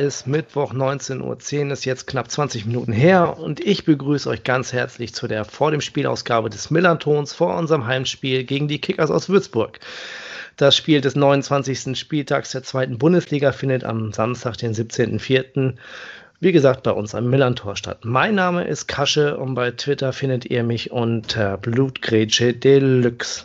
ist 0.00 0.26
Mittwoch 0.26 0.72
19.10 0.72 1.66
Uhr, 1.66 1.72
ist 1.72 1.84
jetzt 1.84 2.06
knapp 2.06 2.30
20 2.30 2.64
Minuten 2.64 2.90
her 2.90 3.38
und 3.38 3.60
ich 3.60 3.84
begrüße 3.84 4.30
euch 4.30 4.44
ganz 4.44 4.72
herzlich 4.72 5.14
zu 5.14 5.28
der 5.28 5.44
vor 5.44 5.70
dem 5.70 5.82
Spielausgabe 5.82 6.48
des 6.48 6.70
Millantons 6.70 7.34
vor 7.34 7.54
unserem 7.54 7.86
Heimspiel 7.86 8.44
gegen 8.44 8.66
die 8.66 8.80
Kickers 8.80 9.10
aus 9.10 9.28
Würzburg. 9.28 9.78
Das 10.56 10.74
Spiel 10.74 11.02
des 11.02 11.16
29. 11.16 11.98
Spieltags 11.98 12.52
der 12.52 12.62
zweiten 12.62 12.96
Bundesliga 12.96 13.52
findet 13.52 13.84
am 13.84 14.12
Samstag, 14.12 14.56
den 14.56 14.72
17.04. 14.72 15.74
Wie 16.40 16.52
gesagt, 16.52 16.82
bei 16.82 16.92
uns 16.92 17.14
am 17.14 17.28
Millantor 17.28 17.76
statt. 17.76 17.98
Mein 18.02 18.34
Name 18.34 18.64
ist 18.64 18.86
Kasche 18.86 19.36
und 19.36 19.54
bei 19.54 19.70
Twitter 19.70 20.14
findet 20.14 20.46
ihr 20.46 20.62
mich 20.64 20.92
unter 20.92 21.58
Blutgrätsche 21.58 22.54
Deluxe. 22.54 23.44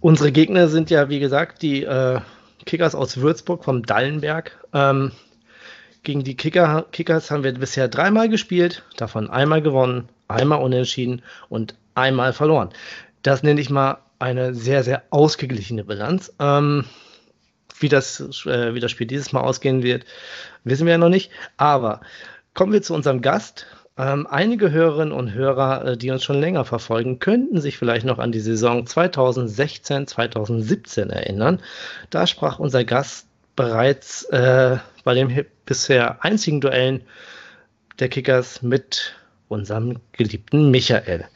Unsere 0.00 0.30
Gegner 0.30 0.68
sind 0.68 0.88
ja, 0.90 1.08
wie 1.08 1.18
gesagt, 1.18 1.62
die 1.62 1.82
äh, 1.82 2.20
Kickers 2.64 2.94
aus 2.94 3.16
Würzburg 3.16 3.64
vom 3.64 3.82
Dallenberg. 3.82 4.52
Ähm, 4.72 5.10
gegen 6.02 6.24
die 6.24 6.36
Kicker, 6.36 6.86
Kickers 6.92 7.30
haben 7.30 7.44
wir 7.44 7.52
bisher 7.52 7.88
dreimal 7.88 8.28
gespielt, 8.28 8.82
davon 8.96 9.30
einmal 9.30 9.62
gewonnen, 9.62 10.08
einmal 10.28 10.60
unentschieden 10.60 11.22
und 11.48 11.74
einmal 11.94 12.32
verloren. 12.32 12.70
Das 13.22 13.42
nenne 13.42 13.60
ich 13.60 13.70
mal 13.70 13.98
eine 14.18 14.54
sehr, 14.54 14.82
sehr 14.82 15.02
ausgeglichene 15.10 15.84
Bilanz. 15.84 16.32
Ähm, 16.38 16.84
wie, 17.78 17.88
das, 17.88 18.20
äh, 18.46 18.74
wie 18.74 18.80
das 18.80 18.90
Spiel 18.90 19.06
dieses 19.06 19.32
Mal 19.32 19.40
ausgehen 19.40 19.82
wird, 19.82 20.04
wissen 20.64 20.86
wir 20.86 20.92
ja 20.92 20.98
noch 20.98 21.08
nicht. 21.08 21.30
Aber 21.56 22.00
kommen 22.54 22.72
wir 22.72 22.82
zu 22.82 22.94
unserem 22.94 23.20
Gast. 23.20 23.66
Ähm, 23.98 24.26
einige 24.26 24.70
Hörerinnen 24.70 25.12
und 25.12 25.34
Hörer, 25.34 25.84
äh, 25.84 25.96
die 25.96 26.10
uns 26.10 26.24
schon 26.24 26.40
länger 26.40 26.64
verfolgen, 26.64 27.18
könnten 27.18 27.60
sich 27.60 27.76
vielleicht 27.76 28.06
noch 28.06 28.18
an 28.18 28.32
die 28.32 28.40
Saison 28.40 28.86
2016, 28.86 30.06
2017 30.06 31.10
erinnern. 31.10 31.60
Da 32.10 32.26
sprach 32.26 32.58
unser 32.58 32.84
Gast 32.84 33.26
bereits 33.56 34.24
äh, 34.24 34.78
bei 35.04 35.14
den 35.14 35.46
bisher 35.66 36.24
einzigen 36.24 36.60
Duellen 36.60 37.02
der 37.98 38.08
Kickers 38.08 38.62
mit 38.62 39.14
unserem 39.48 40.00
geliebten 40.12 40.70
Michael. 40.70 41.26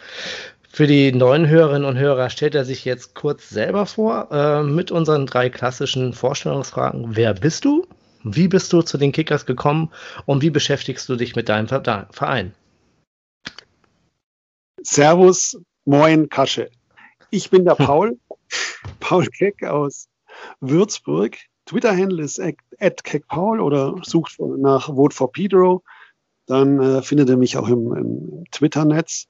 Für 0.68 0.86
die 0.86 1.12
neuen 1.12 1.48
Hörerinnen 1.48 1.88
und 1.88 1.98
Hörer 1.98 2.28
stellt 2.28 2.54
er 2.54 2.64
sich 2.64 2.84
jetzt 2.84 3.14
kurz 3.14 3.48
selber 3.48 3.86
vor 3.86 4.28
äh, 4.30 4.62
mit 4.62 4.90
unseren 4.90 5.26
drei 5.26 5.48
klassischen 5.48 6.12
Vorstellungsfragen. 6.12 7.16
Wer 7.16 7.34
bist 7.34 7.64
du? 7.64 7.86
Wie 8.24 8.48
bist 8.48 8.72
du 8.72 8.82
zu 8.82 8.98
den 8.98 9.12
Kickers 9.12 9.46
gekommen 9.46 9.90
und 10.26 10.42
wie 10.42 10.50
beschäftigst 10.50 11.08
du 11.08 11.16
dich 11.16 11.36
mit 11.36 11.48
deinem 11.48 11.68
Verein? 11.68 12.54
Servus, 14.82 15.56
moin, 15.84 16.28
Kasche. 16.28 16.70
Ich 17.30 17.50
bin 17.50 17.64
der 17.64 17.74
Paul, 17.76 18.18
Paul 19.00 19.26
Keck 19.28 19.62
aus 19.64 20.08
Würzburg. 20.60 21.36
Twitter-Handle 21.66 22.22
ist 22.22 22.40
at 22.40 23.04
keckpaul 23.04 23.60
oder 23.60 23.96
sucht 24.02 24.38
nach 24.38 24.86
Vote 24.86 25.14
for 25.14 25.30
Pedro. 25.30 25.82
Dann 26.46 26.80
äh, 26.80 27.02
findet 27.02 27.28
ihr 27.28 27.36
mich 27.36 27.56
auch 27.56 27.68
im, 27.68 27.92
im 27.92 28.44
Twitter-Netz. 28.52 29.26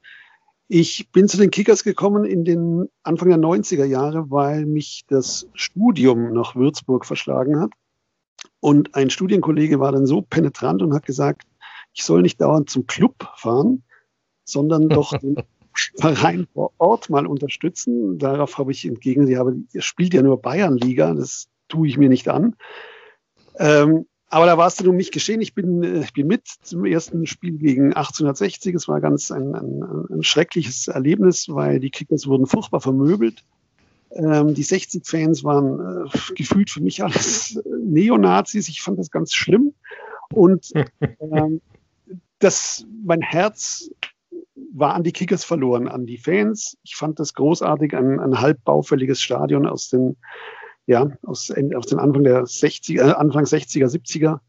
Ich 0.69 1.11
bin 1.13 1.29
zu 1.29 1.39
den 1.39 1.51
Kickers 1.51 1.83
gekommen 1.85 2.25
in 2.25 2.45
den 2.45 2.89
Anfang 3.03 3.29
der 3.29 3.39
90er 3.39 3.85
Jahre, 3.85 4.31
weil 4.31 4.67
mich 4.67 5.05
das 5.09 5.49
Studium 5.55 6.33
nach 6.33 6.55
Würzburg 6.57 7.07
verschlagen 7.07 7.61
hat. 7.61 7.71
Und 8.61 8.95
ein 8.95 9.11
Studienkollege 9.11 9.81
war 9.81 9.93
dann 9.93 10.07
so 10.07 10.23
penetrant 10.23 10.83
und 10.83 10.93
hat 10.93 11.07
gesagt, 11.07 11.43
ich 11.95 12.05
soll 12.05 12.23
nicht 12.23 12.41
dauernd 12.41 12.69
zum 12.69 12.87
Club 12.87 13.29
fahren, 13.37 13.85
sondern 14.45 14.89
doch 14.89 15.17
den 15.17 15.37
Verein 15.99 16.47
vor 16.53 16.73
Ort 16.79 17.09
mal 17.09 17.27
unterstützen. 17.27 18.19
Darauf 18.19 18.59
habe 18.59 18.73
ich 18.73 18.85
entgegen, 18.85 19.35
aber 19.39 19.53
ihr 19.73 19.83
spielt 19.83 20.15
ja 20.15 20.23
nur 20.23 20.43
Bayernliga, 20.43 21.15
das 21.15 21.49
tue 21.69 21.89
ich 21.89 21.99
mir 21.99 22.09
nicht 22.09 22.29
an. 22.29 22.57
Ähm, 23.59 24.07
aber 24.29 24.47
da 24.47 24.59
war 24.59 24.67
es 24.67 24.77
dann 24.77 24.89
um 24.89 24.97
mich 24.97 25.13
geschehen. 25.13 25.41
Ich 25.41 25.55
bin, 25.55 25.83
äh, 25.83 26.01
ich 26.01 26.13
bin 26.13 26.27
mit 26.27 26.47
zum 26.47 26.85
ersten 26.85 27.27
Spiel 27.27 27.59
gegen 27.59 27.93
1860. 27.95 28.75
Es 28.75 28.89
war 28.89 29.01
ganz 29.01 29.31
ein, 29.31 29.55
ein, 29.55 29.83
ein 30.11 30.23
schreckliches 30.23 30.89
Erlebnis, 30.89 31.49
weil 31.49 31.81
die 31.81 31.91
Kickers 31.91 32.27
wurden 32.27 32.47
furchtbar 32.47 32.81
vermöbelt. 32.81 33.45
Ähm, 34.11 34.55
die 34.55 34.65
60-Fans 34.65 35.45
waren 35.45 36.07
äh, 36.07 36.35
gefühlt 36.35 36.71
für 36.71 36.83
mich 36.83 37.03
alles 37.03 37.61
Neonazis. 37.83 38.69
Ich 38.69 38.83
fand 38.83 38.99
das 38.99 39.11
ganz 39.11 39.33
schlimm. 39.33 39.75
Und 40.33 40.73
ähm, 41.21 41.61
das, 42.39 42.85
mein 43.05 43.21
Herz 43.21 43.91
war 44.73 44.95
an 44.95 45.05
die 45.05 45.13
Kickers 45.13 45.45
verloren, 45.45 45.89
an 45.89 46.07
die 46.07 46.19
Fans. 46.19 46.77
Ich 46.83 46.97
fand 46.97 47.21
das 47.21 47.35
großartig, 47.35 47.95
ein, 47.95 48.21
ein 48.21 48.41
halb 48.41 48.65
baufälliges 48.65 49.21
Stadion 49.21 49.67
aus 49.67 49.89
den, 49.89 50.17
ja, 50.87 51.11
aus, 51.23 51.51
aus 51.51 51.87
den 51.87 51.99
Anfang 51.99 52.25
der 52.25 52.45
60er, 52.45 53.09
äh, 53.09 53.13
Anfang 53.13 53.45
60er, 53.45 53.87
70er 53.87 54.41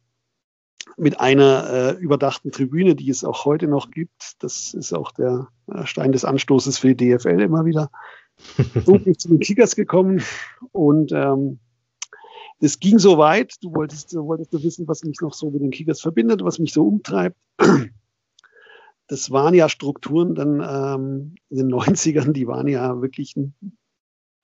mit 0.95 1.19
einer 1.19 1.69
äh, 1.69 1.91
überdachten 1.97 2.51
Tribüne, 2.51 2.95
die 2.95 3.09
es 3.09 3.23
auch 3.23 3.45
heute 3.45 3.67
noch 3.67 3.91
gibt. 3.91 4.33
Das 4.39 4.73
ist 4.73 4.93
auch 4.93 5.11
der 5.11 5.47
äh, 5.67 5.85
Stein 5.85 6.11
des 6.11 6.25
Anstoßes 6.25 6.77
für 6.77 6.95
die 6.95 7.17
DFL 7.17 7.41
immer 7.41 7.65
wieder. 7.65 7.89
So 8.85 8.93
bin 8.93 9.13
ich 9.13 9.17
zu 9.17 9.29
den 9.29 9.39
Kickers 9.39 9.75
gekommen 9.75 10.21
und 10.71 11.11
ähm, 11.11 11.57
das 12.59 12.79
ging 12.79 12.99
so 12.99 13.17
weit. 13.17 13.55
Du 13.61 13.73
wolltest, 13.73 14.13
du 14.13 14.25
wolltest 14.25 14.53
du 14.53 14.61
wissen, 14.61 14.87
was 14.87 15.03
mich 15.03 15.21
noch 15.21 15.33
so 15.33 15.49
mit 15.49 15.61
den 15.61 15.71
Kickers 15.71 16.01
verbindet, 16.01 16.43
was 16.43 16.59
mich 16.59 16.71
so 16.71 16.87
umtreibt. 16.87 17.35
Das 19.07 19.31
waren 19.31 19.55
ja 19.55 19.69
Strukturen 19.69 20.35
dann 20.35 20.61
ähm, 20.61 21.35
in 21.49 21.57
den 21.57 21.73
90ern, 21.73 22.31
die 22.31 22.45
waren 22.45 22.67
ja 22.67 23.01
wirklich 23.01 23.35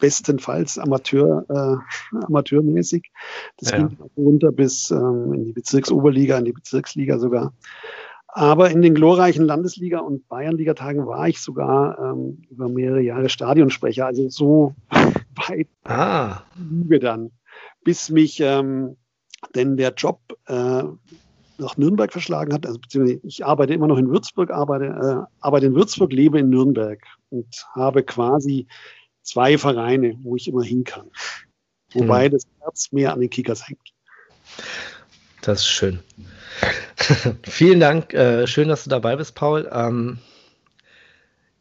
bestenfalls 0.04 0.78
Amateur, 0.78 1.46
äh, 1.48 2.18
amateurmäßig. 2.26 3.10
Das 3.56 3.72
ja. 3.72 3.78
ging 3.78 3.98
runter 4.18 4.52
bis 4.52 4.92
ähm, 4.92 5.32
in 5.32 5.46
die 5.46 5.54
Bezirksoberliga, 5.54 6.38
in 6.38 6.44
die 6.44 6.52
Bezirksliga 6.52 7.18
sogar. 7.20 7.54
Aber 8.28 8.70
in 8.70 8.82
den 8.82 8.96
glorreichen 8.96 9.46
Landesliga- 9.46 10.00
und 10.00 10.28
Bayernliga-Tagen 10.28 11.08
war 11.08 11.30
ich 11.30 11.40
sogar 11.40 11.98
ähm, 12.00 12.42
über 12.50 12.68
mehrere 12.68 13.00
Jahre 13.00 13.30
Stadionsprecher. 13.30 14.06
Also 14.06 14.28
so 14.28 14.76
weit 15.48 15.70
ah. 15.86 16.42
Lüge 16.58 17.00
dann, 17.00 17.32
bis 17.86 18.10
mich 18.10 18.42
ähm, 18.42 18.98
denn 19.56 19.78
der 19.78 19.94
Job 19.94 20.20
äh, 20.48 20.84
nach 21.60 21.78
Nürnberg 21.78 22.12
verschlagen 22.12 22.54
hat. 22.54 22.66
Also 22.66 22.78
beziehungsweise 22.78 23.22
ich 23.24 23.46
arbeite 23.46 23.74
immer 23.74 23.88
noch 23.88 23.98
in 23.98 24.10
Würzburg, 24.10 24.52
arbeite, 24.52 24.86
äh, 24.86 25.36
arbeite 25.40 25.68
in 25.68 25.76
Würzburg, 25.76 26.12
lebe 26.12 26.40
in 26.40 26.50
Nürnberg 26.50 27.00
und 27.30 27.66
habe 27.74 28.04
quasi 28.04 28.68
zwei 29.24 29.58
Vereine, 29.58 30.18
wo 30.22 30.36
ich 30.36 30.48
immer 30.48 30.64
hin 30.64 30.84
kann. 30.84 31.10
Wobei 31.94 32.26
hm. 32.26 32.32
das 32.32 32.44
Herz 32.60 32.92
mehr 32.92 33.14
an 33.14 33.20
den 33.20 33.30
Kickers 33.30 33.68
hängt. 33.68 33.94
Das 35.42 35.62
ist 35.62 35.68
schön. 35.68 36.00
Vielen 37.44 37.80
Dank. 37.80 38.14
Äh, 38.14 38.48
schön, 38.48 38.68
dass 38.68 38.84
du 38.84 38.90
dabei 38.90 39.16
bist, 39.16 39.36
Paul. 39.36 39.70
Ähm, 39.72 40.20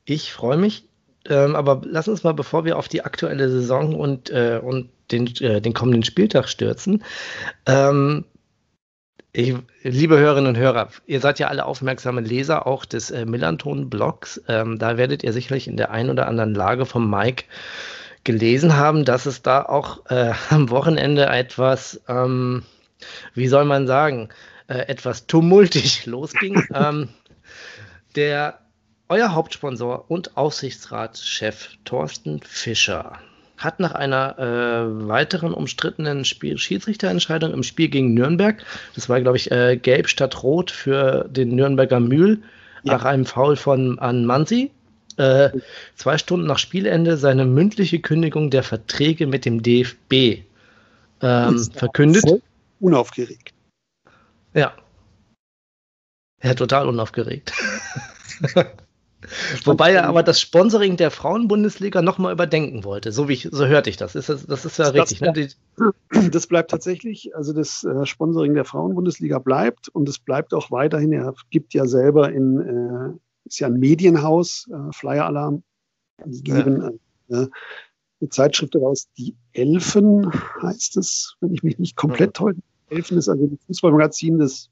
ich 0.05 0.33
freue 0.33 0.57
mich. 0.57 0.89
Ähm, 1.29 1.55
aber 1.55 1.83
lass 1.85 2.09
uns 2.09 2.25
mal, 2.25 2.35
bevor 2.35 2.65
wir 2.65 2.77
auf 2.77 2.89
die 2.89 3.05
aktuelle 3.05 3.49
Saison 3.49 3.95
und, 3.95 4.31
äh, 4.31 4.61
und 4.63 4.91
den, 5.13 5.27
äh, 5.37 5.61
den 5.61 5.73
kommenden 5.73 6.03
Spieltag 6.03 6.49
stürzen. 6.49 7.05
Ähm, 7.67 8.25
ich, 9.33 9.55
liebe 9.83 10.19
Hörerinnen 10.19 10.55
und 10.55 10.59
Hörer, 10.59 10.89
ihr 11.07 11.21
seid 11.21 11.39
ja 11.39 11.49
alle 11.49 11.65
aufmerksame 11.65 12.21
Leser 12.21 12.67
auch 12.67 12.85
des 12.85 13.11
äh, 13.11 13.25
Millanton-Blogs. 13.25 14.43
Ähm, 14.47 14.79
da 14.79 14.99
werdet 14.99 15.25
ihr 15.25 15.33
sicherlich 15.33 15.69
in 15.69 15.79
der 15.79 15.91
einen 15.91 16.11
oder 16.11 16.29
anderen 16.29 16.55
Lage 16.55 16.85
vom 16.85 17.09
Mike 17.09 17.45
gelesen 18.25 18.77
haben, 18.77 19.05
dass 19.05 19.25
es 19.25 19.41
da 19.43 19.63
auch 19.63 20.05
äh, 20.11 20.33
am 20.51 20.69
Wochenende 20.69 21.27
etwas, 21.27 22.01
ähm, 22.09 22.63
wie 23.35 23.49
soll 23.49 23.65
man 23.65 23.87
sagen, 23.87 24.29
äh, 24.69 24.87
etwas 24.89 25.27
tumultig 25.27 26.05
losging. 26.07 26.63
ähm, 26.75 27.09
der 28.15 28.59
euer 29.09 29.35
Hauptsponsor 29.35 30.11
und 30.11 30.37
Aufsichtsratschef 30.37 31.71
Thorsten 31.85 32.41
Fischer 32.41 33.19
hat 33.65 33.81
nach 33.81 33.93
einer 33.93 34.39
äh, 34.39 35.09
weiteren 35.09 35.55
umstrittenen 35.55 36.25
Spiel 36.25 36.59
Schiedsrichterentscheidung 36.59 37.53
im 37.53 37.63
Spiel 37.63 37.89
gegen 37.89 38.15
Nürnberg, 38.15 38.65
das 38.95 39.09
war 39.09 39.21
glaube 39.21 39.37
ich 39.37 39.51
äh, 39.51 39.77
gelb 39.77 40.09
statt 40.09 40.43
rot 40.43 40.71
für 40.71 41.29
den 41.29 41.55
Nürnberger 41.55 42.01
Mühl, 42.01 42.43
ja. 42.83 42.95
nach 42.95 43.05
einem 43.05 43.27
Foul 43.27 43.57
von 43.57 43.99
an 43.99 44.25
Mansi, 44.25 44.71
äh, 45.17 45.51
zwei 45.95 46.19
Stunden 46.19 46.47
nach 46.47 46.59
Spielende 46.59 47.17
seine 47.17 47.45
mündliche 47.45 48.01
Kündigung 48.01 48.51
der 48.51 48.63
Verträge 48.63 49.27
mit 49.27 49.45
dem 49.45 49.63
DFB 49.63 50.43
ähm, 51.21 51.71
verkündet. 51.75 52.25
Unaufgeregt. 52.81 53.53
Ja. 54.55 54.75
Er 56.41 56.57
total 56.57 56.89
unaufgeregt. 56.89 57.53
Wobei 59.65 59.93
er 59.93 60.07
aber 60.07 60.23
das 60.23 60.41
Sponsoring 60.41 60.97
der 60.97 61.11
Frauenbundesliga 61.11 62.03
nochmal 62.03 62.33
überdenken 62.33 62.85
wollte, 62.85 63.13
so 63.13 63.29
wie 63.29 63.35
ich, 63.35 63.49
so 63.51 63.67
hörte 63.67 63.91
ich 63.91 63.97
das. 63.97 64.15
Ist 64.15 64.29
das, 64.29 64.47
das 64.47 64.65
ist 64.65 64.79
ja 64.79 64.91
das 64.91 65.11
richtig, 65.11 65.21
bleibt, 65.21 65.37
ne? 65.37 65.51
Das 66.31 66.47
bleibt 66.47 66.71
tatsächlich, 66.71 67.35
also 67.35 67.53
das 67.53 67.85
äh, 67.85 68.07
Sponsoring 68.07 68.55
der 68.55 68.65
Frauenbundesliga 68.65 69.39
bleibt 69.39 69.89
und 69.89 70.09
es 70.09 70.19
bleibt 70.19 70.55
auch 70.55 70.71
weiterhin. 70.71 71.13
Er 71.13 71.35
gibt 71.51 71.75
ja 71.75 71.87
selber 71.87 72.31
in, 72.31 72.61
äh, 72.61 73.19
ist 73.47 73.61
ja 73.61 73.67
ein 73.67 73.79
Medienhaus, 73.79 74.69
äh, 74.71 74.93
Flyer 74.93 75.27
Alarm, 75.27 75.63
die 76.25 76.43
geben 76.43 76.99
ja. 77.29 77.43
äh, 77.43 77.49
eine 78.21 78.29
Zeitschrift 78.29 78.75
daraus, 78.75 79.09
die 79.19 79.35
Elfen 79.53 80.31
heißt 80.63 80.97
es, 80.97 81.37
wenn 81.41 81.53
ich 81.53 81.63
mich 81.63 81.79
nicht 81.79 81.97
komplett 81.97 82.39
ja. 82.39 82.45
heute. 82.45 82.61
Elfen 82.89 83.19
ist 83.19 83.29
also 83.29 83.45
ein 83.45 83.59
Fußballmagazin, 83.67 84.39
das 84.39 84.71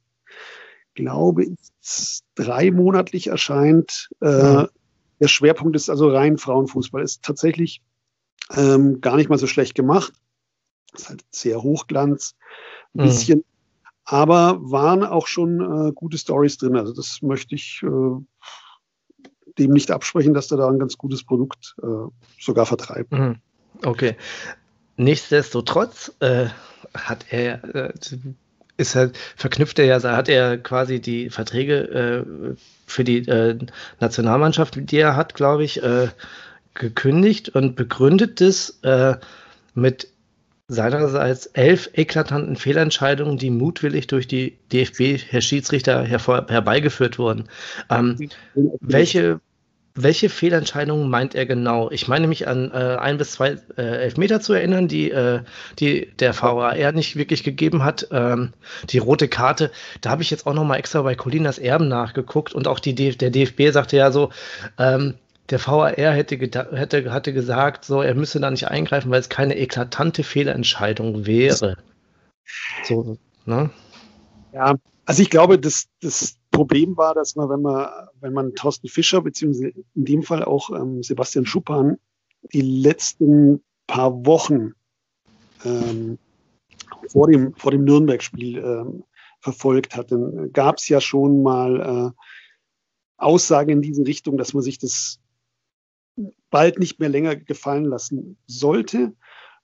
glaube 0.95 1.45
ich, 1.45 2.21
dreimonatlich 2.35 3.29
erscheint. 3.29 4.11
Äh, 4.21 4.67
der 5.21 5.29
Schwerpunkt 5.29 5.77
ist 5.77 5.91
also 5.91 6.09
rein 6.09 6.39
Frauenfußball. 6.39 7.03
Ist 7.03 7.23
tatsächlich 7.23 7.83
ähm, 8.57 9.01
gar 9.01 9.17
nicht 9.17 9.29
mal 9.29 9.39
so 9.39 9.47
schlecht 9.47 9.75
gemacht. 9.75 10.13
Ist 10.95 11.09
halt 11.09 11.25
sehr 11.31 11.63
Hochglanz, 11.63 12.35
ein 12.95 13.03
mhm. 13.03 13.05
bisschen. 13.05 13.45
Aber 14.05 14.59
waren 14.61 15.05
auch 15.05 15.27
schon 15.27 15.61
äh, 15.89 15.93
gute 15.93 16.19
Stories 16.19 16.59
drin. 16.59 16.77
Also 16.77 16.93
das 16.93 17.23
möchte 17.23 17.55
ich 17.55 17.81
äh, 17.85 18.21
dem 19.59 19.71
nicht 19.73 19.91
absprechen, 19.91 20.35
dass 20.35 20.51
er 20.51 20.57
da 20.57 20.69
ein 20.69 20.79
ganz 20.79 20.97
gutes 20.99 21.23
Produkt 21.23 21.77
äh, 21.83 21.87
sogar 22.41 22.67
vertreibt. 22.67 23.13
Mhm. 23.13 23.37
Okay. 23.85 24.17
Nichtsdestotrotz 24.97 26.15
äh, 26.21 26.49
hat 26.95 27.27
er 27.31 27.63
äh, 27.75 27.93
ist 28.81 28.97
halt, 28.97 29.17
verknüpft 29.37 29.79
er 29.79 29.85
ja, 29.85 30.03
hat 30.03 30.29
er 30.29 30.59
quasi 30.59 31.01
die 31.01 31.31
Verträge 31.31 32.25
äh, 32.27 32.57
für 32.87 33.05
die 33.05 33.19
äh, 33.29 33.59
Nationalmannschaft, 34.01 34.91
die 34.91 34.97
er 34.97 35.17
hat, 35.17 35.35
glaube 35.35 35.65
ich, 35.65 35.83
äh, 35.83 36.09
gekündigt 36.75 37.51
und 37.51 37.77
begründet 37.77 38.41
das 38.41 38.81
äh, 38.83 39.15
mit 39.75 40.09
seinerseits 40.69 41.47
elf 41.47 41.91
eklatanten 41.95 42.55
Fehlentscheidungen, 42.55 43.39
die 43.39 43.51
mutwillig 43.51 44.07
durch 44.07 44.29
die 44.29 44.57
DFB, 44.73 45.21
Herr 45.29 45.41
Schiedsrichter, 45.41 46.05
hervor, 46.05 46.47
herbeigeführt 46.49 47.19
wurden. 47.19 47.45
Ähm, 47.91 48.31
welche, 48.81 49.41
welche 50.03 50.29
Fehlentscheidungen 50.29 51.09
meint 51.09 51.35
er 51.35 51.47
genau? 51.47 51.91
Ich 51.91 52.09
meine 52.09 52.27
mich 52.27 52.47
an 52.49 52.71
äh, 52.73 52.97
ein 52.99 53.19
bis 53.19 53.33
zwei 53.33 53.57
äh, 53.77 53.83
Elfmeter 53.83 54.41
zu 54.41 54.53
erinnern, 54.53 54.89
die, 54.89 55.11
äh, 55.11 55.41
die 55.79 56.11
der 56.19 56.35
VAR 56.41 56.93
nicht 56.93 57.17
wirklich 57.17 57.45
gegeben 57.45 57.85
hat. 57.85 58.09
Ähm, 58.11 58.53
die 58.89 58.99
rote 58.99 59.29
Karte, 59.29 59.71
da 60.01 60.11
habe 60.11 60.23
ich 60.23 60.31
jetzt 60.31 60.47
auch 60.47 60.55
noch 60.55 60.65
mal 60.65 60.77
extra 60.77 61.03
bei 61.03 61.15
Colinas 61.15 61.59
Erben 61.59 61.89
nachgeguckt 61.89 62.53
und 62.55 62.69
auch 62.69 62.79
die, 62.79 62.95
der 62.95 63.31
DFB 63.31 63.71
sagte 63.71 63.97
ja 63.97 64.11
so, 64.11 64.31
ähm, 64.79 65.15
der 65.51 65.65
VAR 65.67 65.93
hätte, 65.97 66.37
hätte, 66.37 67.13
hatte 67.13 67.33
gesagt, 67.33 67.85
so, 67.85 68.03
er 68.03 68.15
müsse 68.15 68.41
da 68.41 68.51
nicht 68.51 68.69
eingreifen, 68.69 69.11
weil 69.11 69.21
es 69.21 69.29
keine 69.29 69.57
eklatante 69.57 70.23
Fehlentscheidung 70.23 71.27
wäre. 71.27 71.77
So, 72.85 73.19
ne? 73.47 73.71
Ja, 74.53 74.75
also 75.07 75.23
ich 75.23 75.31
glaube, 75.31 75.59
das, 75.59 75.87
das 76.01 76.37
Problem 76.51 76.97
war, 76.97 77.15
dass 77.15 77.37
man, 77.37 77.49
wenn 77.49 77.63
man, 77.63 77.89
wenn 78.21 78.33
man 78.33 78.55
Thorsten 78.55 78.89
Fischer, 78.89 79.23
beziehungsweise 79.23 79.73
in 79.95 80.05
dem 80.05 80.23
Fall 80.23 80.45
auch 80.45 80.71
ähm, 80.71 81.03
Sebastian 81.03 81.47
Schuppan, 81.47 81.99
die 82.53 82.61
letzten 82.61 83.63
paar 83.87 84.27
Wochen 84.27 84.73
ähm, 85.65 86.19
vor 87.09 87.29
dem, 87.29 87.55
vor 87.55 87.71
dem 87.71 87.85
Nürnberg-Spiel 87.85 88.59
ähm, 88.59 89.05
verfolgt 89.41 89.97
hat, 89.97 90.13
dann 90.13 90.53
gab 90.53 90.77
es 90.79 90.89
ja 90.89 91.01
schon 91.01 91.43
mal 91.43 92.13
äh, 92.15 92.23
Aussagen 93.17 93.71
in 93.71 93.83
diese 93.83 94.07
Richtung, 94.07 94.37
dass 94.37 94.55
man 94.55 94.63
sich 94.63 94.79
das 94.79 95.21
bald 96.51 96.79
nicht 96.79 96.99
mehr 97.01 97.09
länger 97.09 97.37
gefallen 97.37 97.85
lassen 97.85 98.37
sollte. 98.47 99.15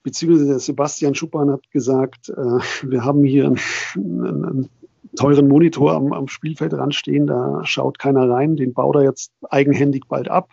Beziehungsweise 0.03 0.61
Sebastian 0.61 1.15
Schuppan 1.15 1.51
hat 1.51 1.71
gesagt, 1.71 2.29
äh, 2.29 2.61
wir 2.83 3.05
haben 3.05 3.25
hier 3.25 3.47
einen, 3.47 4.45
einen, 4.45 4.69
teuren 5.17 5.49
Monitor 5.49 5.93
am, 5.93 6.13
am 6.13 6.29
Spielfeld 6.29 6.75
stehen, 6.95 7.27
da 7.27 7.65
schaut 7.65 7.99
keiner 7.99 8.29
rein, 8.29 8.57
den 8.57 8.73
baut 8.73 8.97
er 8.97 9.03
jetzt 9.03 9.33
eigenhändig 9.51 10.05
bald 10.09 10.29
ab. 10.29 10.51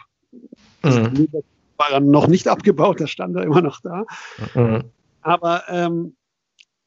Mhm. 0.83 1.27
war 1.77 1.89
dann 1.91 2.09
noch 2.09 2.27
nicht 2.27 2.47
abgebaut, 2.47 2.99
der 2.99 3.07
stand 3.07 3.35
da 3.35 3.41
immer 3.41 3.61
noch 3.61 3.79
da. 3.81 4.05
Mhm. 4.55 4.83
Aber 5.21 5.63
ähm, 5.69 6.15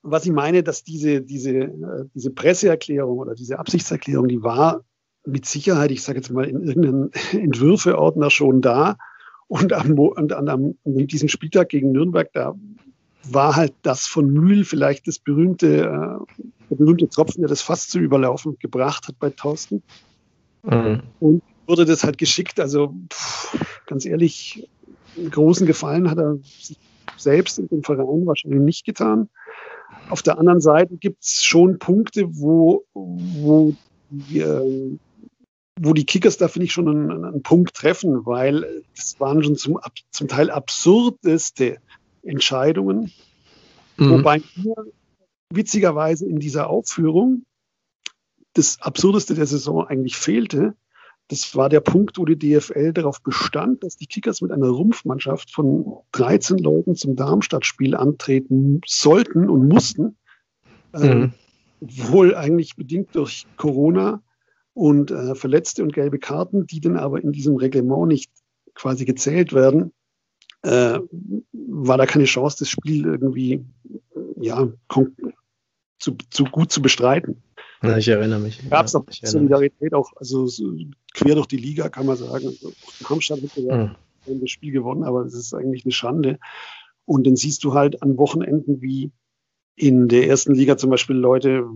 was 0.03 0.25
ich 0.25 0.33
meine, 0.33 0.63
dass 0.63 0.85
diese, 0.85 1.23
diese, 1.23 1.51
äh, 1.53 2.05
diese 2.15 2.31
Presseerklärung 2.31 3.19
oder 3.19 3.35
diese 3.35 3.59
Absichtserklärung, 3.59 4.29
die 4.29 4.43
war 4.43 4.83
mit 5.27 5.47
Sicherheit, 5.47 5.91
ich 5.91 6.03
sage 6.03 6.19
jetzt 6.19 6.31
mal, 6.31 6.45
in 6.45 6.63
irgendeinem 6.63 7.11
Entwürfeordner 7.33 8.31
schon 8.31 8.61
da. 8.61 8.97
Und 9.49 9.73
am, 9.73 9.99
und 9.99 10.33
an, 10.33 10.49
am, 10.49 10.75
an 10.85 11.07
diesem 11.07 11.29
Spieltag 11.29 11.69
gegen 11.69 11.93
Nürnberg, 11.93 12.33
da 12.33 12.55
war 13.25 13.57
halt 13.57 13.75
das 13.83 14.07
von 14.07 14.33
Mühl 14.33 14.65
vielleicht 14.65 15.09
das 15.09 15.19
berühmte, 15.19 15.85
äh, 15.85 16.43
der 16.71 16.77
berühmte 16.77 17.09
Tropfen, 17.09 17.43
der 17.43 17.49
das 17.49 17.63
fast 17.63 17.91
zu 17.91 17.99
überlaufen 17.99 18.57
gebracht 18.59 19.09
hat 19.09 19.19
bei 19.19 19.31
Thorsten. 19.31 19.83
Mhm. 20.63 21.03
Und 21.21 21.43
wurde 21.67 21.85
das 21.85 22.05
halt 22.05 22.19
geschickt. 22.19 22.61
Also 22.61 22.95
pff, 23.13 23.59
ganz 23.87 24.05
ehrlich, 24.05 24.69
einen 25.17 25.31
großen 25.31 25.67
Gefallen 25.67 26.11
hat 26.11 26.19
er 26.19 26.37
sich 26.37 26.79
selbst 27.17 27.59
und 27.59 27.71
dem 27.71 27.83
Verein 27.83 28.27
wahrscheinlich 28.27 28.61
nicht 28.61 28.85
getan. 28.85 29.29
Auf 30.11 30.23
der 30.23 30.39
anderen 30.39 30.61
Seite 30.61 30.97
gibt 30.97 31.23
es 31.23 31.45
schon 31.45 31.79
Punkte, 31.79 32.27
wo, 32.29 32.85
wo, 32.95 33.75
die, 34.11 34.41
äh, 34.41 34.99
wo 35.81 35.93
die 35.93 36.05
Kickers 36.05 36.37
da, 36.37 36.49
finde 36.49 36.67
ich, 36.67 36.73
schon 36.73 36.89
einen, 36.89 37.25
einen, 37.25 37.43
Punkt 37.43 37.75
treffen, 37.75 38.25
weil 38.27 38.83
das 38.95 39.19
waren 39.19 39.43
schon 39.43 39.57
zum, 39.57 39.79
zum 40.11 40.29
Teil 40.29 40.51
absurdeste 40.51 41.79
Entscheidungen. 42.23 43.13
Mhm. 43.97 44.11
Wobei 44.11 44.43
mir 44.57 44.75
witzigerweise 45.53 46.27
in 46.27 46.39
dieser 46.39 46.69
Aufführung 46.69 47.45
das 48.55 48.81
Absurdeste 48.81 49.35
der 49.35 49.47
Saison 49.47 49.87
eigentlich 49.87 50.17
fehlte. 50.17 50.75
Das 51.29 51.57
war 51.57 51.69
der 51.69 51.81
Punkt, 51.81 52.19
wo 52.19 52.25
die 52.25 52.39
DFL 52.39 52.93
darauf 52.93 53.21
bestand, 53.21 53.83
dass 53.83 53.97
die 53.97 54.07
Kickers 54.07 54.41
mit 54.41 54.53
einer 54.53 54.69
Rumpfmannschaft 54.69 55.51
von 55.51 55.99
13 56.13 56.59
Leuten 56.59 56.95
zum 56.95 57.17
Darmstadt-Spiel 57.17 57.97
antreten 57.97 58.81
sollten 58.87 59.51
und 59.51 59.69
mussten. 59.69 60.17
Mhm. 60.95 61.03
Ähm, 61.03 61.33
wohl 61.81 62.35
eigentlich 62.35 62.77
bedingt 62.77 63.15
durch 63.15 63.47
Corona 63.57 64.23
und 64.73 65.11
äh, 65.11 65.35
Verletzte 65.35 65.83
und 65.83 65.93
gelbe 65.93 66.19
Karten, 66.19 66.67
die 66.67 66.81
dann 66.81 66.97
aber 66.97 67.21
in 67.23 67.33
diesem 67.33 67.57
Reglement 67.57 68.09
nicht 68.09 68.31
quasi 68.75 69.05
gezählt 69.05 69.53
werden 69.53 69.93
äh, 70.67 70.99
war 71.53 71.99
da 71.99 72.07
keine 72.07 72.25
Chance, 72.25 72.57
das 72.61 72.71
Spiel 72.71 73.05
irgendwie 73.05 73.65
ja, 74.41 74.69
zu, 75.99 76.17
zu 76.31 76.45
gut 76.45 76.73
zu 76.73 76.83
bestreiten. 76.83 77.43
Ja, 77.83 77.99
ich 77.99 78.09
erinnere 78.09 78.41
mich. 78.41 78.69
Gab 78.71 78.87
es 78.87 78.95
ja, 78.95 79.01
auch 79.01 79.05
Solidarität, 79.11 79.95
auch 79.95 80.13
also 80.17 80.47
so 80.47 80.73
quer 81.15 81.35
durch 81.35 81.47
die 81.47 81.59
Liga, 81.59 81.89
kann 81.89 82.07
man 82.07 82.17
sagen. 82.17 82.47
Also, 82.47 82.73
Hamstadt 83.09 83.43
hat 83.43 83.55
gesagt, 83.55 83.97
mhm. 84.27 84.41
das 84.41 84.51
Spiel 84.51 84.73
gewonnen, 84.73 85.05
aber 85.05 85.25
das 85.25 85.35
ist 85.35 85.55
eigentlich 85.55 85.85
eine 85.85 85.93
Schande. 85.93 86.39
Und 87.05 87.27
dann 87.27 87.37
siehst 87.37 87.65
du 87.65 87.75
halt 87.75 88.03
an 88.03 88.17
Wochenenden 88.19 88.81
wie 88.81 89.13
in 89.77 90.09
der 90.09 90.27
ersten 90.27 90.55
Liga 90.55 90.79
zum 90.79 90.91
Beispiel 90.91 91.17
Leute, 91.17 91.67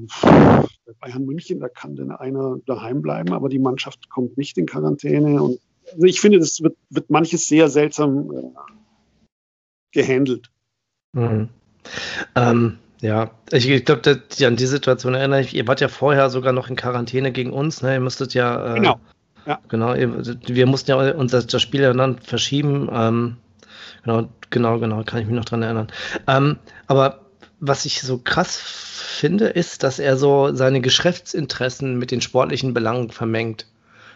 Bayern 1.01 1.27
München, 1.27 1.61
da 1.61 1.69
kann 1.69 1.97
denn 1.97 2.11
einer 2.11 2.57
daheim 2.67 3.03
bleiben, 3.03 3.33
aber 3.33 3.49
die 3.49 3.59
Mannschaft 3.59 4.09
kommt 4.09 4.39
nicht 4.39 4.57
in 4.59 4.67
Quarantäne. 4.67 5.43
Und 5.43 5.61
also 5.93 6.07
ich 6.07 6.21
finde, 6.21 6.39
das 6.39 6.63
wird, 6.63 6.77
wird 6.89 7.11
manches 7.11 7.47
sehr 7.47 7.69
seltsam 7.69 8.33
äh, 8.33 8.51
gehandelt. 9.93 10.51
Mhm. 11.13 11.51
Ähm, 12.35 12.79
ja, 13.01 13.31
ich, 13.51 13.69
ich 13.69 13.85
glaube, 13.85 14.21
an 14.43 14.57
die 14.57 14.67
Situation 14.67 15.15
erinnere 15.15 15.41
ich. 15.41 15.55
Ihr 15.55 15.67
wart 15.67 15.81
ja 15.81 15.89
vorher 15.89 16.29
sogar 16.31 16.53
noch 16.53 16.69
in 16.69 16.77
Quarantäne 16.77 17.33
gegen 17.33 17.53
uns, 17.53 17.83
ne? 17.83 17.95
Ihr 17.95 18.01
müsstet 18.01 18.35
ja. 18.35 18.75
Äh, 18.75 18.75
genau. 18.75 19.01
Ja. 19.47 19.59
Genau, 19.69 19.95
wir 19.95 20.67
mussten 20.67 20.91
ja 20.91 21.13
unser 21.15 21.43
das 21.43 21.63
Spiel 21.63 21.81
ja 21.81 21.93
dann 21.95 22.19
verschieben. 22.19 22.91
Ähm, 22.93 23.37
genau, 24.05 24.29
genau, 24.51 24.79
genau, 24.79 25.03
kann 25.03 25.21
ich 25.21 25.27
mich 25.27 25.35
noch 25.35 25.47
dran 25.47 25.63
erinnern. 25.63 25.89
Ähm, 26.27 26.59
aber 26.87 27.21
was 27.59 27.87
ich 27.87 28.03
so 28.03 28.19
krass 28.19 28.57
finde, 28.59 29.47
ist, 29.47 29.83
dass 29.83 29.99
er 29.99 30.17
so 30.17 30.55
seine 30.55 30.81
Geschäftsinteressen 30.81 31.99
mit 31.99 32.11
den 32.11 32.21
sportlichen 32.21 32.75
Belangen 32.75 33.11
vermengt. 33.11 33.67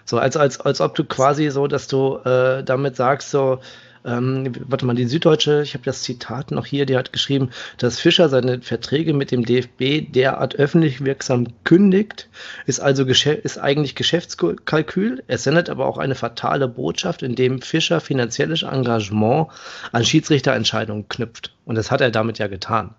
So 0.04 0.18
als, 0.18 0.36
als, 0.36 0.60
als 0.60 0.80
ob 0.82 0.94
du 0.94 1.04
quasi 1.04 1.50
so, 1.50 1.66
dass 1.66 1.88
du 1.88 2.16
äh, 2.18 2.62
damit 2.62 2.96
sagst, 2.96 3.30
so, 3.30 3.60
ähm, 4.04 4.52
warte 4.68 4.84
mal, 4.84 4.94
die 4.94 5.06
Süddeutsche, 5.06 5.62
ich 5.62 5.74
habe 5.74 5.84
das 5.84 6.02
Zitat 6.02 6.50
noch 6.50 6.66
hier, 6.66 6.84
die 6.84 6.96
hat 6.96 7.12
geschrieben, 7.12 7.50
dass 7.78 8.00
Fischer 8.00 8.28
seine 8.28 8.60
Verträge 8.60 9.14
mit 9.14 9.30
dem 9.30 9.44
DFB 9.44 10.12
derart 10.12 10.56
öffentlich 10.56 11.04
wirksam 11.04 11.46
kündigt, 11.64 12.28
ist 12.66 12.80
also 12.80 13.04
ist 13.04 13.58
eigentlich 13.58 13.94
Geschäftskalkül. 13.94 15.22
Es 15.26 15.44
sendet 15.44 15.70
aber 15.70 15.86
auch 15.86 15.96
eine 15.96 16.14
fatale 16.14 16.68
Botschaft, 16.68 17.22
indem 17.22 17.62
Fischer 17.62 18.00
finanzielles 18.00 18.62
Engagement 18.62 19.48
an 19.92 20.04
Schiedsrichterentscheidungen 20.04 21.08
knüpft. 21.08 21.56
Und 21.64 21.76
das 21.76 21.90
hat 21.90 22.02
er 22.02 22.10
damit 22.10 22.38
ja 22.38 22.46
getan. 22.46 22.94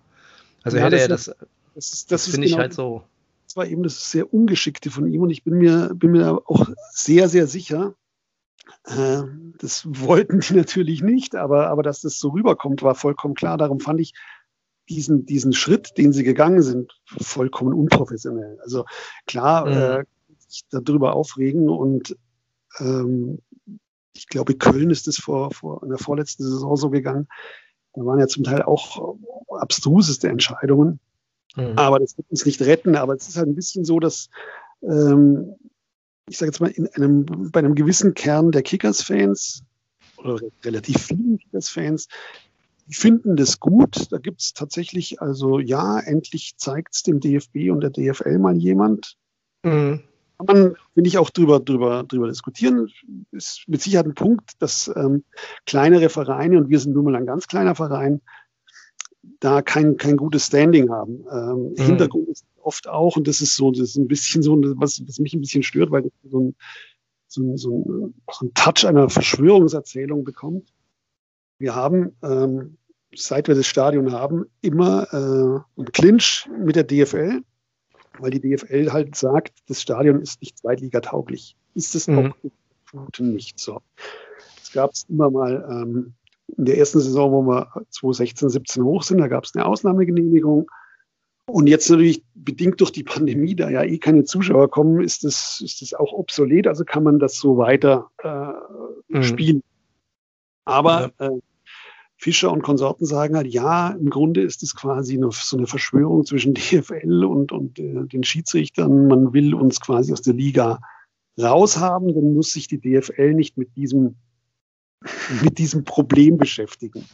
Also 0.63 0.77
ja, 0.77 0.85
hätte 0.85 0.99
er 0.99 1.07
das, 1.07 1.25
das, 1.25 1.35
das, 1.75 2.05
das 2.07 2.27
finde 2.29 2.47
genau 2.47 2.57
ich 2.57 2.59
halt 2.59 2.73
so. 2.73 3.03
Das 3.45 3.55
war 3.55 3.67
eben 3.67 3.83
das 3.83 4.09
sehr 4.09 4.33
Ungeschickte 4.33 4.89
von 4.89 5.07
ihm 5.07 5.21
und 5.21 5.29
ich 5.29 5.43
bin 5.43 5.59
mir, 5.59 5.91
bin 5.93 6.11
mir 6.11 6.41
auch 6.47 6.67
sehr, 6.91 7.29
sehr 7.29 7.45
sicher, 7.45 7.93
das 8.87 9.85
wollten 9.87 10.39
die 10.41 10.53
natürlich 10.55 11.01
nicht, 11.01 11.35
aber, 11.35 11.69
aber 11.69 11.83
dass 11.83 12.01
das 12.01 12.19
so 12.19 12.29
rüberkommt, 12.29 12.83
war 12.83 12.95
vollkommen 12.95 13.33
klar. 13.33 13.57
Darum 13.57 13.79
fand 13.79 13.99
ich 13.99 14.13
diesen, 14.89 15.25
diesen 15.25 15.53
Schritt, 15.53 15.97
den 15.97 16.13
sie 16.13 16.23
gegangen 16.23 16.61
sind, 16.61 16.99
vollkommen 17.05 17.73
unprofessionell. 17.73 18.59
Also 18.61 18.85
klar, 19.25 19.65
mhm. 19.65 19.71
äh, 19.71 20.03
sich 20.47 20.63
darüber 20.69 21.15
aufregen 21.15 21.69
und 21.69 22.15
ähm, 22.79 23.39
ich 24.13 24.27
glaube, 24.27 24.55
Köln 24.55 24.91
ist 24.91 25.07
es 25.07 25.17
vor, 25.17 25.51
vor 25.51 25.83
in 25.83 25.89
der 25.89 25.97
vorletzten 25.97 26.43
Saison 26.43 26.77
so 26.77 26.89
gegangen. 26.89 27.27
Da 27.93 28.05
waren 28.05 28.19
ja 28.19 28.27
zum 28.27 28.43
Teil 28.43 28.61
auch 28.61 29.17
abstruseste 29.49 30.29
Entscheidungen. 30.29 30.99
Mhm. 31.55 31.77
Aber 31.77 31.99
das 31.99 32.17
wird 32.17 32.29
uns 32.29 32.45
nicht 32.45 32.61
retten. 32.61 32.95
Aber 32.95 33.15
es 33.15 33.27
ist 33.27 33.37
halt 33.37 33.47
ein 33.47 33.55
bisschen 33.55 33.83
so, 33.83 33.99
dass 33.99 34.29
ähm, 34.83 35.55
ich 36.27 36.37
sage 36.37 36.51
jetzt 36.51 36.59
mal, 36.59 36.71
in 36.71 36.87
einem, 36.89 37.51
bei 37.51 37.59
einem 37.59 37.75
gewissen 37.75 38.13
Kern 38.13 38.51
der 38.51 38.63
Kickers-Fans 38.63 39.63
oder 40.17 40.39
relativ 40.63 41.03
vielen 41.03 41.37
Kickers-Fans, 41.37 42.07
die 42.87 42.95
finden 42.95 43.35
das 43.35 43.59
gut. 43.59 44.11
Da 44.11 44.17
gibt 44.17 44.41
es 44.41 44.53
tatsächlich, 44.53 45.21
also 45.21 45.59
ja, 45.59 45.99
endlich 45.99 46.55
zeigt 46.57 46.95
es 46.95 47.03
dem 47.03 47.19
DFB 47.19 47.71
und 47.71 47.81
der 47.81 47.89
DFL 47.89 48.39
mal 48.39 48.57
jemand. 48.57 49.17
Mhm. 49.63 50.01
Kann 50.37 50.47
man, 50.47 50.75
will 50.95 51.07
ich, 51.07 51.17
auch 51.17 51.29
drüber, 51.29 51.59
drüber, 51.59 52.03
drüber 52.03 52.27
diskutieren. 52.27 52.89
Ist 53.31 53.63
mit 53.67 53.81
Sicherheit 53.81 54.05
ein 54.05 54.15
Punkt, 54.15 54.51
dass 54.59 54.91
ähm, 54.95 55.23
kleinere 55.65 56.09
Vereine, 56.09 56.57
und 56.57 56.69
wir 56.69 56.79
sind 56.79 56.93
nun 56.93 57.05
mal 57.05 57.15
ein 57.15 57.25
ganz 57.25 57.47
kleiner 57.47 57.75
Verein, 57.75 58.21
da 59.39 59.61
kein, 59.61 59.97
kein 59.97 60.17
gutes 60.17 60.47
Standing 60.47 60.89
haben. 60.91 61.25
Ähm, 61.31 61.69
mhm. 61.69 61.75
Hintergrund 61.77 62.27
ist 62.29 62.45
oft 62.65 62.87
auch, 62.87 63.15
und 63.15 63.27
das 63.27 63.41
ist 63.41 63.55
so, 63.55 63.71
das 63.71 63.81
ist 63.81 63.97
ein 63.97 64.07
bisschen 64.07 64.41
so, 64.41 64.57
was, 64.77 65.01
was 65.07 65.19
mich 65.19 65.33
ein 65.33 65.41
bisschen 65.41 65.63
stört, 65.63 65.91
weil 65.91 66.09
so 66.23 66.39
ein, 66.39 66.55
so 67.27 67.41
ein, 67.41 67.57
so 67.57 67.77
ein, 67.77 68.13
so 68.31 68.45
ein 68.45 68.53
Touch 68.53 68.85
einer 68.85 69.09
Verschwörungserzählung 69.09 70.23
bekommt. 70.23 70.73
Wir 71.59 71.75
haben, 71.75 72.15
ähm, 72.23 72.77
seit 73.15 73.47
wir 73.47 73.55
das 73.55 73.67
Stadion 73.67 74.11
haben, 74.11 74.45
immer 74.61 75.07
äh, 75.13 75.79
einen 75.79 75.91
Clinch 75.91 76.49
mit 76.59 76.75
der 76.75 76.83
DFL, 76.83 77.41
weil 78.19 78.31
die 78.31 78.41
DFL 78.41 78.91
halt 78.91 79.15
sagt, 79.15 79.53
das 79.67 79.81
Stadion 79.81 80.21
ist 80.21 80.41
nicht 80.41 80.57
zweitligatauglich. 80.57 81.55
Ist 81.75 81.95
es 81.95 82.07
mhm. 82.07 82.33
auch 82.93 83.19
nicht 83.19 83.59
so. 83.59 83.81
Es 84.61 84.71
gab 84.71 84.91
es 84.91 85.05
immer 85.09 85.29
mal 85.29 85.65
ähm, 85.69 86.13
in 86.57 86.65
der 86.65 86.77
ersten 86.77 86.99
Saison, 86.99 87.31
wo 87.31 87.41
wir 87.43 87.71
2016, 87.89 88.49
17 88.49 88.83
hoch 88.83 89.03
sind, 89.03 89.17
da 89.19 89.27
gab 89.27 89.43
es 89.43 89.55
eine 89.55 89.65
Ausnahmegenehmigung. 89.65 90.69
Und 91.47 91.67
jetzt 91.67 91.89
natürlich 91.89 92.23
bedingt 92.33 92.81
durch 92.81 92.91
die 92.91 93.03
Pandemie, 93.03 93.55
da 93.55 93.69
ja 93.69 93.83
eh 93.83 93.97
keine 93.99 94.23
Zuschauer 94.23 94.69
kommen, 94.69 95.03
ist 95.03 95.23
das, 95.23 95.61
ist 95.63 95.81
das 95.81 95.93
auch 95.93 96.11
obsolet. 96.11 96.67
Also 96.67 96.85
kann 96.85 97.03
man 97.03 97.19
das 97.19 97.37
so 97.37 97.57
weiter 97.57 98.09
äh, 98.23 99.17
mhm. 99.17 99.23
spielen. 99.23 99.63
Aber 100.65 101.11
ja. 101.19 101.27
äh, 101.27 101.39
Fischer 102.17 102.51
und 102.51 102.63
Konsorten 102.63 103.05
sagen 103.05 103.35
halt, 103.35 103.47
ja, 103.47 103.89
im 103.89 104.09
Grunde 104.09 104.41
ist 104.41 104.63
es 104.63 104.75
quasi 104.75 105.15
eine, 105.15 105.29
so 105.31 105.57
eine 105.57 105.67
Verschwörung 105.67 106.25
zwischen 106.25 106.53
DFL 106.55 107.23
und, 107.23 107.51
und 107.51 107.77
äh, 107.77 108.05
den 108.05 108.23
Schiedsrichtern. 108.23 109.07
Man 109.07 109.33
will 109.33 109.53
uns 109.53 109.79
quasi 109.79 110.11
aus 110.13 110.21
der 110.21 110.33
Liga 110.33 110.79
raushaben, 111.39 112.15
dann 112.15 112.33
muss 112.33 112.53
sich 112.53 112.67
die 112.67 112.79
DFL 112.79 113.33
nicht 113.33 113.57
mit 113.57 113.75
diesem 113.75 114.15
mit 115.43 115.57
diesem 115.57 115.83
Problem 115.83 116.37
beschäftigen. 116.37 117.05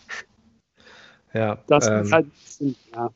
Ja, 1.34 1.58
das 1.68 1.88
ähm, 1.88 2.02
ist 2.02 2.12
halt 2.12 2.28
ja. 2.94 3.10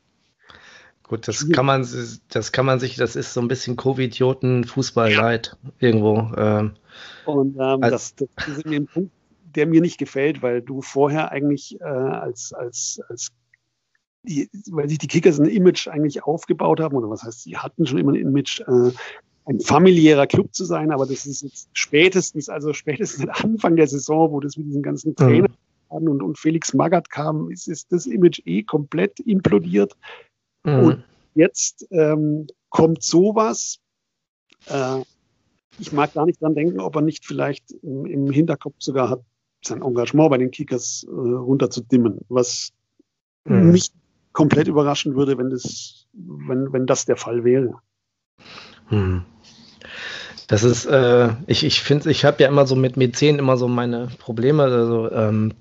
Gut, 1.08 1.28
das 1.28 1.48
kann 1.52 1.68
man, 1.68 1.88
das 2.30 2.52
kann 2.52 2.66
man 2.66 2.80
sich, 2.80 2.96
das 2.96 3.16
ist 3.16 3.34
so 3.34 3.40
ein 3.40 3.48
bisschen 3.48 3.76
Covid-Idioten 3.76 4.64
Fußball 4.64 5.12
ja. 5.12 5.40
irgendwo. 5.80 6.32
Ähm, 6.36 6.72
Und 7.26 7.58
ähm, 7.60 7.82
das, 7.82 8.16
das 8.16 8.28
ist 8.48 8.66
mir 8.66 8.78
ein 8.78 8.88
Punkt, 8.88 9.12
der 9.56 9.68
mir 9.68 9.82
nicht 9.82 10.00
gefällt, 10.00 10.42
weil 10.42 10.64
du 10.64 10.82
vorher 10.82 11.32
eigentlich 11.32 11.80
äh, 11.80 11.84
als, 11.84 12.54
als, 12.54 13.00
als 13.08 13.28
die, 14.24 14.50
weil 14.72 14.90
sich 14.90 14.98
die 14.98 15.08
Kickers 15.08 15.40
ein 15.40 15.46
Image 15.46 15.88
eigentlich 15.88 16.24
aufgebaut 16.24 16.80
haben, 16.80 16.96
oder 16.96 17.10
was 17.10 17.22
heißt, 17.22 17.44
sie 17.44 17.56
hatten 17.56 17.86
schon 17.86 18.00
immer 18.00 18.14
ein 18.14 18.22
Image, 18.22 18.62
äh, 18.62 18.92
ein 19.46 19.60
familiärer 19.60 20.26
Club 20.26 20.56
zu 20.56 20.66
sein, 20.66 20.92
aber 20.92 21.06
das 21.06 21.28
ist 21.28 21.44
jetzt 21.44 21.70
spätestens, 21.74 22.50
also 22.50 22.74
spätestens 22.74 23.30
Anfang 23.44 23.76
der 23.76 23.88
Saison, 23.88 24.32
wo 24.32 24.40
das 24.40 24.58
mit 24.58 24.66
diesen 24.66 24.82
ganzen 24.82 25.10
mhm. 25.10 25.16
Trainern 25.18 25.56
mhm. 25.92 26.08
und, 26.10 26.24
und 26.24 26.40
Felix 26.40 26.74
Magath 26.74 27.12
kam, 27.12 27.52
ist, 27.52 27.68
ist 27.68 27.92
das 27.92 28.08
Image 28.08 28.42
eh 28.46 28.64
komplett 28.64 29.20
implodiert. 29.20 29.96
Mhm. 30.66 30.80
Und 30.80 31.04
jetzt 31.36 31.88
ähm, 31.92 32.48
kommt 32.70 33.04
sowas. 33.04 33.80
Äh, 34.68 35.02
ich 35.80 35.92
mag 35.92 36.14
gar 36.14 36.26
nicht 36.26 36.42
dran 36.42 36.56
denken, 36.56 36.80
ob 36.80 36.96
er 36.96 37.02
nicht 37.02 37.26
vielleicht 37.26 37.72
im, 37.84 38.06
im 38.06 38.32
Hinterkopf 38.32 38.76
sogar 38.80 39.10
hat, 39.10 39.22
sein 39.64 39.82
Engagement 39.82 40.30
bei 40.30 40.38
den 40.38 40.52
Kickers 40.52 41.06
äh, 41.08 41.12
runterzudimmen, 41.12 42.20
was 42.30 42.72
mhm. 43.46 43.72
mich 43.72 43.92
komplett 44.34 44.68
überraschen 44.68 45.16
würde, 45.16 45.38
wenn 45.38 45.50
das, 45.50 46.08
wenn, 46.14 46.74
wenn 46.74 46.86
das 46.86 47.06
der 47.06 47.16
Fall 47.16 47.44
wäre. 47.44 47.80
Hm. 48.88 49.24
Das 50.48 50.64
ist, 50.64 50.86
äh, 50.86 51.30
ich, 51.48 51.64
ich 51.64 51.82
finde, 51.82 52.12
ich 52.12 52.24
habe 52.26 52.44
ja 52.44 52.50
immer 52.50 52.68
so 52.68 52.76
mit 52.76 52.98
Mäzen 52.98 53.40
immer 53.40 53.58
so 53.58 53.68
meine 53.68 54.10
Probleme. 54.20 54.64
Also, 54.64 55.12
ähm, 55.12 55.54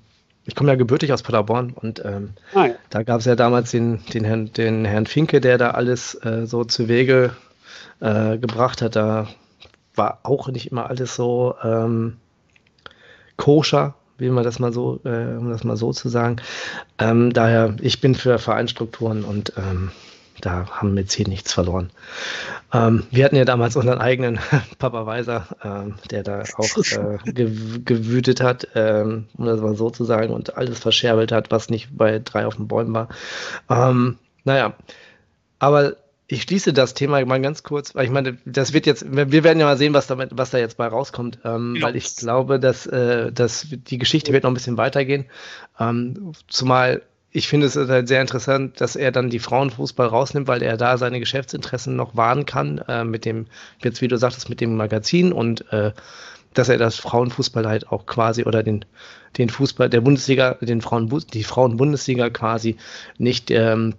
ich 0.45 0.55
komme 0.55 0.71
ja 0.71 0.75
gebürtig 0.75 1.11
aus 1.11 1.23
Paderborn 1.23 1.71
und 1.71 2.03
ähm, 2.05 2.33
ah, 2.53 2.67
ja. 2.67 2.75
da 2.89 3.03
gab 3.03 3.19
es 3.19 3.25
ja 3.25 3.35
damals 3.35 3.71
den, 3.71 4.05
den, 4.13 4.23
Herrn, 4.23 4.53
den 4.53 4.85
Herrn 4.85 5.07
Finke, 5.07 5.41
der 5.41 5.57
da 5.57 5.71
alles 5.71 6.15
äh, 6.23 6.45
so 6.45 6.63
zu 6.63 6.87
Wege 6.87 7.31
äh, 7.99 8.37
gebracht 8.37 8.81
hat. 8.81 8.95
Da 8.95 9.27
war 9.95 10.19
auch 10.23 10.47
nicht 10.49 10.71
immer 10.71 10.89
alles 10.89 11.15
so 11.15 11.55
ähm, 11.63 12.17
koscher, 13.37 13.95
wie 14.17 14.29
man 14.29 14.43
das 14.43 14.59
mal 14.59 14.71
so, 14.71 14.99
äh, 15.03 15.35
um 15.37 15.49
das 15.49 15.63
mal 15.63 15.77
so 15.77 15.91
zu 15.91 16.09
sagen. 16.09 16.37
Ähm, 16.99 17.33
daher, 17.33 17.75
ich 17.81 17.99
bin 17.99 18.13
für 18.13 18.37
Vereinsstrukturen 18.37 19.23
und 19.23 19.53
ähm, 19.57 19.91
da 20.41 20.67
haben 20.69 20.95
wir 20.95 21.05
zehn 21.07 21.27
nichts 21.27 21.53
verloren. 21.53 21.91
Ähm, 22.73 23.03
wir 23.11 23.25
hatten 23.25 23.35
ja 23.35 23.45
damals 23.45 23.75
unseren 23.75 23.99
eigenen 23.99 24.39
Papa 24.79 25.05
Weiser, 25.05 25.47
ähm, 25.63 25.95
der 26.11 26.23
da 26.23 26.43
auch 26.57 26.77
äh, 26.77 27.17
gewütet 27.25 28.41
hat, 28.41 28.67
ähm, 28.75 29.25
um 29.37 29.45
das 29.45 29.61
mal 29.61 29.75
so 29.75 29.89
zu 29.89 30.03
sagen, 30.03 30.33
und 30.33 30.57
alles 30.57 30.79
verscherbelt 30.79 31.31
hat, 31.31 31.51
was 31.51 31.69
nicht 31.69 31.97
bei 31.97 32.19
drei 32.19 32.45
auf 32.45 32.55
den 32.55 32.67
Bäumen 32.67 32.93
war. 32.93 33.09
Ähm, 33.69 34.17
naja, 34.43 34.73
aber 35.59 35.95
ich 36.27 36.41
schließe 36.41 36.73
das 36.73 36.95
Thema 36.95 37.23
mal 37.25 37.41
ganz 37.41 37.63
kurz, 37.63 37.93
weil 37.93 38.05
ich 38.05 38.11
meine, 38.11 38.37
das 38.45 38.73
wird 38.73 38.87
jetzt, 38.87 39.05
wir 39.09 39.43
werden 39.43 39.59
ja 39.59 39.65
mal 39.65 39.77
sehen, 39.77 39.93
was, 39.93 40.07
damit, 40.07 40.31
was 40.33 40.49
da 40.49 40.57
jetzt 40.57 40.77
bei 40.77 40.87
rauskommt, 40.87 41.39
ähm, 41.45 41.75
ja. 41.75 41.83
weil 41.83 41.95
ich 41.95 42.15
glaube, 42.15 42.59
dass, 42.59 42.87
äh, 42.87 43.31
dass 43.31 43.67
die 43.69 43.99
Geschichte 43.99 44.33
wird 44.33 44.43
noch 44.43 44.51
ein 44.51 44.55
bisschen 44.55 44.77
weitergehen. 44.77 45.25
Ähm, 45.79 46.33
zumal 46.47 47.03
ich 47.35 47.49
finde 47.49 47.67
es 47.67 47.75
halt 47.75 48.07
sehr 48.07 48.21
interessant, 48.21 48.79
dass 48.79 48.95
er 48.95 49.11
dann 49.11 49.29
die 49.29 49.39
Frauenfußball 49.39 50.07
rausnimmt, 50.07 50.47
weil 50.47 50.63
er 50.63 50.77
da 50.77 50.97
seine 50.97 51.19
Geschäftsinteressen 51.19 51.93
noch 51.93 52.15
wahren 52.15 52.45
kann, 52.45 52.77
äh, 52.87 53.03
mit 53.03 53.25
dem, 53.25 53.47
jetzt 53.83 54.01
wie 54.01 54.07
du 54.07 54.17
sagtest, 54.17 54.47
mit 54.47 54.61
dem 54.61 54.77
Magazin 54.77 55.33
und 55.33 55.69
äh, 55.73 55.91
dass 56.53 56.69
er 56.69 56.77
das 56.77 56.95
Frauenfußball 56.95 57.67
halt 57.67 57.89
auch 57.91 58.05
quasi 58.05 58.45
oder 58.45 58.63
den, 58.63 58.85
den 59.37 59.49
Fußball 59.49 59.89
der 59.89 59.99
Bundesliga, 59.99 60.53
den 60.61 60.79
Frauen, 60.79 61.11
die 61.33 61.43
Frauenbundesliga 61.43 62.29
quasi 62.29 62.77
nicht 63.17 63.51
ähm, 63.51 63.95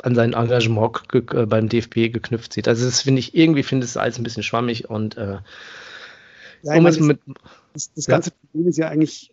an 0.00 0.14
sein 0.14 0.32
Engagement 0.32 1.02
äh, 1.12 1.46
beim 1.46 1.68
DFB 1.68 2.12
geknüpft 2.12 2.52
sieht. 2.52 2.68
Also 2.68 2.84
das 2.84 3.02
finde 3.02 3.18
ich, 3.18 3.34
irgendwie 3.34 3.64
finde 3.64 3.86
ich 3.86 3.90
es 3.90 3.96
alles 3.96 4.18
ein 4.18 4.22
bisschen 4.22 4.44
schwammig 4.44 4.88
und 4.88 5.16
äh, 5.16 5.38
ja, 6.62 6.74
um 6.76 6.84
meine, 6.84 6.96
mit, 7.00 7.20
das, 7.72 7.92
das, 7.92 8.06
ganze 8.06 8.30
ja. 8.30 8.36
Problem 8.40 8.68
ist 8.68 8.78
ja 8.78 8.88
eigentlich 8.88 9.32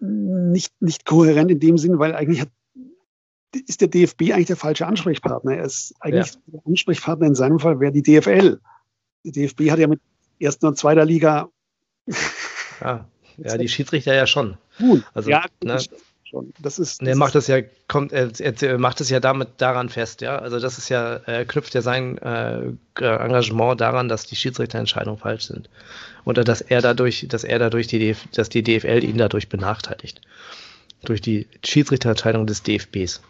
nicht, 0.00 0.72
nicht 0.80 1.04
kohärent 1.04 1.50
in 1.50 1.60
dem 1.60 1.78
Sinn, 1.78 1.98
weil 1.98 2.14
eigentlich 2.14 2.40
hat, 2.40 2.50
ist 3.66 3.80
der 3.80 3.88
DFB 3.88 4.32
eigentlich 4.32 4.46
der 4.46 4.56
falsche 4.56 4.86
Ansprechpartner. 4.86 5.56
Er 5.56 5.64
ist 5.64 5.94
eigentlich 6.00 6.34
ja. 6.34 6.40
der 6.46 6.60
Ansprechpartner 6.66 7.26
in 7.26 7.34
seinem 7.34 7.58
Fall 7.58 7.80
wäre 7.80 7.92
die 7.92 8.02
DFL. 8.02 8.60
Der 9.24 9.32
DFB 9.32 9.70
hat 9.70 9.78
ja 9.78 9.86
mit 9.86 10.00
erster 10.38 10.68
und 10.68 10.78
zweiter 10.78 11.04
Liga. 11.04 11.48
Ja, 12.80 13.08
ja 13.36 13.58
die 13.58 13.68
Schiedsrichter 13.68 14.14
ja 14.14 14.26
schon. 14.26 14.58
Gut, 14.78 15.04
also, 15.14 15.30
ja, 15.30 15.44
ne, 15.62 15.78
schon. 16.24 16.52
Das 16.60 16.78
ist, 16.78 17.00
das 17.00 17.08
er 17.08 17.16
macht 17.16 17.34
das 17.34 17.46
ja, 17.46 17.60
kommt, 17.88 18.12
er, 18.12 18.30
er, 18.40 18.78
macht 18.78 19.00
es 19.00 19.10
ja 19.10 19.20
damit 19.20 19.48
daran 19.58 19.88
fest, 19.88 20.20
ja. 20.20 20.38
Also 20.38 20.58
das 20.58 20.78
ist 20.78 20.88
ja, 20.88 21.16
er 21.26 21.44
knüpft 21.44 21.74
ja 21.74 21.82
sein 21.82 22.18
äh, 22.18 22.72
Engagement 22.96 23.80
daran, 23.80 24.08
dass 24.08 24.26
die 24.26 24.36
Schiedsrichterentscheidungen 24.36 25.18
falsch 25.18 25.44
sind. 25.44 25.68
Oder 26.24 26.44
dass 26.44 26.60
er 26.60 26.80
dadurch, 26.80 27.26
dass 27.28 27.44
er 27.44 27.58
dadurch 27.58 27.86
die 27.86 27.98
DF, 27.98 28.26
dass 28.32 28.48
die 28.48 28.62
DFL 28.62 29.04
ihn 29.04 29.18
dadurch 29.18 29.48
benachteiligt. 29.48 30.20
Durch 31.04 31.20
die 31.20 31.46
Schiedsrichterentscheidung 31.64 32.46
des 32.46 32.62
DFBs. 32.62 33.20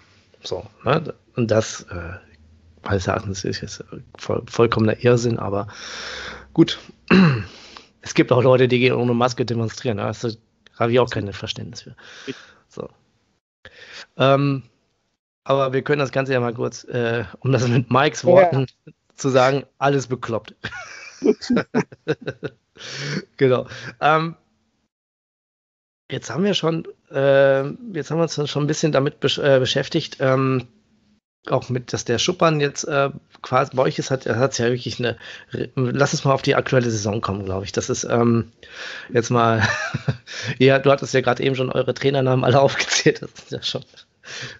So, 0.42 0.64
ne? 0.84 1.14
Und 1.34 1.50
das, 1.50 1.82
äh, 1.90 2.12
meines 2.84 3.06
Erachtens 3.06 3.44
ist 3.44 3.60
jetzt 3.62 3.82
voll, 4.16 4.42
vollkommener 4.46 5.02
Irrsinn, 5.02 5.38
aber 5.38 5.68
gut. 6.52 6.78
Es 8.06 8.12
gibt 8.12 8.32
auch 8.32 8.42
Leute, 8.42 8.68
die 8.68 8.80
gehen 8.80 8.92
ohne 8.92 9.14
Maske 9.14 9.46
demonstrieren. 9.46 9.96
Da 9.96 10.12
habe 10.78 10.92
ich 10.92 11.00
auch 11.00 11.08
kein 11.08 11.32
Verständnis 11.32 11.80
für. 11.80 11.96
So. 12.74 12.88
Ähm, 14.16 14.64
aber 15.44 15.72
wir 15.72 15.82
können 15.82 16.00
das 16.00 16.12
Ganze 16.12 16.32
ja 16.32 16.40
mal 16.40 16.54
kurz, 16.54 16.84
äh, 16.84 17.24
um 17.40 17.52
das 17.52 17.68
mit 17.68 17.90
Mikes 17.90 18.24
Worten 18.24 18.66
ja. 18.86 18.92
zu 19.14 19.28
sagen, 19.28 19.64
alles 19.78 20.06
bekloppt. 20.06 20.54
genau. 23.36 23.66
Ähm, 24.00 24.36
jetzt 26.10 26.30
haben 26.30 26.44
wir 26.44 26.54
schon, 26.54 26.86
äh, 27.10 27.62
jetzt 27.92 28.10
haben 28.10 28.18
wir 28.18 28.22
uns 28.22 28.50
schon 28.50 28.64
ein 28.64 28.68
bisschen 28.68 28.92
damit 28.92 29.20
besch 29.20 29.38
äh, 29.38 29.58
beschäftigt, 29.58 30.16
ähm, 30.20 30.66
auch 31.50 31.68
mit, 31.68 31.92
dass 31.92 32.04
der 32.04 32.18
Schuppern 32.18 32.60
jetzt 32.60 32.84
äh, 32.84 33.10
quasi 33.42 33.74
bei 33.74 33.82
euch 33.82 33.98
ist, 33.98 34.10
hat 34.10 34.26
es 34.26 34.58
ja 34.58 34.66
wirklich 34.66 34.98
eine. 34.98 35.16
Lass 35.74 36.12
uns 36.12 36.24
mal 36.24 36.32
auf 36.32 36.42
die 36.42 36.54
aktuelle 36.54 36.90
Saison 36.90 37.20
kommen, 37.20 37.44
glaube 37.44 37.64
ich. 37.64 37.72
Das 37.72 37.90
ist 37.90 38.04
ähm, 38.04 38.52
jetzt 39.12 39.30
mal. 39.30 39.62
ja, 40.58 40.78
du 40.78 40.90
hattest 40.90 41.14
ja 41.14 41.20
gerade 41.20 41.42
eben 41.42 41.56
schon 41.56 41.70
eure 41.70 41.94
Trainernamen 41.94 42.44
alle 42.44 42.60
aufgezählt. 42.62 43.22
Das 43.22 43.30
sind 43.48 43.50
ja 43.50 43.62
schon 43.62 43.84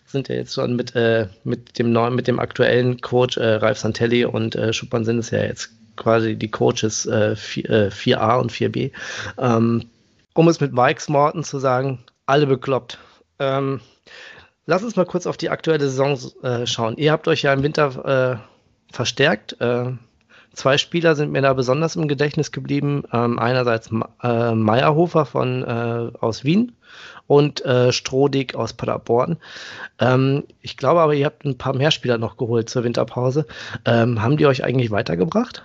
sind 0.07 0.29
ja 0.29 0.35
jetzt 0.35 0.55
schon 0.55 0.77
mit, 0.77 0.95
äh, 0.95 1.27
mit 1.43 1.79
dem 1.79 1.93
neuen, 1.93 2.15
mit 2.15 2.29
dem 2.29 2.39
aktuellen 2.39 3.01
Coach 3.01 3.37
äh, 3.37 3.55
Ralf 3.55 3.79
Santelli 3.79 4.25
und 4.25 4.55
äh, 4.57 4.73
Schuppern 4.73 5.05
sind 5.05 5.19
es 5.19 5.31
ja 5.31 5.43
jetzt 5.43 5.71
quasi 5.97 6.37
die 6.37 6.51
Coaches 6.51 7.07
äh, 7.07 7.37
4, 7.37 7.91
4a 7.93 8.37
äh, 8.37 8.41
und 8.41 8.53
4b. 8.53 8.93
Ähm, 9.39 9.87
um 10.35 10.49
es 10.49 10.61
mit 10.61 10.73
Mike 10.73 11.01
Morton 11.09 11.45
zu 11.45 11.59
sagen, 11.59 12.05
alle 12.27 12.47
bekloppt. 12.47 12.99
Ähm, 13.39 13.81
lass 14.67 14.83
uns 14.83 14.97
mal 14.97 15.07
kurz 15.07 15.27
auf 15.27 15.37
die 15.37 15.51
aktuelle 15.51 15.89
Saison 15.89 16.19
äh, 16.43 16.67
schauen. 16.67 16.97
Ihr 16.97 17.13
habt 17.13 17.29
euch 17.29 17.43
ja 17.43 17.53
im 17.53 17.63
Winter 17.63 18.41
äh, 18.41 18.95
verstärkt. 18.95 19.61
Äh, 19.61 19.93
zwei 20.53 20.79
Spieler 20.79 21.15
sind 21.15 21.33
mir 21.33 21.43
da 21.43 21.53
besonders 21.53 21.97
im 21.97 22.09
Gedächtnis 22.09 22.53
geblieben. 22.53 23.05
Ähm, 23.13 23.39
einerseits 23.39 23.91
äh, 24.23 24.55
Meyerhofer 24.55 25.27
von, 25.27 25.63
äh, 25.63 26.11
aus 26.19 26.45
Wien 26.45 26.73
und 27.27 27.65
äh, 27.65 27.93
Strodig 27.93 28.55
aus 28.55 28.73
Paderborn. 28.73 29.39
Ähm, 29.99 30.45
ich 30.61 30.77
glaube 30.77 31.01
aber, 31.01 31.15
ihr 31.15 31.27
habt 31.27 31.45
ein 31.45 31.59
paar 31.59 31.75
mehr 31.75 31.91
Spieler 31.91 32.19
noch 32.19 32.37
geholt 32.37 32.69
zur 32.69 32.85
Winterpause. 32.85 33.47
Ähm, 33.85 34.23
haben 34.23 34.37
die 34.37 34.47
euch 34.47 34.65
eigentlich 34.65 34.91
weitergebracht? 34.91 35.65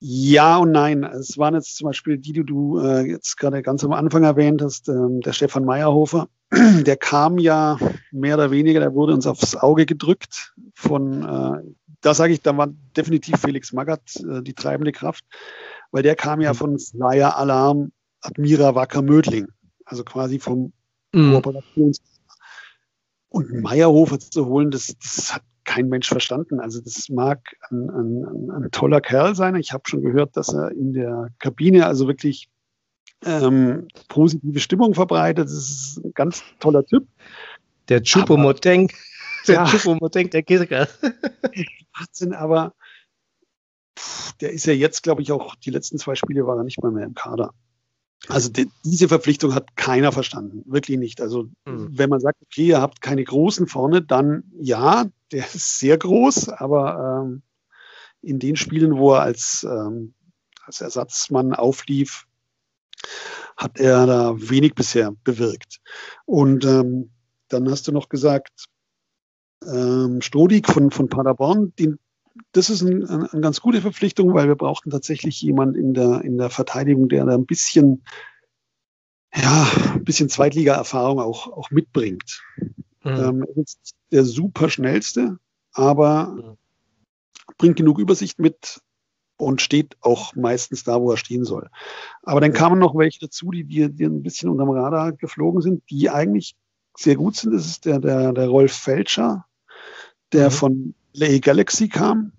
Ja 0.00 0.58
und 0.58 0.70
nein. 0.70 1.02
Es 1.02 1.38
waren 1.38 1.54
jetzt 1.54 1.76
zum 1.76 1.86
Beispiel 1.86 2.18
die, 2.18 2.32
die 2.32 2.44
du 2.44 2.78
äh, 2.78 3.02
jetzt 3.02 3.36
gerade 3.36 3.62
ganz 3.62 3.82
am 3.84 3.92
Anfang 3.92 4.22
erwähnt 4.22 4.62
hast, 4.62 4.88
ähm, 4.88 5.20
der 5.20 5.32
Stefan 5.32 5.64
Meyerhofer. 5.64 6.28
Der 6.52 6.96
kam 6.96 7.36
ja 7.36 7.76
mehr 8.10 8.36
oder 8.36 8.50
weniger, 8.50 8.80
der 8.80 8.94
wurde 8.94 9.12
uns 9.12 9.26
aufs 9.26 9.54
Auge 9.54 9.84
gedrückt 9.84 10.54
von, 10.72 11.22
äh, 11.22 11.74
da 12.00 12.14
sage 12.14 12.32
ich, 12.32 12.40
da 12.40 12.56
war 12.56 12.68
definitiv 12.96 13.38
Felix 13.38 13.74
Magath 13.74 14.16
äh, 14.16 14.42
die 14.42 14.54
treibende 14.54 14.92
Kraft, 14.92 15.26
weil 15.90 16.02
der 16.02 16.16
kam 16.16 16.40
ja 16.40 16.54
mhm. 16.54 16.56
von 16.56 16.78
Flyer 16.78 17.36
Alarm 17.36 17.92
Admira 18.22 18.74
Wacker 18.74 19.02
Mödling, 19.02 19.48
also 19.84 20.04
quasi 20.04 20.38
vom 20.38 20.72
mhm. 21.12 21.32
Kooperations. 21.32 22.00
Und 23.28 23.52
Meyerhofer 23.52 24.18
zu 24.18 24.46
holen, 24.46 24.70
das, 24.70 24.96
das 25.02 25.34
hat 25.34 25.42
kein 25.68 25.90
Mensch 25.90 26.08
verstanden. 26.08 26.60
Also 26.60 26.80
das 26.80 27.10
mag 27.10 27.40
ein, 27.70 27.90
ein, 27.90 28.50
ein 28.50 28.70
toller 28.70 29.02
Kerl 29.02 29.34
sein. 29.34 29.54
Ich 29.56 29.74
habe 29.74 29.82
schon 29.86 30.00
gehört, 30.00 30.34
dass 30.34 30.54
er 30.54 30.70
in 30.72 30.94
der 30.94 31.28
Kabine 31.38 31.86
also 31.86 32.08
wirklich 32.08 32.48
ähm, 33.22 33.86
positive 34.08 34.60
Stimmung 34.60 34.94
verbreitet. 34.94 35.44
Das 35.44 35.52
ist 35.52 36.00
ein 36.02 36.14
ganz 36.14 36.42
toller 36.58 36.86
Typ. 36.86 37.06
Der 37.90 38.02
Chupomoteng, 38.02 38.90
der 39.46 39.56
ja, 39.56 39.66
Chupomoteng 39.66 40.30
der 40.30 40.42
Kirche. 40.42 40.88
Wahnsinn, 41.98 42.32
aber 42.32 42.72
pff, 43.98 44.32
der 44.40 44.52
ist 44.52 44.64
ja 44.64 44.72
jetzt, 44.72 45.02
glaube 45.02 45.20
ich, 45.20 45.32
auch 45.32 45.54
die 45.56 45.70
letzten 45.70 45.98
zwei 45.98 46.14
Spiele 46.14 46.46
war 46.46 46.56
er 46.56 46.64
nicht 46.64 46.82
mal 46.82 46.92
mehr 46.92 47.04
im 47.04 47.14
Kader. 47.14 47.52
Also 48.28 48.48
die, 48.48 48.70
diese 48.86 49.08
Verpflichtung 49.08 49.54
hat 49.54 49.76
keiner 49.76 50.12
verstanden, 50.12 50.62
wirklich 50.66 50.98
nicht. 50.98 51.20
Also 51.20 51.44
mhm. 51.66 51.90
wenn 51.90 52.08
man 52.08 52.20
sagt, 52.20 52.40
okay, 52.40 52.68
ihr 52.68 52.80
habt 52.80 53.02
keine 53.02 53.22
Großen 53.22 53.66
vorne, 53.66 54.00
dann 54.00 54.44
ja, 54.58 55.04
der 55.32 55.44
ist 55.44 55.78
sehr 55.78 55.98
groß, 55.98 56.48
aber 56.48 57.22
ähm, 57.24 57.42
in 58.22 58.38
den 58.38 58.56
Spielen, 58.56 58.96
wo 58.96 59.14
er 59.14 59.22
als, 59.22 59.66
ähm, 59.68 60.14
als 60.64 60.80
Ersatzmann 60.80 61.54
auflief, 61.54 62.26
hat 63.56 63.78
er 63.78 64.06
da 64.06 64.34
wenig 64.36 64.74
bisher 64.74 65.12
bewirkt. 65.24 65.80
Und 66.24 66.64
ähm, 66.64 67.10
dann 67.48 67.70
hast 67.70 67.88
du 67.88 67.92
noch 67.92 68.08
gesagt, 68.08 68.66
ähm, 69.66 70.20
Stodik 70.20 70.68
von, 70.68 70.90
von 70.90 71.08
Paderborn, 71.08 71.72
den, 71.78 71.98
das 72.52 72.70
ist 72.70 72.82
ein, 72.82 73.04
ein, 73.04 73.26
eine 73.26 73.40
ganz 73.40 73.60
gute 73.60 73.80
Verpflichtung, 73.80 74.34
weil 74.34 74.48
wir 74.48 74.54
brauchten 74.54 74.90
tatsächlich 74.90 75.40
jemand 75.40 75.76
in 75.76 75.94
der, 75.94 76.22
in 76.22 76.38
der 76.38 76.50
Verteidigung, 76.50 77.08
der 77.08 77.24
da 77.24 77.34
ein 77.34 77.46
bisschen, 77.46 78.04
ja, 79.34 79.68
ein 79.94 80.04
bisschen 80.04 80.28
Zweitliga-Erfahrung 80.28 81.18
auch, 81.18 81.48
auch 81.48 81.70
mitbringt. 81.70 82.42
Mhm. 83.04 83.10
Ähm, 83.10 83.46
ist 83.56 83.94
der 84.10 84.24
super 84.24 84.68
schnellste, 84.68 85.38
aber 85.72 86.26
mhm. 86.26 86.56
bringt 87.56 87.76
genug 87.76 87.98
Übersicht 87.98 88.38
mit 88.38 88.80
und 89.36 89.62
steht 89.62 89.96
auch 90.00 90.34
meistens 90.34 90.84
da, 90.84 91.00
wo 91.00 91.12
er 91.12 91.16
stehen 91.16 91.44
soll. 91.44 91.70
Aber 92.22 92.40
dann 92.40 92.52
kamen 92.52 92.78
noch 92.78 92.96
welche 92.96 93.20
dazu, 93.20 93.50
die, 93.50 93.64
die, 93.64 93.88
die 93.90 94.04
ein 94.04 94.22
bisschen 94.22 94.50
unterm 94.50 94.70
Radar 94.70 95.12
geflogen 95.12 95.62
sind, 95.62 95.88
die 95.90 96.10
eigentlich 96.10 96.56
sehr 96.96 97.14
gut 97.14 97.36
sind. 97.36 97.52
Das 97.54 97.66
ist 97.66 97.84
der, 97.84 98.00
der, 98.00 98.32
der 98.32 98.48
Rolf 98.48 98.72
Felscher, 98.72 99.46
der 100.32 100.46
mhm. 100.46 100.54
von 100.54 100.94
LA 101.14 101.38
Galaxy 101.38 101.88
kam. 101.88 102.32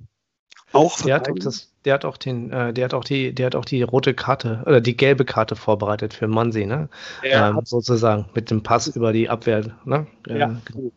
Auch 0.74 1.00
auch 1.32 1.40
das, 1.40 1.69
der 1.90 1.96
hat 1.96 2.06
auch 2.06 2.18
den, 2.18 2.52
äh, 2.52 2.72
der 2.72 2.86
hat 2.86 2.94
auch 2.94 3.04
die, 3.04 3.34
der 3.34 3.48
hat 3.48 3.56
auch 3.56 3.66
die 3.66 3.82
rote 3.82 4.14
Karte 4.14 4.62
oder 4.68 4.80
die 4.80 4.96
gelbe 4.96 5.26
Karte 5.26 5.56
vorbereitet 5.56 6.14
für 6.14 6.28
Mansi, 6.28 6.68
ne? 6.68 6.88
Ähm, 7.24 7.62
sozusagen 7.64 8.28
mit 8.36 8.52
dem 8.52 8.62
Pass 8.62 8.86
über 8.86 9.12
die 9.12 9.28
Abwehr, 9.28 9.76
ne? 9.86 10.06
Ja, 10.28 10.38
ja 10.38 10.62
genau. 10.66 10.92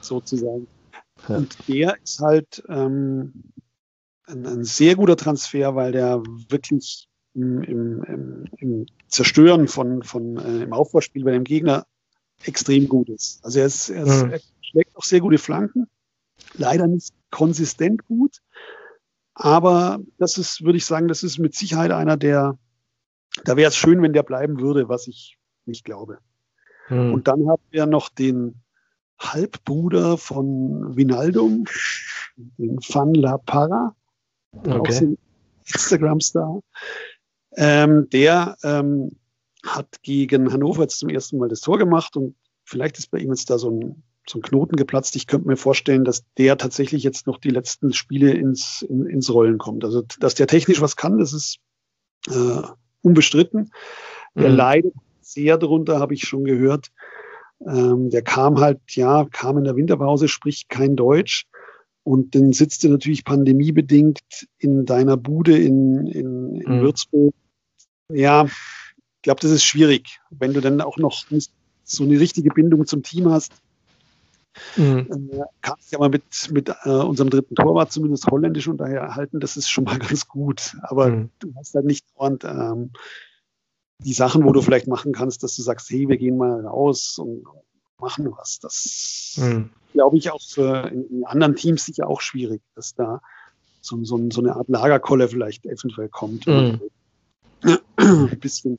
sozusagen. 0.00 0.66
Ja. 1.28 1.36
Und 1.36 1.68
der 1.68 1.94
ist 2.02 2.20
halt 2.20 2.62
ähm, 2.70 3.52
ein, 4.28 4.46
ein, 4.46 4.64
sehr 4.64 4.96
guter 4.96 5.18
Transfer, 5.18 5.74
weil 5.74 5.92
der 5.92 6.22
wirklich 6.48 7.06
im, 7.34 7.62
im, 7.62 8.02
im, 8.04 8.44
im 8.56 8.86
Zerstören 9.08 9.68
von, 9.68 10.02
von 10.02 10.38
äh, 10.38 10.62
im 10.62 10.72
Aufbauspiel 10.72 11.22
bei 11.22 11.32
dem 11.32 11.44
Gegner 11.44 11.84
extrem 12.44 12.88
gut 12.88 13.10
ist. 13.10 13.44
Also 13.44 13.60
er, 13.60 13.66
ist, 13.66 13.90
er, 13.90 14.04
ist, 14.04 14.24
mhm. 14.24 14.30
er 14.30 14.40
schlägt 14.62 14.96
auch 14.96 15.04
sehr 15.04 15.20
gute 15.20 15.36
Flanken 15.36 15.86
leider 16.54 16.86
nicht 16.86 17.12
konsistent 17.30 18.06
gut. 18.06 18.38
Aber 19.42 20.00
das 20.18 20.36
ist, 20.36 20.62
würde 20.62 20.76
ich 20.76 20.84
sagen, 20.84 21.08
das 21.08 21.22
ist 21.22 21.38
mit 21.38 21.54
Sicherheit 21.54 21.92
einer, 21.92 22.18
der, 22.18 22.58
da 23.44 23.56
wäre 23.56 23.70
es 23.70 23.76
schön, 23.76 24.02
wenn 24.02 24.12
der 24.12 24.22
bleiben 24.22 24.60
würde, 24.60 24.90
was 24.90 25.06
ich 25.06 25.38
nicht 25.64 25.86
glaube. 25.86 26.18
Hm. 26.88 27.14
Und 27.14 27.26
dann 27.26 27.48
haben 27.48 27.62
wir 27.70 27.86
noch 27.86 28.10
den 28.10 28.60
Halbbruder 29.18 30.18
von 30.18 30.94
Vinaldum, 30.94 31.64
den 32.36 32.76
Van 32.86 33.14
La 33.14 33.38
Parra, 33.38 33.96
okay. 34.52 34.78
auch 34.78 34.90
so 34.90 35.04
ein 35.06 35.18
Instagram-Star. 35.64 36.60
Ähm, 37.56 38.10
der 38.10 38.58
ähm, 38.62 39.16
hat 39.64 40.02
gegen 40.02 40.52
Hannover 40.52 40.82
jetzt 40.82 40.98
zum 40.98 41.08
ersten 41.08 41.38
Mal 41.38 41.48
das 41.48 41.60
Tor 41.60 41.78
gemacht 41.78 42.14
und 42.14 42.36
vielleicht 42.64 42.98
ist 42.98 43.10
bei 43.10 43.18
ihm 43.18 43.30
jetzt 43.30 43.48
da 43.48 43.56
so 43.56 43.70
ein 43.70 44.02
so 44.28 44.38
ein 44.38 44.42
Knoten 44.42 44.76
geplatzt. 44.76 45.16
Ich 45.16 45.26
könnte 45.26 45.48
mir 45.48 45.56
vorstellen, 45.56 46.04
dass 46.04 46.24
der 46.38 46.56
tatsächlich 46.56 47.02
jetzt 47.02 47.26
noch 47.26 47.38
die 47.38 47.50
letzten 47.50 47.92
Spiele 47.92 48.32
ins, 48.32 48.82
in, 48.82 49.06
ins 49.06 49.32
Rollen 49.32 49.58
kommt. 49.58 49.84
Also, 49.84 50.02
dass 50.20 50.34
der 50.34 50.46
technisch 50.46 50.80
was 50.80 50.96
kann, 50.96 51.18
das 51.18 51.32
ist 51.32 51.58
äh, 52.28 52.62
unbestritten. 53.02 53.70
Der 54.34 54.50
mhm. 54.50 54.56
leidet 54.56 54.94
sehr 55.20 55.58
drunter, 55.58 55.98
habe 55.98 56.14
ich 56.14 56.22
schon 56.22 56.44
gehört. 56.44 56.88
Ähm, 57.66 58.10
der 58.10 58.22
kam 58.22 58.58
halt, 58.58 58.80
ja, 58.90 59.26
kam 59.30 59.58
in 59.58 59.64
der 59.64 59.76
Winterpause, 59.76 60.28
spricht 60.28 60.68
kein 60.68 60.96
Deutsch. 60.96 61.46
Und 62.02 62.34
dann 62.34 62.52
sitzt 62.52 62.82
du 62.82 62.88
natürlich 62.88 63.24
pandemiebedingt 63.24 64.20
in 64.58 64.86
deiner 64.86 65.16
Bude 65.16 65.56
in, 65.56 66.06
in, 66.06 66.56
in 66.56 66.78
mhm. 66.78 66.82
Würzburg. 66.82 67.34
Ja, 68.08 68.46
ich 68.46 69.22
glaube, 69.22 69.40
das 69.40 69.50
ist 69.50 69.64
schwierig, 69.64 70.18
wenn 70.30 70.54
du 70.54 70.60
dann 70.60 70.80
auch 70.80 70.96
noch 70.96 71.24
so 71.84 72.04
eine 72.04 72.18
richtige 72.18 72.50
Bindung 72.50 72.86
zum 72.86 73.02
Team 73.02 73.30
hast. 73.30 73.52
Mhm. 74.76 75.30
Äh, 75.32 75.44
kannst 75.62 75.92
ja 75.92 75.98
mal 75.98 76.08
mit, 76.08 76.24
mit 76.50 76.68
äh, 76.84 76.90
unserem 76.90 77.30
dritten 77.30 77.54
Torwart 77.54 77.92
zumindest 77.92 78.26
holländisch 78.26 78.68
unterhalten, 78.68 79.40
das 79.40 79.56
ist 79.56 79.68
schon 79.68 79.84
mal 79.84 79.98
ganz 79.98 80.28
gut. 80.28 80.76
Aber 80.82 81.08
mhm. 81.08 81.30
du 81.38 81.52
hast 81.56 81.74
halt 81.74 81.86
nicht 81.86 82.06
dauernd 82.16 82.44
ähm, 82.44 82.90
die 83.98 84.12
Sachen, 84.12 84.44
wo 84.44 84.52
du 84.52 84.62
vielleicht 84.62 84.86
machen 84.86 85.12
kannst, 85.12 85.42
dass 85.42 85.56
du 85.56 85.62
sagst, 85.62 85.90
hey, 85.90 86.08
wir 86.08 86.16
gehen 86.16 86.36
mal 86.36 86.66
raus 86.66 87.18
und 87.18 87.44
machen 87.98 88.32
was. 88.36 88.58
Das 88.60 89.34
mhm. 89.36 89.70
glaube 89.92 90.16
ich 90.16 90.30
auch 90.30 90.40
für 90.40 90.88
in, 90.88 91.06
in, 91.10 91.24
anderen 91.24 91.54
Teams 91.54 91.84
sicher 91.84 92.08
auch 92.08 92.20
schwierig, 92.20 92.62
dass 92.74 92.94
da 92.94 93.20
so, 93.82 94.02
so, 94.04 94.30
so 94.30 94.40
eine 94.40 94.56
Art 94.56 94.68
Lagerkolle 94.68 95.28
vielleicht 95.28 95.66
eventuell 95.66 96.08
kommt. 96.08 96.46
Mhm. 96.46 96.80
Ein 97.96 98.40
bisschen, 98.40 98.78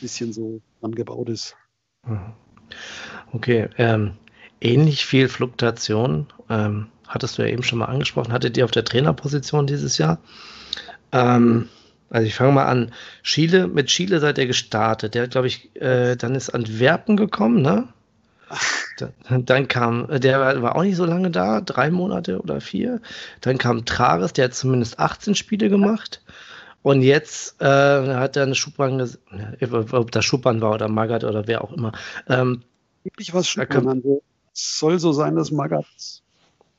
bisschen 0.00 0.32
so 0.32 0.60
angebaut 0.82 1.28
ist. 1.28 1.56
Mhm. 2.04 2.32
Okay, 3.32 3.68
ähm, 3.78 4.16
ähnlich 4.60 5.06
viel 5.06 5.28
Fluktuation. 5.28 6.26
Ähm, 6.48 6.86
hattest 7.06 7.38
du 7.38 7.42
ja 7.42 7.48
eben 7.48 7.62
schon 7.62 7.78
mal 7.78 7.86
angesprochen. 7.86 8.32
Hattet 8.32 8.56
ihr 8.56 8.64
auf 8.64 8.70
der 8.70 8.84
Trainerposition 8.84 9.66
dieses 9.66 9.98
Jahr? 9.98 10.18
Ähm, 11.12 11.68
also 12.10 12.26
ich 12.26 12.34
fange 12.34 12.52
mal 12.52 12.66
an. 12.66 12.92
Chile, 13.22 13.66
mit 13.66 13.86
Chile 13.88 14.20
seid 14.20 14.38
ihr 14.38 14.46
gestartet. 14.46 15.14
Der, 15.14 15.28
glaube 15.28 15.48
ich, 15.48 15.74
äh, 15.76 16.16
dann 16.16 16.34
ist 16.34 16.50
Antwerpen 16.50 17.16
gekommen, 17.16 17.62
ne? 17.62 17.88
Dann, 19.28 19.44
dann, 19.44 19.68
kam, 19.68 20.06
der 20.08 20.62
war 20.62 20.76
auch 20.76 20.82
nicht 20.82 20.96
so 20.96 21.04
lange 21.04 21.30
da, 21.30 21.60
drei 21.60 21.90
Monate 21.90 22.40
oder 22.40 22.60
vier. 22.60 23.00
Dann 23.40 23.58
kam 23.58 23.84
Trares, 23.84 24.32
der 24.32 24.46
hat 24.46 24.54
zumindest 24.54 25.00
18 25.00 25.34
Spiele 25.34 25.68
gemacht. 25.68 26.22
Und 26.82 27.02
jetzt 27.02 27.60
äh, 27.60 27.64
hat 27.66 28.36
er 28.36 28.44
eine 28.44 28.54
Schubban, 28.54 29.10
ob 29.90 30.10
das 30.12 30.24
Schubban 30.24 30.60
war 30.60 30.74
oder 30.74 30.88
Magath 30.88 31.24
oder 31.24 31.48
wer 31.48 31.64
auch 31.64 31.72
immer. 31.72 31.92
Ähm, 32.28 32.62
Wirklich 33.02 33.34
was 33.34 33.48
Schubban 33.48 34.02
Es 34.04 34.22
soll 34.56 34.98
so 34.98 35.12
sein, 35.12 35.36
dass 35.36 35.50
Magath 35.50 36.22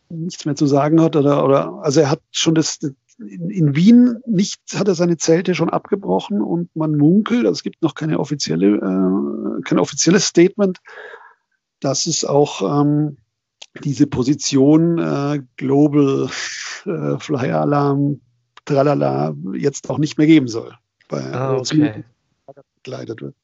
nichts 0.10 0.46
mehr 0.46 0.56
zu 0.56 0.68
sagen 0.68 1.02
hat 1.02 1.16
oder, 1.16 1.44
oder 1.44 1.74
also 1.84 2.02
er 2.02 2.10
hat 2.10 2.22
schon 2.32 2.56
das, 2.56 2.80
in, 3.20 3.50
in, 3.50 3.76
Wien 3.76 4.20
nicht, 4.26 4.62
hat 4.76 4.88
er 4.88 4.96
seine 4.96 5.18
Zelte 5.18 5.56
schon 5.56 5.70
abgebrochen 5.70 6.42
und 6.42 6.74
man 6.76 6.96
munkelt, 6.96 7.46
also 7.46 7.52
es 7.52 7.63
gibt 7.63 7.82
noch 7.82 7.96
keine 7.96 8.20
offizielle, 8.20 8.78
äh, 8.78 9.62
kein 9.63 9.80
offizielles 9.80 10.26
Statement, 10.26 10.80
dass 11.80 12.06
es 12.08 12.26
auch 12.26 12.82
ähm, 12.82 13.18
diese 13.84 14.08
Position 14.08 14.98
äh, 14.98 15.42
Global 15.58 16.30
äh, 16.86 17.20
Flyer 17.20 17.62
Alarm 17.62 18.22
tralala 18.66 19.36
jetzt 19.54 19.90
auch 19.90 19.98
nicht 19.98 20.18
mehr 20.18 20.28
geben 20.28 20.48
soll. 20.48 20.74
Bei, 21.10 21.22
ah, 21.34 21.56
okay. 21.56 22.04
Gekleidet 22.84 23.22
wird. 23.22 23.36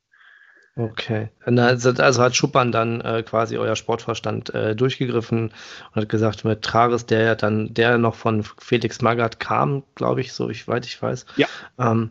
Okay. 0.75 1.29
Also, 1.45 1.93
hat 1.93 2.35
Schuppan 2.35 2.71
dann 2.71 2.99
äh, 3.01 3.21
quasi 3.21 3.57
euer 3.57 3.75
Sportverstand 3.75 4.53
äh, 4.55 4.75
durchgegriffen 4.75 5.49
und 5.49 5.95
hat 5.95 6.09
gesagt, 6.09 6.45
mit 6.45 6.63
Traris, 6.63 7.05
der 7.05 7.21
ja 7.21 7.35
dann, 7.35 7.73
der 7.75 7.99
noch 7.99 8.15
von 8.15 8.43
Felix 8.57 9.01
Magath 9.01 9.39
kam, 9.39 9.83
glaube 9.93 10.21
ich, 10.21 10.33
so 10.33 10.49
ich 10.49 10.67
weit 10.67 10.85
ich 10.85 10.99
weiß, 10.99 11.27
ja. 11.37 11.47
ähm, 11.77 12.09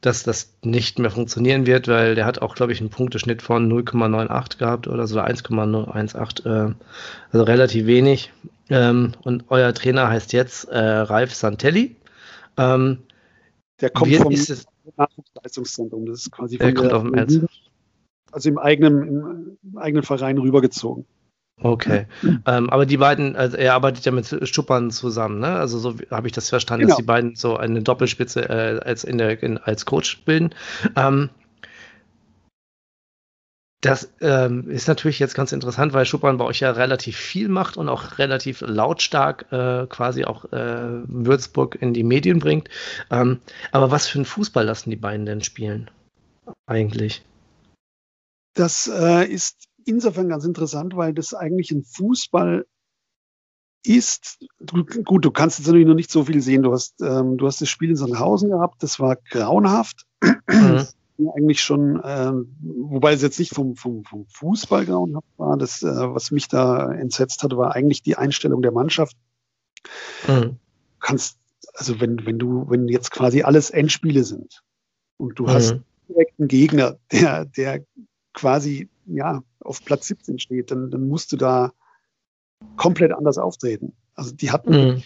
dass 0.00 0.22
das 0.22 0.54
nicht 0.62 0.98
mehr 0.98 1.10
funktionieren 1.10 1.66
wird, 1.66 1.86
weil 1.86 2.14
der 2.14 2.24
hat 2.24 2.40
auch, 2.40 2.54
glaube 2.54 2.72
ich, 2.72 2.80
einen 2.80 2.88
Punkteschnitt 2.88 3.42
von 3.42 3.70
0,98 3.70 4.58
gehabt 4.58 4.88
oder 4.88 5.06
so 5.06 5.20
1,018, 5.20 6.46
äh, 6.46 6.74
also 7.30 7.44
relativ 7.44 7.86
wenig. 7.86 8.32
Ähm, 8.70 9.12
und 9.22 9.44
euer 9.48 9.74
Trainer 9.74 10.08
heißt 10.08 10.32
jetzt 10.32 10.64
äh, 10.70 10.78
Ralf 10.78 11.34
Santelli. 11.34 11.96
Ähm, 12.56 13.00
der 13.82 13.90
kommt 13.90 14.16
vom 14.16 14.34
Nachwuchsleistungszentrum. 14.96 16.06
Das 16.06 16.20
ist 16.20 16.32
quasi 16.32 16.56
der 16.56 16.72
kommt 16.72 16.92
auf 16.92 17.02
dem 17.02 17.14
Ernst. 17.14 17.42
Also 18.32 18.48
im 18.48 18.58
eigenen, 18.58 19.58
im 19.62 19.78
eigenen 19.78 20.02
Verein 20.02 20.38
rübergezogen. 20.38 21.04
Okay. 21.60 22.06
ähm, 22.46 22.70
aber 22.70 22.86
die 22.86 22.96
beiden, 22.96 23.36
also 23.36 23.56
er 23.56 23.74
arbeitet 23.74 24.04
ja 24.04 24.12
mit 24.12 24.48
Stuppern 24.48 24.90
zusammen, 24.90 25.38
ne? 25.38 25.48
Also 25.48 25.78
so 25.78 25.94
habe 26.10 26.26
ich 26.26 26.32
das 26.32 26.48
verstanden, 26.48 26.86
genau. 26.86 26.96
dass 26.96 26.96
die 26.96 27.06
beiden 27.06 27.36
so 27.36 27.56
eine 27.56 27.82
Doppelspitze 27.82 28.48
äh, 28.48 28.80
als 28.80 29.04
in 29.04 29.18
der 29.18 29.42
in, 29.42 29.58
als 29.58 29.86
Coach 29.86 30.24
bilden. 30.24 30.54
Ähm, 30.96 31.30
das 33.82 34.12
ähm, 34.20 34.70
ist 34.70 34.86
natürlich 34.86 35.18
jetzt 35.18 35.34
ganz 35.34 35.50
interessant, 35.50 35.92
weil 35.92 36.06
Schuppan 36.06 36.38
bei 36.38 36.44
euch 36.44 36.60
ja 36.60 36.70
relativ 36.70 37.16
viel 37.16 37.48
macht 37.48 37.76
und 37.76 37.88
auch 37.88 38.18
relativ 38.18 38.60
lautstark 38.60 39.50
äh, 39.50 39.86
quasi 39.88 40.24
auch 40.24 40.44
äh, 40.52 41.02
Würzburg 41.06 41.76
in 41.80 41.92
die 41.92 42.04
Medien 42.04 42.38
bringt. 42.38 42.68
Ähm, 43.10 43.40
aber 43.72 43.90
was 43.90 44.06
für 44.06 44.18
einen 44.18 44.24
Fußball 44.24 44.64
lassen 44.64 44.90
die 44.90 44.96
beiden 44.96 45.26
denn 45.26 45.42
spielen? 45.42 45.90
Eigentlich. 46.66 47.24
Das 48.54 48.88
äh, 48.88 49.26
ist 49.26 49.68
insofern 49.84 50.28
ganz 50.28 50.44
interessant, 50.44 50.96
weil 50.96 51.14
das 51.14 51.34
eigentlich 51.34 51.70
ein 51.70 51.84
Fußball 51.84 52.66
ist. 53.84 54.44
Du, 54.60 54.84
gut, 54.84 55.24
du 55.24 55.30
kannst 55.30 55.58
jetzt 55.58 55.66
natürlich 55.66 55.86
noch 55.86 55.94
nicht 55.94 56.10
so 56.10 56.24
viel 56.24 56.40
sehen. 56.40 56.62
Du 56.62 56.72
hast, 56.72 57.00
ähm, 57.00 57.36
du 57.36 57.46
hast 57.46 57.60
das 57.60 57.68
Spiel 57.68 57.90
in 57.90 57.96
Sandhausen 57.96 58.50
gehabt, 58.50 58.82
das 58.82 59.00
war 59.00 59.16
grauenhaft. 59.30 60.06
Mhm 60.48 60.86
eigentlich 61.34 61.60
schon, 61.60 62.00
äh, 62.00 62.32
wobei 62.60 63.12
es 63.12 63.22
jetzt 63.22 63.38
nicht 63.38 63.54
vom, 63.54 63.76
vom, 63.76 64.04
vom 64.04 64.26
Fußball 64.26 64.86
grauenhaft 64.86 65.26
war. 65.36 65.56
Das, 65.56 65.82
äh, 65.82 65.86
was 65.86 66.30
mich 66.30 66.48
da 66.48 66.92
entsetzt 66.92 67.42
hat, 67.42 67.56
war 67.56 67.74
eigentlich 67.74 68.02
die 68.02 68.16
Einstellung 68.16 68.62
der 68.62 68.72
Mannschaft. 68.72 69.16
Mhm. 70.26 70.56
Kannst, 71.00 71.38
also 71.74 72.00
wenn, 72.00 72.24
wenn 72.26 72.38
du, 72.38 72.68
wenn 72.68 72.88
jetzt 72.88 73.10
quasi 73.10 73.42
alles 73.42 73.70
Endspiele 73.70 74.24
sind 74.24 74.62
und 75.16 75.38
du 75.38 75.44
mhm. 75.44 75.50
hast 75.50 75.76
direkt 76.08 76.38
einen 76.38 76.48
Gegner, 76.48 76.98
der, 77.12 77.44
der 77.44 77.84
quasi 78.32 78.88
ja 79.06 79.42
auf 79.60 79.84
Platz 79.84 80.06
17 80.06 80.38
steht, 80.38 80.70
dann, 80.70 80.90
dann 80.90 81.08
musst 81.08 81.32
du 81.32 81.36
da 81.36 81.72
komplett 82.76 83.12
anders 83.12 83.38
auftreten. 83.38 83.92
Also 84.14 84.34
die 84.34 84.50
hatten 84.50 84.70
mhm 84.70 85.02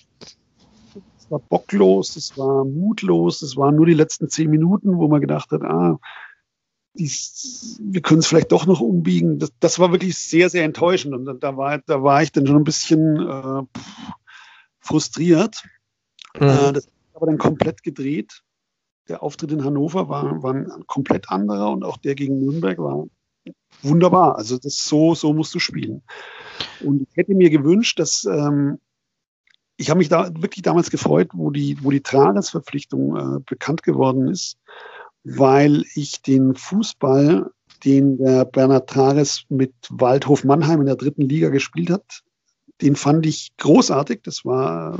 es 1.27 1.31
war 1.31 1.41
bocklos, 1.41 2.17
es 2.17 2.39
war 2.39 2.65
mutlos, 2.65 3.43
es 3.43 3.57
waren 3.57 3.75
nur 3.75 3.87
die 3.87 3.95
letzten 3.95 4.29
zehn 4.29 4.49
Minuten, 4.49 4.97
wo 4.99 5.09
man 5.09 5.21
gedacht 5.21 5.51
hat, 5.51 5.63
ah, 5.63 5.99
dies, 6.95 7.79
wir 7.83 8.01
können 8.01 8.21
es 8.21 8.27
vielleicht 8.27 8.53
doch 8.53 8.67
noch 8.67 8.81
umbiegen. 8.81 9.39
Das, 9.39 9.51
das, 9.61 9.79
war 9.79 9.91
wirklich 9.93 10.17
sehr, 10.17 10.49
sehr 10.49 10.65
enttäuschend. 10.65 11.15
Und 11.15 11.43
da 11.43 11.57
war, 11.57 11.79
da 11.79 12.03
war 12.03 12.23
ich 12.23 12.33
dann 12.33 12.47
schon 12.47 12.57
ein 12.57 12.65
bisschen 12.65 13.29
äh, 13.29 13.63
frustriert. 14.79 15.63
Mhm. 16.39 16.47
Äh, 16.47 16.73
das 16.73 16.89
aber 17.13 17.27
dann 17.27 17.39
komplett 17.39 17.83
gedreht. 17.83 18.43
Der 19.09 19.23
Auftritt 19.23 19.53
in 19.53 19.65
Hannover 19.65 20.09
war, 20.09 20.43
war 20.43 20.55
ein 20.55 20.85
komplett 20.87 21.31
anderer 21.31 21.71
und 21.71 21.85
auch 21.85 21.97
der 21.97 22.15
gegen 22.15 22.39
Nürnberg 22.41 22.79
war 22.79 23.07
wunderbar. 23.83 24.37
Also 24.37 24.59
das 24.59 24.85
so, 24.85 25.15
so 25.15 25.33
musst 25.33 25.55
du 25.55 25.59
spielen. 25.59 26.03
Und 26.81 27.03
ich 27.03 27.17
hätte 27.17 27.35
mir 27.35 27.51
gewünscht, 27.51 27.99
dass 27.99 28.25
ähm, 28.25 28.79
ich 29.77 29.91
habe 29.91 29.99
mich 29.99 30.09
da 30.09 30.31
wirklich 30.35 30.63
damals 30.63 30.91
gefreut, 30.91 31.29
wo 31.35 31.51
die, 31.51 31.79
wo 31.83 31.91
die 31.91 32.01
Tragesverpflichtung 32.01 33.17
äh, 33.17 33.41
bekannt 33.47 33.83
geworden 33.83 34.29
ist, 34.29 34.59
weil 35.23 35.85
ich 35.95 36.23
den 36.23 36.55
Fußball, 36.55 37.51
den 37.85 38.19
der 38.19 38.45
Bernhard 38.47 38.89
Trages 38.89 39.45
mit 39.49 39.75
Waldhof 39.91 40.45
Mannheim 40.45 40.81
in 40.81 40.87
der 40.87 40.97
dritten 40.97 41.23
Liga 41.23 41.51
gespielt 41.51 41.91
hat, 41.91 42.23
den 42.81 42.97
fand 42.97 43.27
ich 43.27 43.51
großartig. 43.59 44.21
Das 44.23 44.45
war 44.45 44.99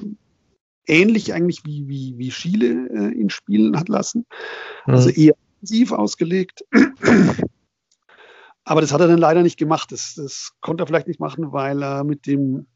ähnlich 0.87 1.33
eigentlich 1.35 1.65
wie, 1.65 1.89
wie, 1.89 2.15
wie 2.17 2.31
Schiele 2.31 2.89
äh, 2.89 3.13
ihn 3.13 3.31
spielen 3.31 3.77
hat 3.79 3.89
lassen. 3.89 4.27
Mhm. 4.87 4.95
Also 4.95 5.11
eher 5.11 5.35
offensiv 5.57 5.93
ausgelegt. 5.93 6.65
Aber 8.65 8.81
das 8.81 8.93
hat 8.93 9.01
er 9.01 9.09
dann 9.09 9.19
leider 9.19 9.43
nicht 9.43 9.59
gemacht. 9.59 9.93
Das, 9.93 10.15
das 10.15 10.53
konnte 10.61 10.83
er 10.83 10.87
vielleicht 10.87 11.07
nicht 11.07 11.21
machen, 11.21 11.53
weil 11.53 11.83
er 11.83 12.05
mit 12.05 12.27
dem 12.27 12.67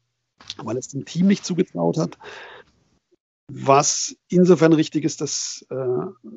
weil 0.57 0.77
es 0.77 0.89
dem 0.89 1.05
Team 1.05 1.27
nicht 1.27 1.45
zugetraut 1.45 1.97
hat. 1.97 2.17
Was 3.51 4.15
insofern 4.29 4.73
richtig 4.73 5.03
ist, 5.03 5.21
dass 5.21 5.65
äh, 5.69 6.29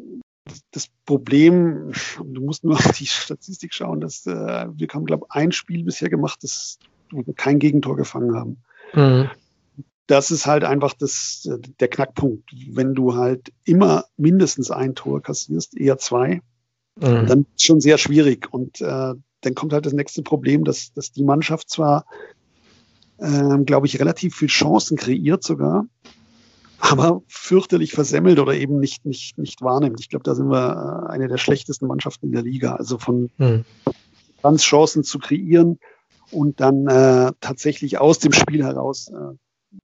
das 0.73 0.89
Problem, 1.07 1.93
du 2.19 2.41
musst 2.41 2.65
nur 2.65 2.75
auf 2.75 2.93
die 2.93 3.07
Statistik 3.07 3.73
schauen, 3.73 4.01
dass 4.01 4.27
äh, 4.27 4.67
wir 4.73 4.89
haben, 4.93 5.07
glaube 5.07 5.27
ich, 5.29 5.35
ein 5.35 5.53
Spiel 5.53 5.85
bisher 5.85 6.11
gemacht, 6.11 6.41
das, 6.43 6.79
wo 7.11 7.25
wir 7.25 7.35
kein 7.35 7.59
Gegentor 7.59 7.97
gefangen 7.97 8.35
haben. 8.35 8.63
Mhm. 8.95 9.31
Das 10.07 10.31
ist 10.31 10.47
halt 10.47 10.65
einfach 10.65 10.93
das, 10.93 11.49
der 11.81 11.89
Knackpunkt. 11.89 12.51
Wenn 12.71 12.95
du 12.95 13.15
halt 13.15 13.53
immer 13.65 14.05
mindestens 14.17 14.71
ein 14.71 14.95
Tor 14.95 15.23
kassierst, 15.23 15.77
eher 15.79 15.99
zwei, 15.99 16.41
mhm. 17.01 17.27
dann 17.27 17.47
ist 17.57 17.65
schon 17.65 17.81
sehr 17.81 17.97
schwierig. 17.99 18.53
Und 18.53 18.81
äh, 18.81 19.15
dann 19.41 19.55
kommt 19.55 19.73
halt 19.73 19.87
das 19.87 19.93
nächste 19.95 20.23
Problem, 20.23 20.65
dass, 20.65 20.93
dass 20.93 21.13
die 21.13 21.25
Mannschaft 21.25 21.71
zwar 21.71 22.05
ähm, 23.21 23.65
glaube 23.65 23.87
ich, 23.87 24.01
relativ 24.01 24.37
viel 24.37 24.49
Chancen 24.49 24.97
kreiert 24.97 25.43
sogar, 25.43 25.87
aber 26.79 27.23
fürchterlich 27.29 27.93
versemmelt 27.93 28.39
oder 28.39 28.55
eben 28.55 28.79
nicht, 28.79 29.05
nicht, 29.07 29.39
nicht 29.39 29.63
wahrnimmt. 29.63 30.01
Ich 30.01 30.09
glaube, 30.09 30.25
da 30.25 30.35
sind 30.35 30.49
wir 30.51 31.07
äh, 31.09 31.13
eine 31.13 31.29
der 31.29 31.39
schlechtesten 31.39 31.87
Mannschaften 31.87 32.27
in 32.27 32.33
der 32.33 32.43
Liga. 32.43 32.75
Also 32.75 32.99
von 32.99 33.31
hm. 33.39 33.65
ganz 34.43 34.63
Chancen 34.63 35.05
zu 35.05 35.19
kreieren 35.19 35.79
und 36.31 36.61
dann 36.61 36.87
äh, 36.87 37.33
tatsächlich 37.41 37.99
aus 37.99 38.19
dem 38.19 38.33
Spiel 38.33 38.65
heraus 38.65 39.09
äh, 39.09 39.37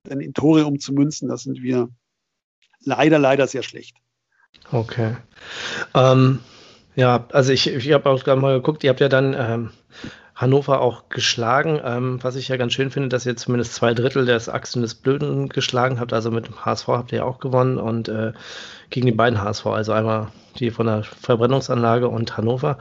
dann 0.05 0.20
in 0.20 0.35
Tore 0.35 0.66
umzumünzen, 0.66 1.29
da 1.29 1.37
sind 1.37 1.62
wir 1.62 1.88
leider, 2.85 3.18
leider 3.18 3.46
sehr 3.46 3.62
schlecht. 3.62 3.96
Okay. 4.72 5.16
Ähm, 5.94 6.40
ja, 6.96 7.26
also 7.33 7.53
ich, 7.53 7.68
ich 7.68 7.92
habe 7.92 8.11
auch 8.11 8.24
gerade 8.24 8.40
mal 8.40 8.57
geguckt, 8.57 8.85
ihr 8.85 8.90
habt 8.90 9.00
ja 9.00 9.09
dann 9.09 9.35
ähm, 9.38 9.70
Hannover 10.40 10.81
auch 10.81 11.09
geschlagen, 11.11 11.81
ähm, 11.85 12.18
was 12.22 12.35
ich 12.35 12.48
ja 12.48 12.57
ganz 12.57 12.72
schön 12.72 12.90
finde, 12.90 13.11
dass 13.11 13.26
ihr 13.26 13.37
zumindest 13.37 13.74
zwei 13.74 13.92
Drittel 13.92 14.24
des 14.24 14.48
Achsen 14.48 14.81
des 14.81 14.94
Blöden 14.94 15.50
geschlagen 15.50 16.00
habt. 16.00 16.12
Also 16.12 16.31
mit 16.31 16.46
dem 16.46 16.64
HSV 16.64 16.88
habt 16.88 17.12
ihr 17.12 17.18
ja 17.18 17.24
auch 17.24 17.40
gewonnen 17.40 17.76
und 17.76 18.09
äh, 18.09 18.33
gegen 18.88 19.07
die 19.07 19.12
beiden 19.12 19.42
HSV, 19.42 19.66
also 19.66 19.92
einmal 19.92 20.29
die 20.59 20.70
von 20.70 20.87
der 20.87 21.05
Verbrennungsanlage 21.05 22.09
und 22.09 22.37
Hannover. 22.37 22.79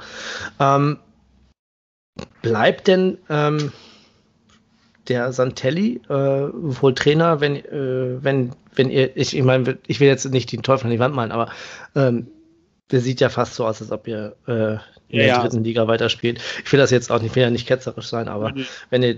Ähm, 0.60 1.00
bleibt 2.42 2.88
denn 2.88 3.18
ähm, 3.30 3.74
der 5.10 5.34
Santelli 5.34 6.02
äh, 6.08 6.14
wohl 6.14 6.94
Trainer, 6.94 7.42
wenn, 7.42 7.56
äh, 7.56 8.24
wenn, 8.24 8.52
wenn 8.76 8.90
ihr, 8.90 9.16
ich, 9.18 9.36
ich 9.36 9.44
meine, 9.44 9.78
ich 9.88 10.00
will 10.00 10.08
jetzt 10.08 10.30
nicht 10.32 10.52
den 10.52 10.64
Teufel 10.64 10.86
an 10.86 10.92
die 10.92 11.00
Wand 11.00 11.16
malen, 11.16 11.32
aber 11.32 11.52
ähm, 11.96 12.28
der 12.92 13.02
sieht 13.02 13.20
ja 13.22 13.30
fast 13.30 13.56
so 13.56 13.66
aus, 13.66 13.82
als 13.82 13.92
ob 13.92 14.08
ihr 14.08 14.36
äh, 14.48 14.78
in 15.10 15.20
ja, 15.20 15.26
der 15.26 15.40
dritten 15.40 15.64
Liga 15.64 15.88
weiterspielt. 15.88 16.40
Ich 16.64 16.72
will 16.72 16.80
das 16.80 16.92
jetzt 16.92 17.12
auch 17.12 17.22
nicht, 17.22 17.36
will 17.36 17.44
ja 17.44 17.50
nicht 17.50 17.68
ketzerisch 17.68 18.08
sein, 18.08 18.28
aber 18.28 18.52
mhm. 18.52 18.66
wenn 18.90 19.04
ihr, 19.04 19.18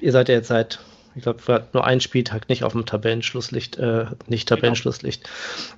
ihr 0.00 0.12
seid 0.12 0.28
ja 0.28 0.34
jetzt 0.34 0.48
seit, 0.48 0.80
ich 1.14 1.22
glaube, 1.22 1.66
nur 1.72 1.84
ein 1.84 2.00
Spieltag 2.00 2.48
nicht 2.48 2.64
auf 2.64 2.72
dem 2.72 2.86
Tabellenschlusslicht, 2.86 3.78
äh, 3.78 4.06
nicht 4.26 4.48
genau. 4.48 4.56
Tabellenschlusslicht. 4.56 5.28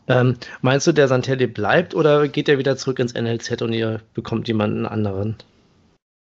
Genau. 0.07 0.21
Ähm, 0.21 0.37
meinst 0.63 0.87
du, 0.87 0.93
der 0.93 1.09
Santelli 1.09 1.47
bleibt 1.47 1.95
oder 1.95 2.29
geht 2.29 2.49
er 2.49 2.59
wieder 2.59 2.77
zurück 2.77 2.99
ins 2.99 3.15
NLZ 3.15 3.63
und 3.63 3.73
ihr 3.73 4.01
bekommt 4.15 4.49
jemanden 4.49 4.87
anderen? 4.87 5.37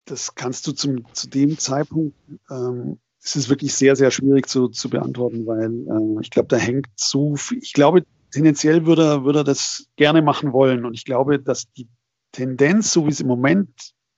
Das 0.04 0.34
kannst 0.34 0.66
du 0.66 0.72
zum, 0.72 1.04
zu 1.14 1.28
dem 1.28 1.58
Zeitpunkt, 1.58 2.16
ähm, 2.50 2.98
es 3.22 3.36
ist 3.36 3.48
wirklich 3.48 3.74
sehr, 3.74 3.96
sehr 3.96 4.10
schwierig 4.10 4.48
zu, 4.48 4.68
zu 4.68 4.88
beantworten, 4.88 5.46
weil 5.46 5.70
äh, 5.70 6.22
ich 6.22 6.30
glaube, 6.30 6.48
da 6.48 6.56
hängt 6.56 6.86
so 6.96 7.36
viel, 7.36 7.58
ich 7.58 7.74
glaube, 7.74 8.04
tendenziell 8.32 8.86
würde 8.86 9.04
er, 9.04 9.24
würde 9.24 9.40
er 9.40 9.44
das 9.44 9.86
gerne 9.96 10.22
machen 10.22 10.52
wollen. 10.52 10.84
Und 10.84 10.94
ich 10.94 11.04
glaube, 11.04 11.38
dass 11.38 11.70
die 11.72 11.88
Tendenz, 12.32 12.92
so 12.92 13.06
wie 13.06 13.10
es 13.10 13.20
im 13.20 13.26
Moment, 13.26 13.68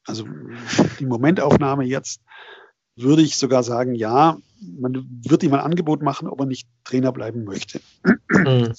also 0.07 0.27
die 0.99 1.07
Momentaufnahme 1.07 1.85
jetzt, 1.85 2.21
würde 2.97 3.23
ich 3.23 3.37
sogar 3.37 3.62
sagen, 3.62 3.95
ja, 3.95 4.37
man 4.79 5.07
wird 5.25 5.42
ihm 5.42 5.55
ein 5.55 5.61
Angebot 5.61 6.03
machen, 6.03 6.29
ob 6.29 6.40
er 6.40 6.47
nicht 6.47 6.68
Trainer 6.85 7.12
bleiben 7.12 7.45
möchte. 7.45 7.81
Mhm. 8.29 8.73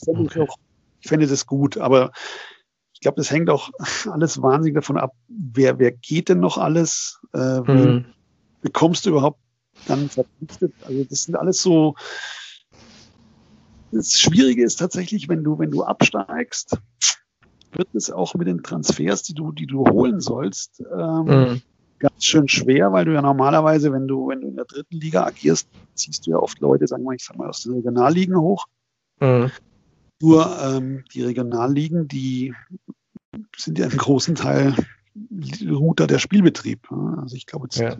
Ich, 1.00 1.10
fände 1.10 1.28
das 1.28 1.46
gut, 1.46 1.78
aber 1.78 2.12
glaube, 3.04 3.18
das 3.18 3.32
hängt 3.32 3.50
auch 3.50 3.70
alles 4.12 4.42
wahnsinnig 4.42 4.76
davon 4.76 4.98
ab, 4.98 5.14
wer, 5.28 5.80
wer 5.80 5.92
geht 5.92 6.30
denn 6.30 6.40
noch 6.40 6.58
alles, 6.58 7.20
äh, 7.34 7.60
mhm. 7.60 8.06
bekommst 8.62 9.06
du 9.06 9.12
überhaupt 9.12 9.40
dann 9.88 10.10
verpflichtet. 10.10 10.74
Also 10.86 11.04
das 11.04 11.24
sind 11.24 11.36
alles 11.36 11.62
so. 11.62 11.96
Das 13.92 14.14
Schwierige 14.14 14.64
ist 14.64 14.78
tatsächlich, 14.78 15.30
wenn 15.30 15.44
du, 15.44 15.60
wenn 15.60 15.70
du 15.70 15.84
absteigst, 15.84 16.78
wird 17.74 17.88
es 17.94 18.12
auch 18.12 18.34
mit 18.36 18.48
den 18.48 18.64
Transfers, 18.64 19.24
die 19.24 19.34
du, 19.34 19.52
die 19.52 19.68
du 19.68 19.86
holen 19.86 20.20
sollst, 20.20 20.82
ähm, 20.92 21.26
mhm. 21.26 21.62
ganz 22.00 22.26
schön 22.26 22.48
schwer, 22.48 22.92
weil 22.92 23.06
du 23.06 23.14
ja 23.14 23.22
normalerweise, 23.22 23.92
wenn 23.92 24.08
du, 24.08 24.28
wenn 24.30 24.42
du 24.42 24.48
in 24.48 24.56
der 24.56 24.66
dritten 24.66 24.96
Liga 24.96 25.26
agierst, 25.26 25.68
ziehst 25.96 26.26
du 26.26 26.32
ja 26.32 26.38
oft 26.38 26.60
Leute, 26.60 26.88
sagen 26.88 27.04
wir, 27.04 27.14
ich 27.14 27.24
sag 27.24 27.38
mal, 27.38 27.50
aus 27.50 27.64
den 27.64 27.74
Regionalligen 27.74 28.40
hoch. 28.40 28.66
Mhm. 29.20 29.52
Nur 30.22 30.58
ähm, 30.64 31.04
die 31.14 31.24
Regionalligen, 31.24 32.08
die 32.08 32.54
sind 33.56 33.80
ja 33.80 33.86
im 33.86 33.98
großen 33.98 34.36
Teil 34.36 34.76
Router 35.68 36.08
der 36.08 36.20
Spielbetrieb. 36.20 36.92
Also 36.92 37.36
ich 37.36 37.46
glaube, 37.46 37.68
ja 37.74 37.96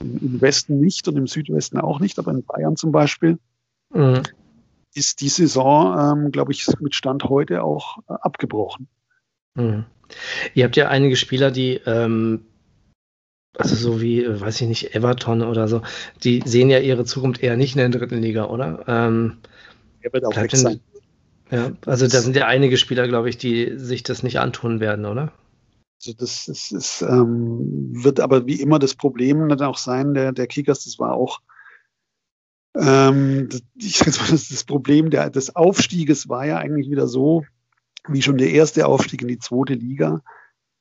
im 0.00 0.40
Westen 0.40 0.80
nicht 0.80 1.08
und 1.08 1.16
im 1.16 1.26
Südwesten 1.26 1.78
auch 1.78 2.00
nicht, 2.00 2.18
aber 2.18 2.30
in 2.30 2.44
Bayern 2.44 2.76
zum 2.76 2.92
Beispiel 2.92 3.38
mhm. 3.92 4.22
ist 4.94 5.20
die 5.20 5.28
Saison, 5.28 6.24
ähm, 6.24 6.32
glaube 6.32 6.52
ich, 6.52 6.66
mit 6.80 6.94
Stand 6.94 7.24
heute 7.24 7.62
auch 7.62 7.98
äh, 8.08 8.14
abgebrochen. 8.20 8.88
Mhm. 9.54 9.84
Ihr 10.54 10.64
habt 10.64 10.76
ja 10.76 10.88
einige 10.88 11.16
Spieler, 11.16 11.50
die, 11.50 11.74
ähm, 11.86 12.46
also 13.56 13.74
so 13.74 14.00
wie, 14.00 14.24
äh, 14.24 14.40
weiß 14.40 14.60
ich 14.60 14.68
nicht, 14.68 14.94
Everton 14.94 15.42
oder 15.42 15.68
so, 15.68 15.82
die 16.22 16.42
sehen 16.44 16.70
ja 16.70 16.78
ihre 16.78 17.04
Zukunft 17.04 17.42
eher 17.42 17.56
nicht 17.56 17.76
in 17.76 17.78
der 17.78 18.00
dritten 18.00 18.22
Liga, 18.22 18.46
oder? 18.46 18.84
Ähm, 18.86 19.38
er 20.00 20.12
wird 20.12 20.24
auch 20.24 20.36
weg 20.36 20.54
sein. 20.54 20.80
Ja, 21.50 21.72
also 21.86 22.06
da 22.06 22.20
sind 22.20 22.36
ja 22.36 22.46
einige 22.46 22.76
Spieler, 22.76 23.08
glaube 23.08 23.28
ich, 23.30 23.38
die 23.38 23.78
sich 23.78 24.02
das 24.02 24.22
nicht 24.22 24.38
antun 24.38 24.80
werden, 24.80 25.06
oder? 25.06 25.32
Also 26.00 26.12
das, 26.16 26.44
das 26.46 26.70
ist, 26.70 27.02
ähm, 27.02 27.90
wird 27.92 28.20
aber 28.20 28.46
wie 28.46 28.60
immer 28.60 28.78
das 28.78 28.94
Problem 28.94 29.48
dann 29.48 29.62
auch 29.62 29.78
sein, 29.78 30.14
der, 30.14 30.32
der 30.32 30.46
Kickers, 30.46 30.84
das 30.84 30.98
war 30.98 31.14
auch 31.14 31.40
ähm, 32.78 33.48
ich 33.76 33.98
sag 33.98 34.18
mal, 34.20 34.30
das, 34.30 34.48
das 34.48 34.64
Problem 34.64 35.10
der, 35.10 35.30
des 35.30 35.56
Aufstieges 35.56 36.28
war 36.28 36.46
ja 36.46 36.58
eigentlich 36.58 36.90
wieder 36.90 37.08
so, 37.08 37.44
wie 38.08 38.22
schon 38.22 38.38
der 38.38 38.50
erste 38.50 38.86
Aufstieg 38.86 39.22
in 39.22 39.28
die 39.28 39.38
zweite 39.38 39.74
Liga, 39.74 40.22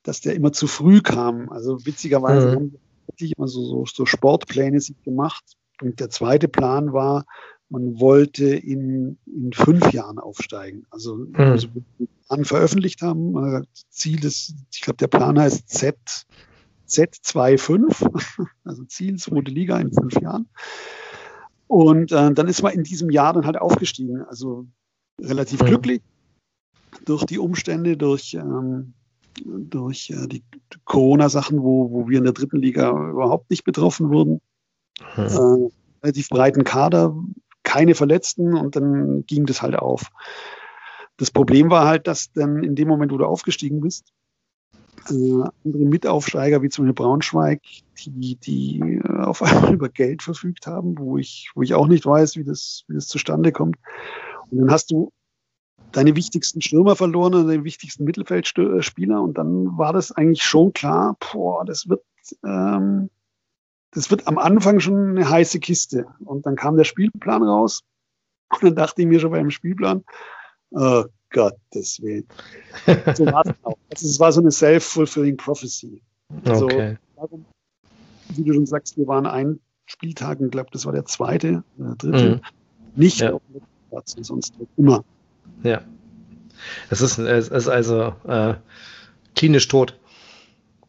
dass 0.03 0.21
der 0.21 0.36
immer 0.36 0.53
zu 0.53 0.67
früh 0.67 1.01
kam. 1.01 1.49
Also 1.49 1.86
witzigerweise 1.86 2.47
mhm. 2.47 2.56
haben 2.56 2.71
wir 2.73 2.80
wirklich 3.08 3.34
immer 3.38 3.47
so, 3.47 3.63
so, 3.65 3.86
so 3.86 4.06
Sportpläne 4.06 4.80
sich 4.80 5.01
gemacht. 5.03 5.43
Und 5.82 5.99
der 5.99 6.10
zweite 6.10 6.47
Plan 6.47 6.93
war, 6.93 7.25
man 7.69 7.99
wollte 7.99 8.45
in, 8.45 9.17
in 9.25 9.51
fünf 9.53 9.91
Jahren 9.91 10.19
aufsteigen. 10.19 10.86
Also, 10.89 11.15
mhm. 11.15 11.36
also 11.36 11.67
Plan 12.27 12.45
veröffentlicht 12.45 13.01
haben. 13.01 13.65
Ziel 13.89 14.23
ist, 14.23 14.56
ich 14.73 14.82
glaube, 14.82 14.97
der 14.97 15.08
Plan 15.08 15.39
heißt 15.39 15.67
Z, 15.69 15.97
Z25, 16.88 18.47
also 18.63 18.84
Ziel 18.86 19.17
zweite 19.17 19.51
Liga 19.51 19.80
in 19.80 19.91
fünf 19.91 20.13
Jahren. 20.21 20.47
Und 21.67 22.12
äh, 22.13 22.34
dann 22.34 22.47
ist 22.47 22.63
man 22.63 22.73
in 22.73 22.84
diesem 22.84 23.10
Jahr 23.10 23.34
dann 23.34 23.45
halt 23.45 23.58
aufgestiegen. 23.58 24.21
Also 24.23 24.65
relativ 25.21 25.62
mhm. 25.62 25.65
glücklich 25.65 26.01
durch 27.06 27.25
die 27.25 27.39
Umstände, 27.39 27.97
durch, 27.97 28.34
ähm, 28.34 28.93
durch 29.45 30.10
äh, 30.10 30.27
die 30.27 30.43
Corona-Sachen, 30.86 31.62
wo, 31.62 31.91
wo 31.91 32.08
wir 32.08 32.19
in 32.19 32.23
der 32.23 32.34
dritten 32.34 32.62
Liga 32.62 32.89
überhaupt 33.10 33.49
nicht 33.49 33.65
betroffen 33.65 34.10
wurden. 34.10 34.39
Mhm. 35.17 35.23
Äh, 35.23 35.69
relativ 36.03 36.30
breiten 36.30 36.63
Kader, 36.63 37.15
keine 37.77 37.93
Verletzten 37.93 38.55
und 38.55 38.75
dann 38.75 39.23
ging 39.27 39.45
das 39.45 39.61
halt 39.61 39.75
auf. 39.75 40.09
Das 41.17 41.29
Problem 41.29 41.69
war 41.69 41.85
halt, 41.85 42.07
dass 42.07 42.31
dann 42.31 42.63
in 42.63 42.75
dem 42.75 42.87
Moment, 42.87 43.11
wo 43.11 43.17
du 43.17 43.25
aufgestiegen 43.25 43.81
bist, 43.81 44.13
äh, 45.09 45.43
andere 45.63 45.85
Mitaufsteiger 45.85 46.63
wie 46.63 46.69
zum 46.69 46.85
Beispiel 46.85 47.03
Braunschweig, 47.03 47.61
die, 48.03 48.35
die 48.35 48.79
äh, 48.79 49.23
auf 49.23 49.43
einmal 49.43 49.73
über 49.75 49.89
Geld 49.89 50.23
verfügt 50.23 50.65
haben, 50.65 50.97
wo 50.97 51.19
ich, 51.19 51.51
wo 51.53 51.61
ich 51.61 51.75
auch 51.75 51.87
nicht 51.87 52.05
weiß, 52.05 52.35
wie 52.35 52.43
das, 52.43 52.83
wie 52.87 52.95
das 52.95 53.07
zustande 53.07 53.51
kommt. 53.51 53.77
Und 54.49 54.57
dann 54.57 54.71
hast 54.71 54.89
du 54.89 55.11
deine 55.91 56.15
wichtigsten 56.15 56.61
Stürmer 56.61 56.95
verloren 56.95 57.35
und 57.35 57.47
deine 57.47 57.63
wichtigsten 57.63 58.05
Mittelfeldspieler 58.05 59.21
und 59.21 59.37
dann 59.37 59.77
war 59.77 59.93
das 59.93 60.11
eigentlich 60.11 60.43
schon 60.43 60.73
klar, 60.73 61.15
boah, 61.19 61.63
das 61.63 61.87
wird, 61.87 62.01
ähm, 62.43 63.11
das 63.91 64.12
wird 64.12 64.28
am 64.28 64.38
Anfang 64.38 64.80
schon 64.80 65.12
eine 65.12 65.30
heiße 65.30 65.60
Kiste. 65.60 66.06
Und 66.23 66.45
dann 66.45 66.56
kam 66.56 66.78
der 66.78 66.84
Spielplan 66.84 67.43
raus 67.43 67.84
und 68.50 68.63
dann 68.63 68.76
dachte 68.76 69.02
ich 69.02 69.08
mir 69.08 69.19
schon 69.19 69.32
beim 69.32 69.50
Spielplan, 69.50 70.04
Oh 70.71 71.06
Gottes 71.32 72.02
Willen. 72.02 72.28
So 73.15 73.26
war 73.26 73.45
es 73.45 73.54
auch. 73.63 73.78
Also 73.91 74.08
es 74.08 74.19
war 74.19 74.32
so 74.32 74.41
eine 74.41 74.52
self-fulfilling 74.52 75.38
prophecy. 75.38 76.02
Also, 76.45 76.65
okay. 76.65 76.97
darum, 77.15 77.45
wie 78.30 78.43
du 78.43 78.54
schon 78.54 78.65
sagst, 78.65 78.97
wir 78.97 79.08
waren 79.08 79.26
einen 79.26 79.60
Spieltag, 79.86 80.41
ich 80.41 80.52
glaube, 80.52 80.69
das 80.71 80.86
war 80.86 80.93
der 80.93 81.06
zweite, 81.06 81.63
der 81.78 81.95
dritte, 81.95 82.30
mhm. 82.36 82.41
nicht 82.95 83.19
ja. 83.19 83.34
auf 83.34 83.41
dem 83.54 83.62
Platz, 83.89 84.15
sonst 84.21 84.54
immer. 84.76 85.04
Ja. 85.63 85.82
Es 86.89 87.02
ist, 87.02 87.17
es 87.17 87.47
ist 87.47 87.67
also 87.67 88.13
äh, 88.28 88.56
klinisch 89.36 89.67
tot, 89.67 89.97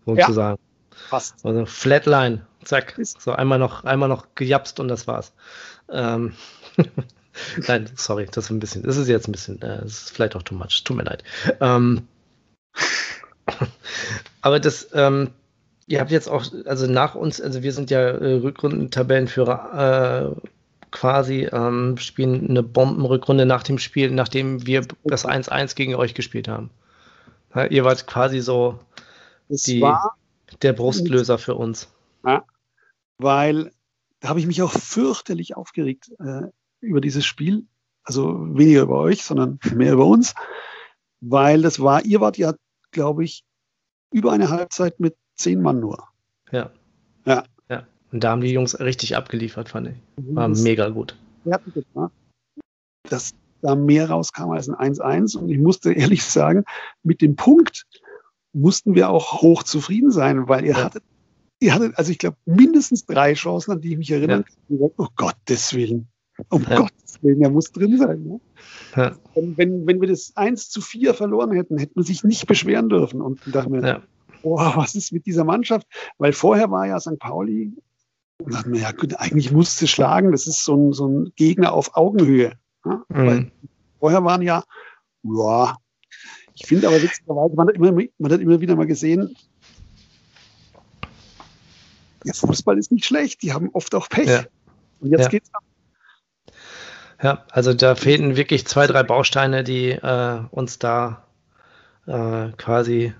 sozusagen. 0.06 0.58
Ja, 0.58 0.96
fast. 1.08 1.44
Also 1.44 1.66
Flatline, 1.66 2.46
zack. 2.68 2.94
So 3.18 3.32
einmal 3.32 3.58
noch, 3.58 3.84
einmal 3.84 4.08
noch 4.08 4.26
gejapst 4.34 4.80
und 4.80 4.88
das 4.88 5.06
war's. 5.06 5.32
Ähm. 5.90 6.34
Nein, 7.68 7.88
sorry, 7.94 8.26
das 8.26 8.44
ist 8.44 8.50
ein 8.50 8.60
bisschen, 8.60 8.82
das 8.82 8.96
ist 8.96 9.08
jetzt 9.08 9.28
ein 9.28 9.32
bisschen, 9.32 9.62
äh, 9.62 9.82
das 9.82 9.92
ist 9.92 10.10
vielleicht 10.10 10.36
auch 10.36 10.42
too 10.42 10.54
much, 10.54 10.82
tut 10.84 10.96
mir 10.96 11.04
leid. 11.04 11.22
Ähm, 11.60 12.06
aber 14.42 14.60
das, 14.60 14.88
ähm, 14.92 15.30
ihr 15.86 16.00
habt 16.00 16.10
jetzt 16.10 16.28
auch, 16.28 16.44
also 16.64 16.86
nach 16.86 17.14
uns, 17.14 17.40
also 17.40 17.62
wir 17.62 17.72
sind 17.72 17.90
ja 17.90 18.00
äh, 18.00 18.34
Rückrundentabellenführer 18.34 20.36
äh, 20.36 20.48
quasi, 20.90 21.48
ähm, 21.52 21.96
spielen 21.98 22.48
eine 22.48 22.62
Bombenrückrunde 22.62 23.46
nach 23.46 23.62
dem 23.62 23.78
Spiel, 23.78 24.10
nachdem 24.10 24.66
wir 24.66 24.82
das 25.04 25.26
1-1 25.26 25.76
gegen 25.76 25.94
euch 25.94 26.14
gespielt 26.14 26.48
haben. 26.48 26.70
Ja, 27.54 27.66
ihr 27.66 27.84
wart 27.84 28.06
quasi 28.06 28.40
so 28.40 28.78
die, 29.48 29.84
der 30.62 30.72
Brustlöser 30.72 31.38
für 31.38 31.54
uns. 31.54 31.88
Ja, 32.24 32.44
weil 33.18 33.72
da 34.20 34.28
habe 34.28 34.40
ich 34.40 34.46
mich 34.46 34.62
auch 34.62 34.72
fürchterlich 34.72 35.56
aufgeregt. 35.56 36.10
Äh, 36.18 36.48
über 36.80 37.00
dieses 37.00 37.24
Spiel, 37.24 37.66
also 38.04 38.56
weniger 38.56 38.82
über 38.82 38.98
euch, 38.98 39.24
sondern 39.24 39.58
mehr 39.74 39.92
über 39.92 40.06
uns, 40.06 40.34
weil 41.20 41.62
das 41.62 41.80
war, 41.80 42.04
ihr 42.04 42.20
wart 42.20 42.38
ja, 42.38 42.54
glaube 42.90 43.24
ich, 43.24 43.44
über 44.12 44.32
eine 44.32 44.50
Halbzeit 44.50 45.00
mit 45.00 45.16
zehn 45.34 45.60
Mann 45.60 45.80
nur. 45.80 46.04
Ja. 46.50 46.70
Ja. 47.26 47.44
Ja. 47.68 47.86
Und 48.12 48.24
da 48.24 48.30
haben 48.30 48.40
die 48.40 48.52
Jungs 48.52 48.78
richtig 48.80 49.16
abgeliefert, 49.16 49.68
fand 49.68 49.88
ich. 49.88 50.24
Mhm. 50.24 50.36
War 50.36 50.48
das 50.48 50.62
mega 50.62 50.88
gut. 50.88 51.16
Dass 53.02 53.34
da 53.60 53.74
mehr 53.74 54.08
rauskam 54.08 54.50
als 54.50 54.68
ein 54.68 54.94
1-1 54.94 55.36
und 55.36 55.48
ich 55.48 55.58
musste 55.58 55.92
ehrlich 55.92 56.24
sagen, 56.24 56.64
mit 57.02 57.20
dem 57.20 57.36
Punkt 57.36 57.86
mussten 58.52 58.94
wir 58.94 59.10
auch 59.10 59.42
hoch 59.42 59.62
zufrieden 59.62 60.10
sein, 60.10 60.48
weil 60.48 60.64
ihr 60.64 60.72
ja. 60.72 60.84
hattet, 60.84 61.02
ihr 61.60 61.74
hattet, 61.74 61.96
also 61.98 62.10
ich 62.10 62.18
glaube, 62.18 62.36
mindestens 62.46 63.06
drei 63.06 63.34
Chancen, 63.34 63.72
an 63.72 63.80
die 63.80 63.92
ich 63.92 63.98
mich 63.98 64.10
erinnere. 64.10 64.44
Ja. 64.68 64.88
Oh 64.96 65.08
Gottes 65.16 65.74
Willen. 65.74 66.08
Um 66.50 66.62
ja. 66.68 66.76
Gottes 66.76 67.22
Willen, 67.22 67.42
er 67.42 67.50
muss 67.50 67.72
drin 67.72 67.98
sein. 67.98 68.22
Ne? 68.22 68.40
Ja. 68.96 69.16
Wenn, 69.34 69.86
wenn 69.86 70.00
wir 70.00 70.08
das 70.08 70.32
1 70.36 70.70
zu 70.70 70.80
4 70.80 71.14
verloren 71.14 71.52
hätten, 71.52 71.78
hätten 71.78 71.96
wir 71.96 72.04
sich 72.04 72.24
nicht 72.24 72.46
beschweren 72.46 72.88
dürfen. 72.88 73.20
Und 73.20 73.40
dachte 73.46 73.70
mir, 73.70 73.86
ja. 73.86 74.02
boah, 74.42 74.74
was 74.76 74.94
ist 74.94 75.12
mit 75.12 75.26
dieser 75.26 75.44
Mannschaft? 75.44 75.86
Weil 76.18 76.32
vorher 76.32 76.70
war 76.70 76.86
ja 76.86 77.00
St. 77.00 77.18
Pauli, 77.18 77.72
und 78.40 78.54
dachte 78.54 78.70
mir, 78.70 78.80
ja 78.80 78.92
gut, 78.92 79.18
eigentlich 79.18 79.50
musste 79.50 79.88
schlagen, 79.88 80.30
das 80.30 80.46
ist 80.46 80.64
so 80.64 80.76
ein, 80.76 80.92
so 80.92 81.08
ein 81.08 81.32
Gegner 81.34 81.72
auf 81.72 81.96
Augenhöhe. 81.96 82.52
Ne? 82.84 83.02
Mhm. 83.08 83.50
Vorher 83.98 84.22
waren 84.22 84.42
ja, 84.42 84.62
ja, 85.24 85.76
ich 86.60 86.66
finde 86.66 86.88
aber 86.88 87.00
witzigerweise, 87.00 87.54
man 87.54 87.68
hat, 87.68 87.76
immer, 87.76 87.92
man 87.92 88.32
hat 88.32 88.40
immer 88.40 88.60
wieder 88.60 88.74
mal 88.74 88.86
gesehen, 88.86 89.36
der 92.28 92.34
Fußball 92.34 92.78
ist 92.78 92.92
nicht 92.92 93.04
schlecht, 93.04 93.42
die 93.42 93.52
haben 93.52 93.70
oft 93.72 93.94
auch 93.94 94.08
Pech. 94.08 94.28
Ja. 94.28 94.44
Und 95.00 95.10
jetzt 95.10 95.32
ja. 95.32 95.40
es 95.42 95.54
ab 95.54 95.62
ja, 97.20 97.44
also 97.50 97.74
da 97.74 97.96
fehlten 97.96 98.36
wirklich 98.36 98.64
zwei, 98.66 98.86
drei 98.86 99.02
Bausteine, 99.02 99.64
die 99.64 99.90
äh, 99.90 100.40
uns 100.52 100.78
da 100.78 101.24
äh, 102.06 102.50
quasi 102.56 103.12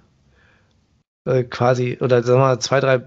äh, 1.25 1.44
quasi, 1.44 1.99
oder 2.01 2.23
sagen 2.23 2.40
wir 2.40 2.47
mal, 2.47 2.61
zwei, 2.61 2.81
drei 2.81 3.03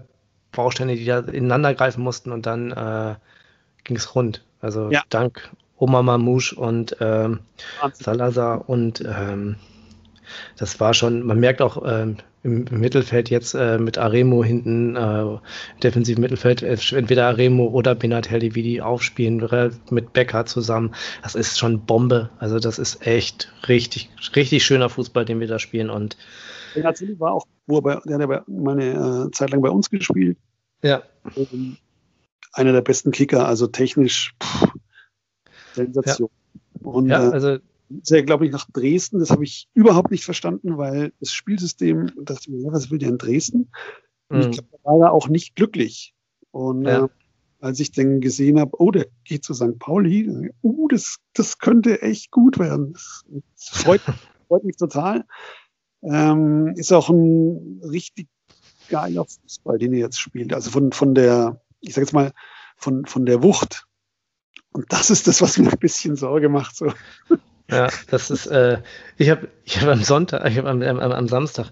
Bausteine, 0.51 0.95
die 0.95 1.05
da 1.05 1.19
ineinander 1.19 1.73
greifen 1.73 2.03
mussten 2.03 2.31
und 2.31 2.45
dann 2.45 2.71
äh, 2.71 3.15
ging 3.83 3.95
es 3.95 4.15
rund. 4.15 4.43
Also 4.59 4.91
ja. 4.91 5.01
dank 5.09 5.49
Oma 5.77 6.03
Mamouche 6.03 6.55
und 6.55 6.95
ähm, 6.99 7.39
Salazar 7.93 8.69
und 8.69 9.01
ähm, 9.01 9.55
das 10.57 10.79
war 10.79 10.93
schon, 10.93 11.25
man 11.25 11.39
merkt 11.39 11.61
auch 11.61 11.81
ähm, 11.85 12.17
im, 12.43 12.65
im, 12.67 12.79
Mittelfeld 12.79 13.29
jetzt 13.29 13.53
äh, 13.53 13.77
mit 13.77 13.97
Aremo 13.97 14.43
hinten, 14.43 14.95
äh, 14.95 15.37
defensiven 15.83 16.21
Mittelfeld, 16.21 16.63
äh, 16.63 16.77
entweder 16.95 17.27
Aremo 17.27 17.67
oder 17.67 17.95
Benatelli, 17.95 18.55
wie 18.55 18.63
die 18.63 18.81
aufspielen, 18.81 19.47
mit 19.89 20.13
Becker 20.13 20.45
zusammen. 20.45 20.93
Das 21.23 21.35
ist 21.35 21.59
schon 21.59 21.85
Bombe. 21.85 22.29
Also 22.39 22.59
das 22.59 22.79
ist 22.79 23.05
echt 23.05 23.51
richtig, 23.67 24.09
richtig 24.35 24.63
schöner 24.63 24.89
Fußball, 24.89 25.25
den 25.25 25.39
wir 25.39 25.47
da 25.47 25.59
spielen. 25.59 25.89
Und 25.89 26.17
Benatelli 26.73 27.19
war 27.19 27.33
auch, 27.33 27.45
wo 27.67 27.77
er 27.77 27.81
bei, 27.81 27.99
der 28.05 28.19
hat 28.19 28.29
ja 28.29 28.43
meine 28.47 29.27
äh, 29.27 29.31
Zeit 29.31 29.51
lang 29.51 29.61
bei 29.61 29.69
uns 29.69 29.89
gespielt. 29.89 30.37
Ja. 30.83 31.03
Ähm, 31.35 31.77
einer 32.53 32.73
der 32.73 32.81
besten 32.81 33.11
Kicker, 33.11 33.47
also 33.47 33.67
technisch 33.67 34.33
pff, 34.41 34.67
Sensation. 35.73 36.29
Ja. 36.29 36.87
Und 36.87 37.09
ja, 37.09 37.29
äh, 37.29 37.31
also 37.31 37.57
er, 38.09 38.23
glaube 38.23 38.45
ich, 38.45 38.51
nach 38.51 38.69
Dresden. 38.71 39.19
Das 39.19 39.31
habe 39.31 39.43
ich 39.43 39.67
überhaupt 39.73 40.11
nicht 40.11 40.25
verstanden, 40.25 40.77
weil 40.77 41.13
das 41.19 41.33
Spielsystem, 41.33 42.11
dachte 42.23 42.41
ich 42.41 42.49
mir, 42.49 42.71
was 42.71 42.91
will 42.91 42.99
der 42.99 43.09
in 43.09 43.17
Dresden? 43.17 43.71
Und 44.29 44.37
mhm. 44.37 44.43
ich 44.43 44.51
glaube, 44.51 44.69
da 44.71 44.89
war 44.89 45.07
er 45.07 45.11
auch 45.13 45.27
nicht 45.27 45.55
glücklich. 45.55 46.13
Und 46.51 46.85
ja. 46.85 47.05
äh, 47.05 47.07
als 47.59 47.79
ich 47.79 47.91
dann 47.91 48.21
gesehen 48.21 48.59
habe, 48.59 48.81
oh, 48.81 48.91
der 48.91 49.07
geht 49.23 49.43
zu 49.43 49.53
St. 49.53 49.77
Pauli, 49.79 50.51
uh, 50.63 50.87
das, 50.87 51.17
das 51.33 51.59
könnte 51.59 52.01
echt 52.01 52.31
gut 52.31 52.57
werden. 52.59 52.93
Das, 52.93 53.23
das 53.29 53.69
freut, 53.69 54.01
freut 54.47 54.63
mich 54.63 54.77
total. 54.77 55.25
Ähm, 56.03 56.73
ist 56.75 56.91
auch 56.91 57.09
ein 57.09 57.81
richtig 57.83 58.27
geiler 58.89 59.25
Fußball, 59.25 59.77
den 59.77 59.93
er 59.93 59.99
jetzt 59.99 60.19
spielt. 60.19 60.53
Also 60.53 60.71
von, 60.71 60.91
von 60.91 61.13
der, 61.13 61.61
ich 61.79 61.93
sag 61.93 62.01
jetzt 62.01 62.13
mal, 62.13 62.33
von, 62.77 63.05
von 63.05 63.25
der 63.25 63.43
Wucht. 63.43 63.85
Und 64.73 64.91
das 64.91 65.09
ist 65.09 65.27
das, 65.27 65.41
was 65.41 65.57
mir 65.57 65.71
ein 65.71 65.79
bisschen 65.79 66.15
Sorge 66.15 66.49
macht. 66.49 66.75
So. 66.75 66.91
Ja, 67.71 67.87
das 68.09 68.29
ist, 68.29 68.47
äh, 68.47 68.79
ich 69.17 69.29
habe 69.29 69.47
ich 69.63 69.81
hab 69.81 69.87
am 69.87 70.03
Sonntag, 70.03 70.45
ich 70.45 70.57
habe 70.57 70.69
am, 70.69 70.81
am, 70.81 70.99
am, 70.99 71.27
Samstag, 71.29 71.67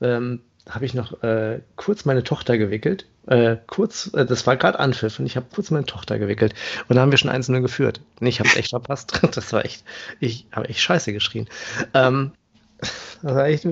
ähm, 0.00 0.40
habe 0.68 0.86
ich 0.86 0.94
noch 0.94 1.22
äh, 1.22 1.60
kurz 1.76 2.04
meine 2.04 2.24
Tochter 2.24 2.56
gewickelt. 2.56 3.06
Äh, 3.26 3.56
kurz, 3.66 4.10
äh, 4.14 4.24
das 4.24 4.46
war 4.46 4.56
gerade 4.56 4.80
Anpfiff 4.80 5.18
und 5.18 5.26
ich 5.26 5.36
habe 5.36 5.46
kurz 5.54 5.70
meine 5.70 5.84
Tochter 5.84 6.18
gewickelt. 6.18 6.54
Und 6.88 6.96
da 6.96 7.02
haben 7.02 7.10
wir 7.10 7.18
schon 7.18 7.30
einzelne 7.30 7.60
geführt. 7.60 8.00
Und 8.20 8.26
ich 8.26 8.40
habe 8.40 8.48
es 8.48 8.56
echt 8.56 8.70
verpasst. 8.70 9.20
Das 9.34 9.52
war 9.52 9.64
echt, 9.64 9.84
ich 10.20 10.46
habe 10.52 10.68
echt 10.68 10.80
scheiße 10.80 11.12
geschrien. 11.12 11.48
Ähm, 11.94 12.32
das 12.78 13.18
war 13.22 13.46
echt, 13.46 13.66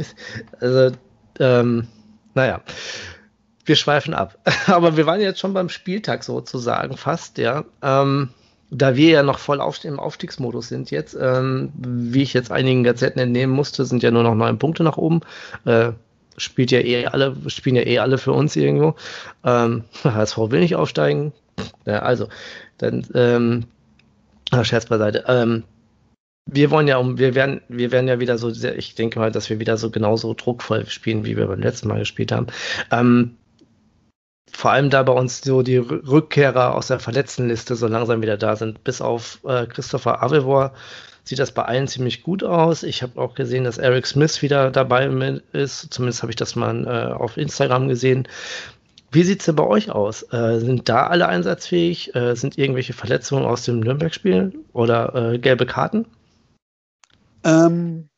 also, 0.61 0.97
ähm, 1.39 1.89
naja. 2.35 2.61
Wir 3.65 3.77
schweifen 3.77 4.15
ab. 4.15 4.39
Aber 4.67 4.97
wir 4.97 5.07
waren 5.07 5.21
jetzt 5.21 5.41
schon 5.41 5.55
beim 5.55 5.69
Spieltag 5.69 6.25
sozusagen 6.25 6.97
fast, 6.97 7.39
ja. 7.39 7.65
Ähm, 7.83 8.31
da 8.71 8.97
wir 8.97 9.11
ja 9.11 9.23
noch 9.23 9.39
voll 9.39 9.61
auf, 9.61 9.85
im 9.85 9.99
Aufstiegsmodus 9.99 10.69
sind 10.69 10.91
jetzt, 10.91 11.17
ähm, 11.21 11.73
wie 11.77 12.23
ich 12.23 12.33
jetzt 12.33 12.53
einigen 12.53 12.85
Gazetten 12.85 13.21
entnehmen 13.21 13.53
musste, 13.53 13.85
sind 13.85 14.03
ja 14.03 14.11
nur 14.11 14.23
noch 14.23 14.35
neun 14.35 14.59
Punkte 14.59 14.85
nach 14.85 14.97
oben. 14.97 15.21
Äh, 15.65 15.93
spielt 16.37 16.71
ja 16.71 16.81
eh 16.81 17.07
alle, 17.07 17.37
spielen 17.49 17.77
ja 17.77 17.83
eh 17.83 17.99
alle 17.99 18.19
für 18.19 18.33
uns 18.33 18.57
irgendwo. 18.57 18.95
Ähm, 19.45 19.85
HSV 20.05 20.39
will 20.39 20.61
nicht 20.61 20.77
aufsteigen. 20.77 21.33
Ja, 21.85 22.01
also, 22.01 22.29
dann, 22.79 23.07
ähm, 23.15 23.65
Scherz 24.63 24.87
beiseite. 24.87 25.25
Ähm, 25.29 25.65
wir 26.47 26.71
wollen 26.71 26.89
ja 26.89 26.97
um, 26.97 27.19
wir 27.19 27.35
werden, 27.35 27.61
wir 27.69 27.93
werden 27.93 28.09
ja 28.09 28.19
wieder 28.19 28.39
so 28.39 28.51
sehr, 28.51 28.77
ich 28.77 28.95
denke 28.95 29.19
mal, 29.19 29.31
dass 29.31 29.51
wir 29.51 29.61
wieder 29.61 29.77
so 29.77 29.91
genauso 29.91 30.35
druckvoll 30.35 30.87
spielen, 30.87 31.25
wie 31.25 31.37
wir 31.37 31.47
beim 31.47 31.61
letzten 31.61 31.89
Mal 31.89 32.01
gespielt 32.01 32.33
haben. 32.33 32.49
Ähm, 32.91 33.37
vor 34.61 34.73
allem 34.73 34.91
da 34.91 35.03
bei 35.03 35.15
uns 35.15 35.41
so 35.41 35.63
die 35.63 35.79
Rückkehrer 35.79 36.75
aus 36.75 36.89
der 36.89 37.01
Verletztenliste 37.01 37.77
so 37.77 37.87
langsam 37.87 38.21
wieder 38.21 38.37
da 38.37 38.57
sind. 38.57 38.85
Bis 38.85 39.01
auf 39.01 39.41
äh, 39.45 39.65
Christopher 39.65 40.23
Avevor 40.23 40.75
sieht 41.25 41.39
das 41.39 41.53
bei 41.53 41.65
allen 41.65 41.89
ziemlich 41.89 42.23
gut 42.23 42.45
aus. 42.45 42.83
Ich 42.83 43.03
habe 43.03 43.19
auch 43.19 43.35
gesehen, 43.35 43.65
dass 43.65 43.79
Eric 43.79 44.07
Smith 44.07 44.43
wieder 44.43 44.71
dabei 44.71 45.07
ist. 45.55 45.95
Zumindest 45.95 46.21
habe 46.21 46.31
ich 46.31 46.37
das 46.37 46.57
mal 46.57 46.87
äh, 46.87 47.11
auf 47.15 47.39
Instagram 47.39 47.89
gesehen. 47.89 48.29
Wie 49.11 49.23
sieht 49.23 49.41
es 49.41 49.47
denn 49.47 49.57
bei 49.57 49.67
euch 49.67 49.93
aus? 49.93 50.31
Äh, 50.31 50.59
sind 50.61 50.91
da 50.91 51.07
alle 51.07 51.27
einsatzfähig? 51.27 52.15
Äh, 52.15 52.35
sind 52.37 52.59
irgendwelche 52.59 52.93
Verletzungen 52.93 53.47
aus 53.47 53.65
dem 53.65 53.81
Nürnberg-Spiel 53.81 54.53
oder 54.75 55.33
äh, 55.33 55.39
gelbe 55.39 55.65
Karten? 55.65 56.05
Ähm, 57.45 58.11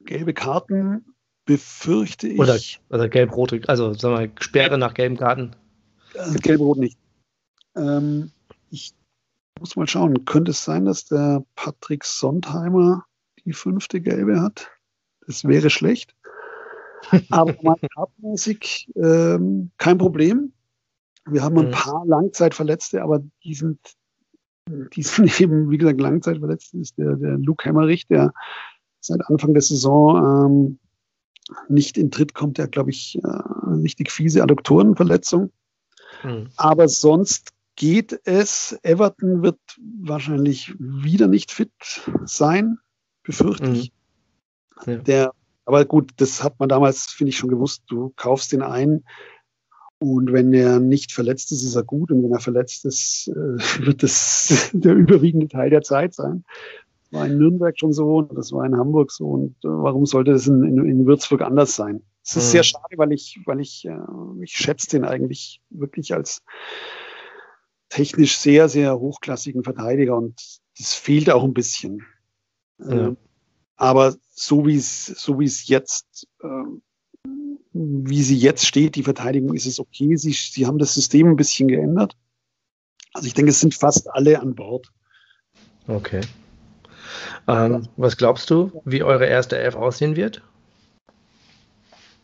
gelbe 0.00 0.34
Karten 0.34 1.13
befürchte 1.44 2.28
ich. 2.28 2.38
Oder, 2.38 2.58
oder 2.90 3.08
gelb-rote, 3.08 3.60
also 3.66 3.94
sagen 3.94 4.18
wir 4.18 4.42
Sperre 4.42 4.78
nach 4.78 4.94
gelben 4.94 5.16
Karten. 5.16 5.54
Äh, 6.14 6.34
gelb-rot 6.38 6.78
nicht. 6.78 6.98
Ähm, 7.76 8.30
ich 8.70 8.94
muss 9.58 9.76
mal 9.76 9.86
schauen, 9.86 10.24
könnte 10.24 10.52
es 10.52 10.64
sein, 10.64 10.84
dass 10.84 11.06
der 11.06 11.44
Patrick 11.54 12.04
Sondheimer 12.04 13.04
die 13.44 13.52
fünfte 13.52 14.00
gelbe 14.00 14.40
hat? 14.40 14.70
Das 15.26 15.44
wäre 15.44 15.70
schlecht. 15.70 16.14
Aber 17.30 17.54
mal 17.62 17.76
kartenmäßig 17.94 18.90
ähm, 18.96 19.70
kein 19.76 19.98
Problem. 19.98 20.52
Wir 21.26 21.42
haben 21.42 21.58
ein 21.58 21.66
mhm. 21.66 21.72
paar 21.72 22.04
Langzeitverletzte, 22.06 23.02
aber 23.02 23.22
die 23.44 23.54
sind, 23.54 23.78
die 24.68 25.02
sind 25.02 25.40
eben, 25.40 25.70
wie 25.70 25.78
gesagt, 25.78 26.00
Langzeitverletzte 26.00 26.78
ist 26.78 26.98
der, 26.98 27.16
der 27.16 27.38
Luke 27.38 27.64
Hemmerich, 27.64 28.06
der 28.06 28.32
seit 29.00 29.24
Anfang 29.26 29.54
der 29.54 29.62
Saison 29.62 30.16
ähm, 30.18 30.78
nicht 31.68 31.98
in 31.98 32.10
Tritt 32.10 32.34
kommt. 32.34 32.58
Er, 32.58 32.68
glaube 32.68 32.90
ich, 32.90 33.18
äh, 33.22 33.28
richtig 33.82 34.10
fiese 34.10 34.42
Adduktorenverletzung. 34.42 35.50
Mhm. 36.22 36.48
Aber 36.56 36.88
sonst 36.88 37.52
geht 37.76 38.20
es. 38.24 38.78
Everton 38.82 39.42
wird 39.42 39.58
wahrscheinlich 40.02 40.74
wieder 40.78 41.28
nicht 41.28 41.50
fit 41.50 41.72
sein, 42.24 42.78
befürchte 43.22 43.70
ich. 43.70 43.92
Mhm. 44.86 44.92
Ja. 44.92 44.98
Der, 44.98 45.32
aber 45.64 45.84
gut, 45.84 46.12
das 46.16 46.42
hat 46.42 46.58
man 46.60 46.68
damals, 46.68 47.06
finde 47.06 47.30
ich, 47.30 47.36
schon 47.36 47.50
gewusst. 47.50 47.82
Du 47.88 48.12
kaufst 48.16 48.52
den 48.52 48.62
ein 48.62 49.04
und 49.98 50.32
wenn 50.32 50.52
er 50.52 50.80
nicht 50.80 51.12
verletzt 51.12 51.52
ist, 51.52 51.62
ist 51.62 51.76
er 51.76 51.84
gut. 51.84 52.10
Und 52.10 52.22
wenn 52.22 52.32
er 52.32 52.40
verletzt 52.40 52.84
ist, 52.84 53.28
äh, 53.28 53.32
wird 53.86 54.02
das 54.02 54.70
der 54.72 54.94
überwiegende 54.94 55.48
Teil 55.48 55.70
der 55.70 55.82
Zeit 55.82 56.14
sein 56.14 56.44
war 57.14 57.26
in 57.26 57.38
Nürnberg 57.38 57.78
schon 57.78 57.92
so 57.92 58.16
und 58.16 58.36
das 58.36 58.52
war 58.52 58.66
in 58.66 58.76
Hamburg 58.76 59.10
so 59.10 59.26
und 59.26 59.56
äh, 59.64 59.68
warum 59.68 60.04
sollte 60.04 60.32
das 60.32 60.46
in, 60.46 60.62
in, 60.64 60.84
in, 60.84 61.06
Würzburg 61.06 61.42
anders 61.42 61.76
sein? 61.76 62.02
Es 62.22 62.36
ist 62.36 62.48
mhm. 62.48 62.50
sehr 62.50 62.62
schade, 62.64 62.98
weil 62.98 63.12
ich, 63.12 63.40
weil 63.46 63.60
ich, 63.60 63.84
äh, 63.86 63.96
ich 64.42 64.52
schätze 64.52 64.90
den 64.90 65.04
eigentlich 65.04 65.62
wirklich 65.70 66.12
als 66.12 66.42
technisch 67.88 68.38
sehr, 68.38 68.68
sehr 68.68 68.98
hochklassigen 68.98 69.62
Verteidiger 69.62 70.16
und 70.16 70.40
das 70.76 70.94
fehlt 70.94 71.30
auch 71.30 71.44
ein 71.44 71.54
bisschen. 71.54 72.02
Ja. 72.78 73.08
Äh, 73.08 73.16
aber 73.76 74.16
so 74.30 74.66
wie 74.66 74.76
es, 74.76 75.06
so 75.06 75.38
wie 75.38 75.44
es 75.44 75.68
jetzt, 75.68 76.26
äh, 76.42 77.28
wie 77.72 78.22
sie 78.22 78.36
jetzt 78.36 78.66
steht, 78.66 78.96
die 78.96 79.02
Verteidigung, 79.02 79.54
ist 79.54 79.66
es 79.66 79.80
okay. 79.80 80.16
Sie, 80.16 80.32
sie 80.32 80.66
haben 80.66 80.78
das 80.78 80.94
System 80.94 81.28
ein 81.28 81.36
bisschen 81.36 81.68
geändert. 81.68 82.16
Also 83.12 83.26
ich 83.26 83.34
denke, 83.34 83.50
es 83.50 83.60
sind 83.60 83.74
fast 83.74 84.12
alle 84.12 84.40
an 84.40 84.54
Bord. 84.54 84.92
Okay. 85.86 86.22
Ähm, 87.48 87.88
was 87.96 88.16
glaubst 88.16 88.50
du, 88.50 88.82
wie 88.84 89.02
eure 89.02 89.26
erste 89.26 89.58
Elf 89.58 89.76
aussehen 89.76 90.16
wird? 90.16 90.42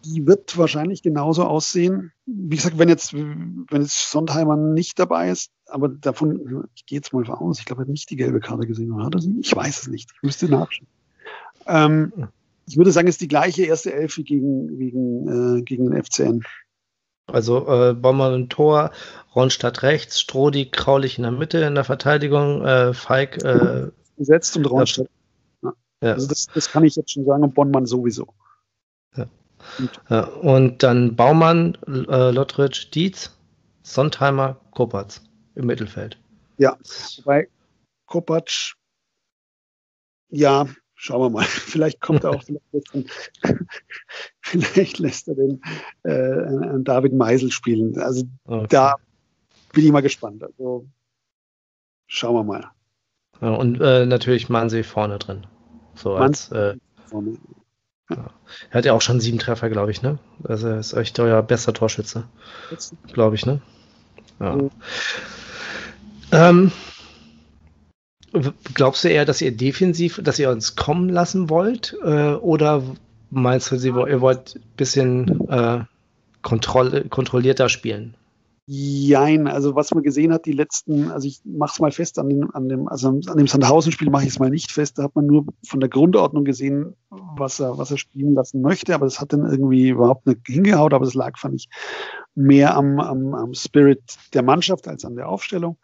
Die 0.04 0.26
wird 0.26 0.56
wahrscheinlich 0.56 1.02
genauso 1.02 1.44
aussehen. 1.44 2.12
Wie 2.24 2.56
gesagt, 2.56 2.78
wenn 2.78 2.88
jetzt, 2.88 3.12
wenn 3.12 3.82
jetzt 3.82 4.10
Sondheimer 4.10 4.56
nicht 4.56 4.98
dabei 4.98 5.30
ist, 5.30 5.50
aber 5.66 5.88
davon, 5.88 6.66
ich 6.74 6.86
gehe 6.86 6.96
jetzt 6.96 7.12
mal 7.12 7.24
aus, 7.26 7.58
ich 7.58 7.66
glaube, 7.66 7.82
er 7.82 7.84
hat 7.84 7.90
nicht 7.90 8.08
die 8.08 8.16
gelbe 8.16 8.40
Karte 8.40 8.66
gesehen, 8.66 8.92
oder 8.92 9.04
hat 9.04 9.14
er 9.14 9.20
sie? 9.20 9.36
Ich 9.40 9.54
weiß 9.54 9.82
es 9.82 9.88
nicht. 9.88 10.10
Ich 10.14 10.22
müsste 10.22 10.48
nachschauen. 10.48 10.88
Ähm, 11.66 12.28
ich 12.66 12.76
würde 12.76 12.92
sagen, 12.92 13.08
es 13.08 13.16
ist 13.16 13.20
die 13.20 13.28
gleiche 13.28 13.64
erste 13.64 13.92
Elf 13.92 14.16
wie 14.16 14.24
gegen, 14.24 14.78
gegen, 14.78 15.58
äh, 15.58 15.62
gegen 15.62 15.90
den 15.90 16.02
FCN. 16.02 16.44
Also 17.26 17.66
äh, 17.68 17.94
Bommer 17.94 18.32
und 18.32 18.50
Tor, 18.50 18.90
Ronstadt 19.34 19.82
rechts, 19.82 20.20
Strodi, 20.20 20.66
Kraulich 20.66 21.18
in 21.18 21.22
der 21.22 21.32
Mitte 21.32 21.58
in 21.58 21.74
der 21.74 21.84
Verteidigung, 21.84 22.64
äh, 22.64 22.94
Feig 22.94 23.42
äh, 23.44 23.88
gesetzt 24.20 24.56
und 24.56 24.70
Raunstedt. 24.70 25.08
Ja. 25.62 25.72
Ja. 26.02 26.12
Also 26.12 26.28
das, 26.28 26.46
das 26.54 26.70
kann 26.70 26.84
ich 26.84 26.94
jetzt 26.96 27.10
schon 27.10 27.24
sagen 27.24 27.42
und 27.42 27.54
Bonnmann 27.54 27.86
sowieso. 27.86 28.28
Ja. 29.16 29.26
Und, 29.78 30.42
und 30.42 30.82
dann 30.82 31.16
Baumann, 31.16 31.76
äh, 31.86 32.30
Lottritsch, 32.30 32.90
Dietz, 32.94 33.36
Sontheimer, 33.82 34.60
Kopatz 34.70 35.22
im 35.54 35.66
Mittelfeld. 35.66 36.18
Ja, 36.58 36.78
wobei 37.16 37.48
Kopacz, 38.06 38.74
ja, 40.28 40.66
schauen 40.94 41.22
wir 41.22 41.30
mal. 41.30 41.44
Vielleicht 41.44 42.00
kommt 42.00 42.24
er 42.24 42.30
auch, 42.30 42.42
vielleicht, 42.70 43.10
vielleicht 44.40 44.98
lässt 44.98 45.28
er 45.28 45.34
den 45.34 45.62
äh, 46.02 46.82
David 46.82 47.14
Meisel 47.14 47.50
spielen. 47.50 47.98
Also 47.98 48.24
okay. 48.44 48.66
da 48.68 48.96
bin 49.72 49.84
ich 49.84 49.92
mal 49.92 50.02
gespannt. 50.02 50.42
Also 50.44 50.86
schauen 52.06 52.34
wir 52.34 52.44
mal. 52.44 52.70
Ja, 53.40 53.50
und 53.50 53.80
äh, 53.80 54.06
natürlich 54.06 54.48
Mansee 54.48 54.82
vorne 54.82 55.18
drin. 55.18 55.46
So 55.94 56.14
als, 56.14 56.50
äh, 56.52 56.76
Ja. 58.10 58.30
Er 58.70 58.78
hat 58.78 58.84
ja 58.84 58.92
auch 58.92 59.00
schon 59.00 59.20
sieben 59.20 59.38
Treffer, 59.38 59.70
glaube 59.70 59.90
ich, 59.92 60.02
ne? 60.02 60.18
Also 60.44 60.68
er 60.68 60.78
ist 60.80 60.92
echt 60.94 61.18
euer 61.20 61.42
bester 61.42 61.72
Torschütze. 61.72 62.24
Glaube 63.12 63.36
ich, 63.36 63.46
ne? 63.46 63.60
Ja. 64.40 64.56
Mhm. 64.56 64.70
Ähm, 66.32 66.72
glaubst 68.74 69.04
du 69.04 69.08
eher, 69.08 69.24
dass 69.24 69.40
ihr 69.40 69.56
defensiv, 69.56 70.20
dass 70.22 70.38
ihr 70.38 70.50
uns 70.50 70.76
kommen 70.76 71.08
lassen 71.08 71.48
wollt? 71.48 71.96
Äh, 72.02 72.34
oder 72.34 72.82
meinst 73.30 73.70
du, 73.70 73.76
ihr 73.76 74.20
wollt 74.20 74.56
ein 74.56 74.62
bisschen 74.76 75.48
äh, 75.48 75.84
kontroll 76.42 77.04
kontrollierter 77.08 77.68
spielen? 77.68 78.16
Jein, 78.66 79.48
also 79.48 79.74
was 79.74 79.92
man 79.92 80.04
gesehen 80.04 80.32
hat, 80.32 80.46
die 80.46 80.52
letzten, 80.52 81.10
also 81.10 81.26
ich 81.26 81.40
mache 81.44 81.72
es 81.72 81.80
mal 81.80 81.90
fest 81.90 82.18
an 82.18 82.28
dem, 82.28 82.54
an 82.54 82.68
dem, 82.68 82.86
also 82.86 83.08
an 83.08 83.36
dem 83.36 83.48
Sandhausen-Spiel 83.48 84.10
mache 84.10 84.24
ich 84.24 84.30
es 84.30 84.38
mal 84.38 84.50
nicht 84.50 84.70
fest, 84.70 84.98
da 84.98 85.04
hat 85.04 85.16
man 85.16 85.26
nur 85.26 85.46
von 85.66 85.80
der 85.80 85.88
Grundordnung 85.88 86.44
gesehen, 86.44 86.94
was 87.10 87.58
er, 87.58 87.78
was 87.78 87.90
er 87.90 87.98
spielen 87.98 88.34
lassen 88.34 88.60
möchte, 88.60 88.94
aber 88.94 89.06
das 89.06 89.20
hat 89.20 89.32
dann 89.32 89.44
irgendwie 89.44 89.88
überhaupt 89.88 90.26
nicht 90.26 90.40
hingehaut, 90.46 90.94
aber 90.94 91.04
das 91.04 91.14
lag, 91.14 91.36
fand 91.36 91.56
ich, 91.56 91.68
mehr 92.36 92.76
am, 92.76 93.00
am, 93.00 93.34
am 93.34 93.54
Spirit 93.54 94.02
der 94.34 94.42
Mannschaft 94.42 94.86
als 94.86 95.04
an 95.04 95.16
der 95.16 95.28
Aufstellung 95.28 95.76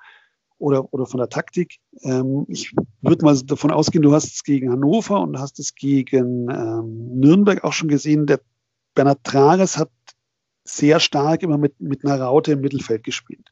oder, 0.59 0.93
oder 0.93 1.07
von 1.07 1.19
der 1.19 1.29
Taktik. 1.29 1.79
Ähm, 2.03 2.47
ich 2.49 2.75
würde 3.01 3.25
mal 3.25 3.37
davon 3.37 3.71
ausgehen, 3.71 4.03
du 4.03 4.13
hast 4.13 4.33
es 4.33 4.43
gegen 4.45 4.71
Hannover 4.71 5.21
und 5.21 5.39
hast 5.39 5.59
es 5.59 5.75
gegen 5.75 6.49
ähm, 6.51 7.19
Nürnberg 7.19 7.65
auch 7.65 7.73
schon 7.73 7.89
gesehen. 7.89 8.27
Der 8.27 8.41
Bernhard 8.95 9.25
Trares 9.25 9.77
hat 9.77 9.91
sehr 10.69 11.01
stark 11.01 11.43
immer 11.43 11.59
mit, 11.59 11.81
mit 11.81 12.05
einer 12.05 12.23
Raute 12.23 12.53
im 12.53 12.61
Mittelfeld 12.61 13.03
gespielt. 13.05 13.51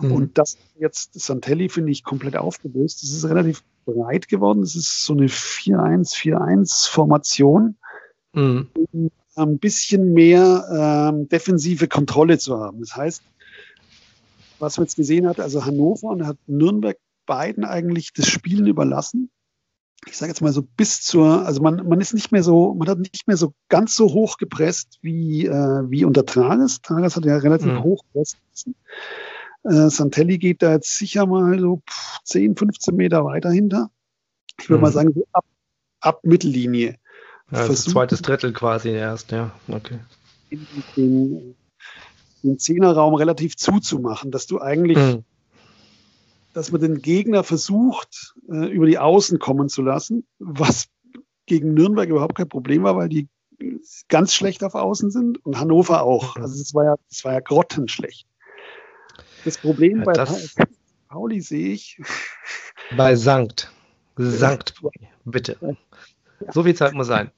Mhm. 0.00 0.12
Und 0.12 0.38
das 0.38 0.56
jetzt 0.78 1.18
Santelli 1.18 1.68
finde 1.68 1.90
ich 1.92 2.04
komplett 2.04 2.36
aufgelöst. 2.36 3.02
Das 3.02 3.10
ist 3.10 3.24
relativ 3.24 3.64
breit 3.84 4.28
geworden. 4.28 4.60
Das 4.60 4.76
ist 4.76 5.04
so 5.04 5.14
eine 5.14 5.26
4-1-4-1-Formation. 5.26 7.76
Mhm. 8.32 8.68
Um 8.92 9.10
ein 9.34 9.58
bisschen 9.58 10.12
mehr 10.12 11.10
ähm, 11.10 11.26
defensive 11.28 11.88
Kontrolle 11.88 12.38
zu 12.38 12.58
haben. 12.58 12.80
Das 12.80 12.94
heißt, 12.96 13.22
was 14.58 14.76
man 14.76 14.84
jetzt 14.86 14.96
gesehen 14.96 15.26
hat, 15.26 15.40
also 15.40 15.64
Hannover 15.64 16.08
und 16.08 16.26
hat 16.26 16.36
Nürnberg 16.46 16.98
beiden 17.26 17.64
eigentlich 17.64 18.12
das 18.12 18.28
Spielen 18.28 18.66
überlassen 18.66 19.30
ich 20.06 20.16
sage 20.16 20.30
jetzt 20.30 20.40
mal 20.40 20.52
so 20.52 20.62
bis 20.62 21.02
zur, 21.02 21.46
also 21.46 21.62
man, 21.62 21.86
man 21.88 22.00
ist 22.00 22.12
nicht 22.12 22.32
mehr 22.32 22.42
so, 22.42 22.74
man 22.74 22.88
hat 22.88 22.98
nicht 22.98 23.26
mehr 23.28 23.36
so 23.36 23.54
ganz 23.68 23.94
so 23.94 24.12
hoch 24.12 24.36
gepresst 24.36 24.98
wie, 25.00 25.46
äh, 25.46 25.90
wie 25.90 26.04
unter 26.04 26.26
Trages. 26.26 26.82
Trages 26.82 27.16
hat 27.16 27.24
ja 27.24 27.36
relativ 27.36 27.72
mhm. 27.72 27.82
hoch 27.82 28.04
gepresst. 28.06 28.38
Äh, 29.64 29.90
Santelli 29.90 30.38
geht 30.38 30.62
da 30.62 30.72
jetzt 30.72 30.98
sicher 30.98 31.26
mal 31.26 31.58
so 31.58 31.82
10, 32.24 32.56
15 32.56 32.96
Meter 32.96 33.24
weiter 33.24 33.50
hinter. 33.50 33.90
Ich 34.60 34.68
würde 34.68 34.78
mhm. 34.78 34.82
mal 34.82 34.92
sagen, 34.92 35.12
so 35.14 35.24
ab, 35.32 35.44
ab 36.00 36.20
Mittellinie. 36.24 36.96
Ja, 37.52 37.58
also 37.58 37.74
zweites 37.74 38.22
Drittel 38.22 38.52
quasi 38.52 38.90
erst, 38.90 39.30
ja, 39.30 39.52
okay. 39.68 40.00
Den, 40.96 41.54
den 42.42 42.58
Zehnerraum 42.58 43.14
relativ 43.14 43.56
zuzumachen, 43.56 44.30
dass 44.30 44.46
du 44.46 44.60
eigentlich 44.60 44.98
mhm 44.98 45.24
dass 46.52 46.72
man 46.72 46.80
den 46.80 47.00
Gegner 47.00 47.44
versucht, 47.44 48.34
äh, 48.50 48.66
über 48.66 48.86
die 48.86 48.98
Außen 48.98 49.38
kommen 49.38 49.68
zu 49.68 49.82
lassen, 49.82 50.26
was 50.38 50.88
gegen 51.46 51.74
Nürnberg 51.74 52.08
überhaupt 52.08 52.36
kein 52.36 52.48
Problem 52.48 52.82
war, 52.82 52.96
weil 52.96 53.08
die 53.08 53.28
ganz 54.08 54.34
schlecht 54.34 54.64
auf 54.64 54.74
Außen 54.74 55.10
sind 55.10 55.44
und 55.44 55.58
Hannover 55.58 56.02
auch. 56.02 56.36
Also 56.36 56.60
es 56.60 56.74
war 56.74 56.84
ja, 56.84 56.94
es 57.10 57.24
war 57.24 57.32
ja 57.32 57.40
grottenschlecht. 57.40 58.26
Das 59.44 59.58
Problem 59.58 59.98
ja, 59.98 60.04
bei 60.04 60.12
das 60.12 60.54
Pauli 61.08 61.40
sehe 61.40 61.72
ich. 61.72 62.00
Bei 62.96 63.16
Sankt. 63.16 63.72
Sankt, 64.16 64.74
bitte. 65.24 65.76
So 66.52 66.62
viel 66.64 66.74
Zeit 66.74 66.92
muss 66.94 67.06
sein. 67.06 67.30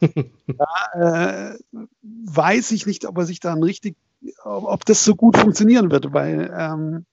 Da 0.46 1.54
äh, 1.54 1.58
weiß 2.02 2.72
ich 2.72 2.84
nicht, 2.86 3.06
ob 3.06 3.16
er 3.16 3.24
sich 3.24 3.40
dann 3.40 3.62
richtig, 3.62 3.96
ob 4.42 4.84
das 4.84 5.04
so 5.04 5.14
gut 5.14 5.38
funktionieren 5.38 5.90
wird, 5.90 6.12
weil 6.12 6.52
ähm, 6.54 7.06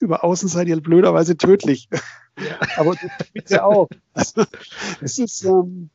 über 0.00 0.24
Außen 0.24 0.48
seid 0.48 0.68
ihr 0.68 0.80
blöderweise 0.80 1.36
tödlich. 1.36 1.88
Ja. 2.38 2.58
Aber 2.76 2.94
ja 3.48 3.64
auch. 3.64 3.88
Also, 4.12 4.44
es 5.00 5.18
ist, 5.18 5.44
ähm, 5.44 5.90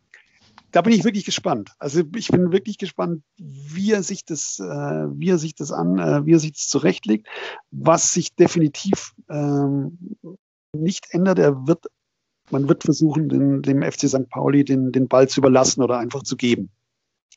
da 0.74 0.82
bin 0.82 0.94
ich 0.94 1.04
wirklich 1.04 1.24
gespannt. 1.24 1.70
Also 1.78 2.02
ich 2.16 2.30
bin 2.30 2.52
wirklich 2.52 2.78
gespannt, 2.78 3.24
wie 3.38 3.92
er 3.92 4.04
sich 4.04 4.26
das, 4.26 4.60
äh, 4.60 4.64
wie 4.66 5.30
er 5.30 5.38
sich 5.38 5.56
das 5.56 5.72
an, 5.72 6.00
äh, 6.00 6.26
wie 6.26 6.34
er 6.34 6.40
sich 6.40 6.54
das 6.54 6.68
zurechtlegt. 6.68 7.28
Was 7.72 8.12
sich 8.12 8.36
definitiv 8.36 9.14
ähm, 9.30 9.98
nicht 10.74 11.06
ändert, 11.12 11.38
er 11.38 11.68
wird, 11.68 11.86
man 12.50 12.68
wird 12.68 12.84
versuchen, 12.84 13.30
den, 13.30 13.62
dem 13.62 13.84
FC 13.84 14.10
St. 14.10 14.30
Pauli 14.30 14.66
den, 14.66 14.92
den 14.92 15.08
Ball 15.08 15.30
zu 15.30 15.42
überlassen 15.42 15.84
oder 15.84 16.00
einfach 16.00 16.24
zu 16.24 16.36
geben. 16.36 16.72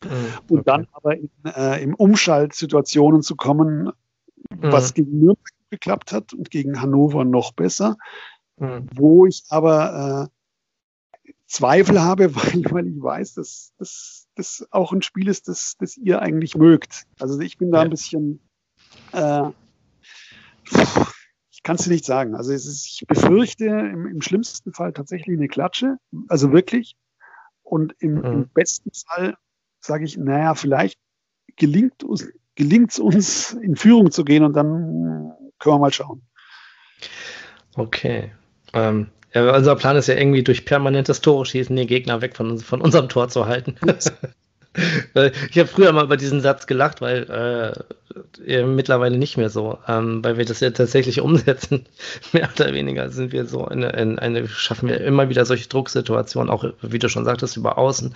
Mhm, 0.03 0.09
okay. 0.09 0.55
Und 0.55 0.69
dann 0.69 0.87
aber 0.93 1.17
in, 1.17 1.31
äh, 1.45 1.83
in 1.83 1.93
Umschaltsituationen 1.93 3.21
zu 3.23 3.37
kommen, 3.37 3.85
mhm. 3.85 3.93
was 4.61 4.95
gegen 4.95 5.19
Nürnberg 5.19 5.56
geklappt 5.71 6.13
hat 6.13 6.33
und 6.33 6.51
gegen 6.51 6.81
Hannover 6.81 7.25
noch 7.25 7.53
besser. 7.53 7.97
Mhm. 8.59 8.87
Wo 8.95 9.27
ich 9.27 9.45
aber 9.49 10.31
äh, 10.31 11.27
Zweifel 11.47 12.03
habe, 12.03 12.35
weil, 12.35 12.65
weil 12.71 12.87
ich 12.89 13.03
weiß, 13.03 13.35
dass 13.35 13.73
das 14.35 14.67
auch 14.71 14.93
ein 14.93 15.03
Spiel 15.03 15.29
ist, 15.29 15.49
das, 15.49 15.77
das 15.79 15.97
ihr 15.97 16.21
eigentlich 16.21 16.57
mögt. 16.57 17.05
Also 17.19 17.41
ich 17.41 17.59
bin 17.59 17.71
da 17.71 17.79
ja. 17.79 17.85
ein 17.85 17.91
bisschen, 17.91 18.41
äh, 19.13 19.51
ich 21.51 21.63
kann 21.63 21.77
es 21.77 21.85
dir 21.85 21.91
nicht 21.91 22.05
sagen. 22.05 22.35
Also 22.35 22.53
ist, 22.53 22.87
ich 22.87 23.07
befürchte 23.07 23.65
im, 23.67 24.07
im, 24.07 24.21
schlimmsten 24.21 24.73
Fall 24.73 24.93
tatsächlich 24.93 25.37
eine 25.37 25.49
Klatsche, 25.49 25.97
also 26.29 26.53
wirklich. 26.53 26.97
Und 27.63 27.95
im, 27.99 28.17
mhm. 28.17 28.25
im 28.25 28.49
besten 28.49 28.91
Fall 29.07 29.37
sage 29.81 30.05
ich, 30.05 30.17
naja, 30.17 30.55
vielleicht 30.55 30.99
gelingt 31.57 32.05
uns 32.05 32.29
gelingt 32.57 32.91
es 32.91 32.99
uns, 32.99 33.53
in 33.53 33.77
Führung 33.77 34.11
zu 34.11 34.25
gehen 34.25 34.43
und 34.43 34.55
dann 34.55 35.33
können 35.59 35.77
wir 35.77 35.81
mal 35.81 35.93
schauen. 35.93 36.23
Okay. 37.75 38.33
Ähm, 38.73 39.09
ja, 39.35 39.55
unser 39.55 39.77
Plan 39.77 39.97
ist 39.97 40.09
ja 40.09 40.15
irgendwie 40.15 40.43
durch 40.43 40.65
permanentes 40.65 41.21
Tore 41.21 41.45
schießen 41.45 41.77
den 41.77 41.87
Gegner 41.87 42.23
weg 42.23 42.37
von, 42.37 42.59
von 42.59 42.81
unserem 42.81 43.09
Tor 43.09 43.29
zu 43.29 43.47
halten. 43.47 43.77
ich 45.51 45.59
habe 45.59 45.69
früher 45.69 45.93
mal 45.93 46.05
über 46.05 46.17
diesen 46.17 46.41
Satz 46.41 46.67
gelacht, 46.67 47.01
weil 47.01 47.85
äh, 48.47 48.65
mittlerweile 48.65 49.19
nicht 49.19 49.37
mehr 49.37 49.51
so, 49.51 49.79
ähm, 49.89 50.25
weil 50.25 50.39
wir 50.39 50.45
das 50.45 50.61
ja 50.61 50.71
tatsächlich 50.71 51.21
umsetzen. 51.21 51.87
mehr 52.33 52.49
oder 52.55 52.73
weniger 52.73 53.11
sind 53.11 53.33
wir 53.33 53.47
so 53.47 53.67
in, 53.67 53.83
in 53.83 54.19
eine, 54.19 54.49
schaffen 54.49 54.89
wir 54.89 55.01
immer 55.01 55.29
wieder 55.29 55.45
solche 55.45 55.69
Drucksituationen, 55.69 56.51
auch 56.51 56.65
wie 56.81 56.99
du 56.99 57.09
schon 57.09 57.25
sagtest, 57.25 57.57
über 57.57 57.79
Außen 57.79 58.15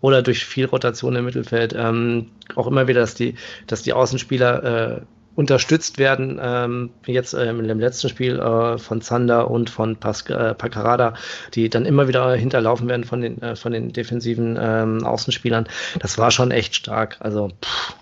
oder 0.00 0.22
durch 0.22 0.44
viel 0.44 0.66
Rotation 0.66 1.16
im 1.16 1.24
Mittelfeld, 1.24 1.74
ähm, 1.76 2.26
auch 2.56 2.66
immer 2.66 2.88
wieder, 2.88 3.00
dass 3.00 3.14
die, 3.14 3.34
dass 3.66 3.82
die 3.82 3.92
Außenspieler 3.92 4.98
äh, 4.98 5.00
unterstützt 5.38 5.98
werden, 5.98 6.40
ähm, 6.42 6.90
jetzt 7.06 7.32
ähm, 7.32 7.60
in 7.60 7.68
dem 7.68 7.78
letzten 7.78 8.08
Spiel 8.08 8.40
äh, 8.40 8.76
von 8.76 9.00
Zander 9.00 9.48
und 9.48 9.70
von 9.70 9.94
Pas 9.94 10.28
äh, 10.28 10.52
Pacarada, 10.52 11.14
die 11.54 11.68
dann 11.68 11.86
immer 11.86 12.08
wieder 12.08 12.34
hinterlaufen 12.34 12.88
werden 12.88 13.04
von 13.04 13.20
den, 13.20 13.40
äh, 13.40 13.54
von 13.54 13.70
den 13.70 13.92
defensiven 13.92 14.58
ähm, 14.60 15.04
Außenspielern. 15.04 15.68
Das 16.00 16.18
war 16.18 16.32
schon 16.32 16.50
echt 16.50 16.74
stark. 16.74 17.18
Also 17.20 17.52
pff, 17.64 17.94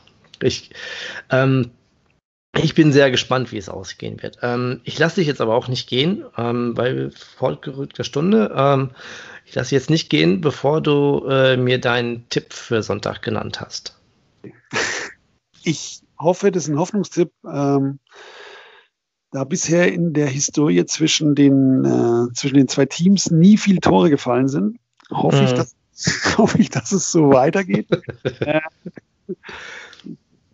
ich, 0.42 0.70
ähm, 1.28 1.72
ich 2.56 2.74
bin 2.74 2.90
sehr 2.90 3.10
gespannt, 3.10 3.52
wie 3.52 3.58
es 3.58 3.68
ausgehen 3.68 4.22
wird. 4.22 4.38
Ähm, 4.40 4.80
ich 4.84 4.98
lasse 4.98 5.16
dich 5.16 5.26
jetzt 5.26 5.42
aber 5.42 5.56
auch 5.56 5.68
nicht 5.68 5.90
gehen, 5.90 6.24
ähm, 6.38 6.74
weil 6.74 7.10
fortgerückte 7.10 8.02
Stunde. 8.02 8.50
Ähm, 8.56 8.92
ich 9.44 9.54
lasse 9.54 9.74
jetzt 9.74 9.90
nicht 9.90 10.08
gehen, 10.08 10.40
bevor 10.40 10.80
du 10.80 11.26
äh, 11.28 11.58
mir 11.58 11.82
deinen 11.82 12.26
Tipp 12.30 12.54
für 12.54 12.82
Sonntag 12.82 13.20
genannt 13.20 13.60
hast. 13.60 14.00
Ich 15.64 16.00
hoffe, 16.18 16.50
das 16.50 16.64
ist 16.64 16.68
ein 16.68 16.78
Hoffnungstipp. 16.78 17.32
Ähm, 17.44 17.98
da 19.32 19.44
bisher 19.44 19.92
in 19.92 20.12
der 20.12 20.28
Historie 20.28 20.84
zwischen 20.86 21.34
den, 21.34 21.84
äh, 21.84 22.32
zwischen 22.32 22.56
den 22.56 22.68
zwei 22.68 22.86
Teams 22.86 23.30
nie 23.30 23.58
viel 23.58 23.78
Tore 23.78 24.08
gefallen 24.08 24.48
sind, 24.48 24.78
hoffe, 25.10 25.38
mhm. 25.38 25.44
ich, 25.44 25.52
dass, 25.52 25.76
hoffe 26.38 26.58
ich, 26.58 26.70
dass 26.70 26.92
es 26.92 27.10
so 27.12 27.30
weitergeht. 27.30 27.86
äh, 28.40 28.60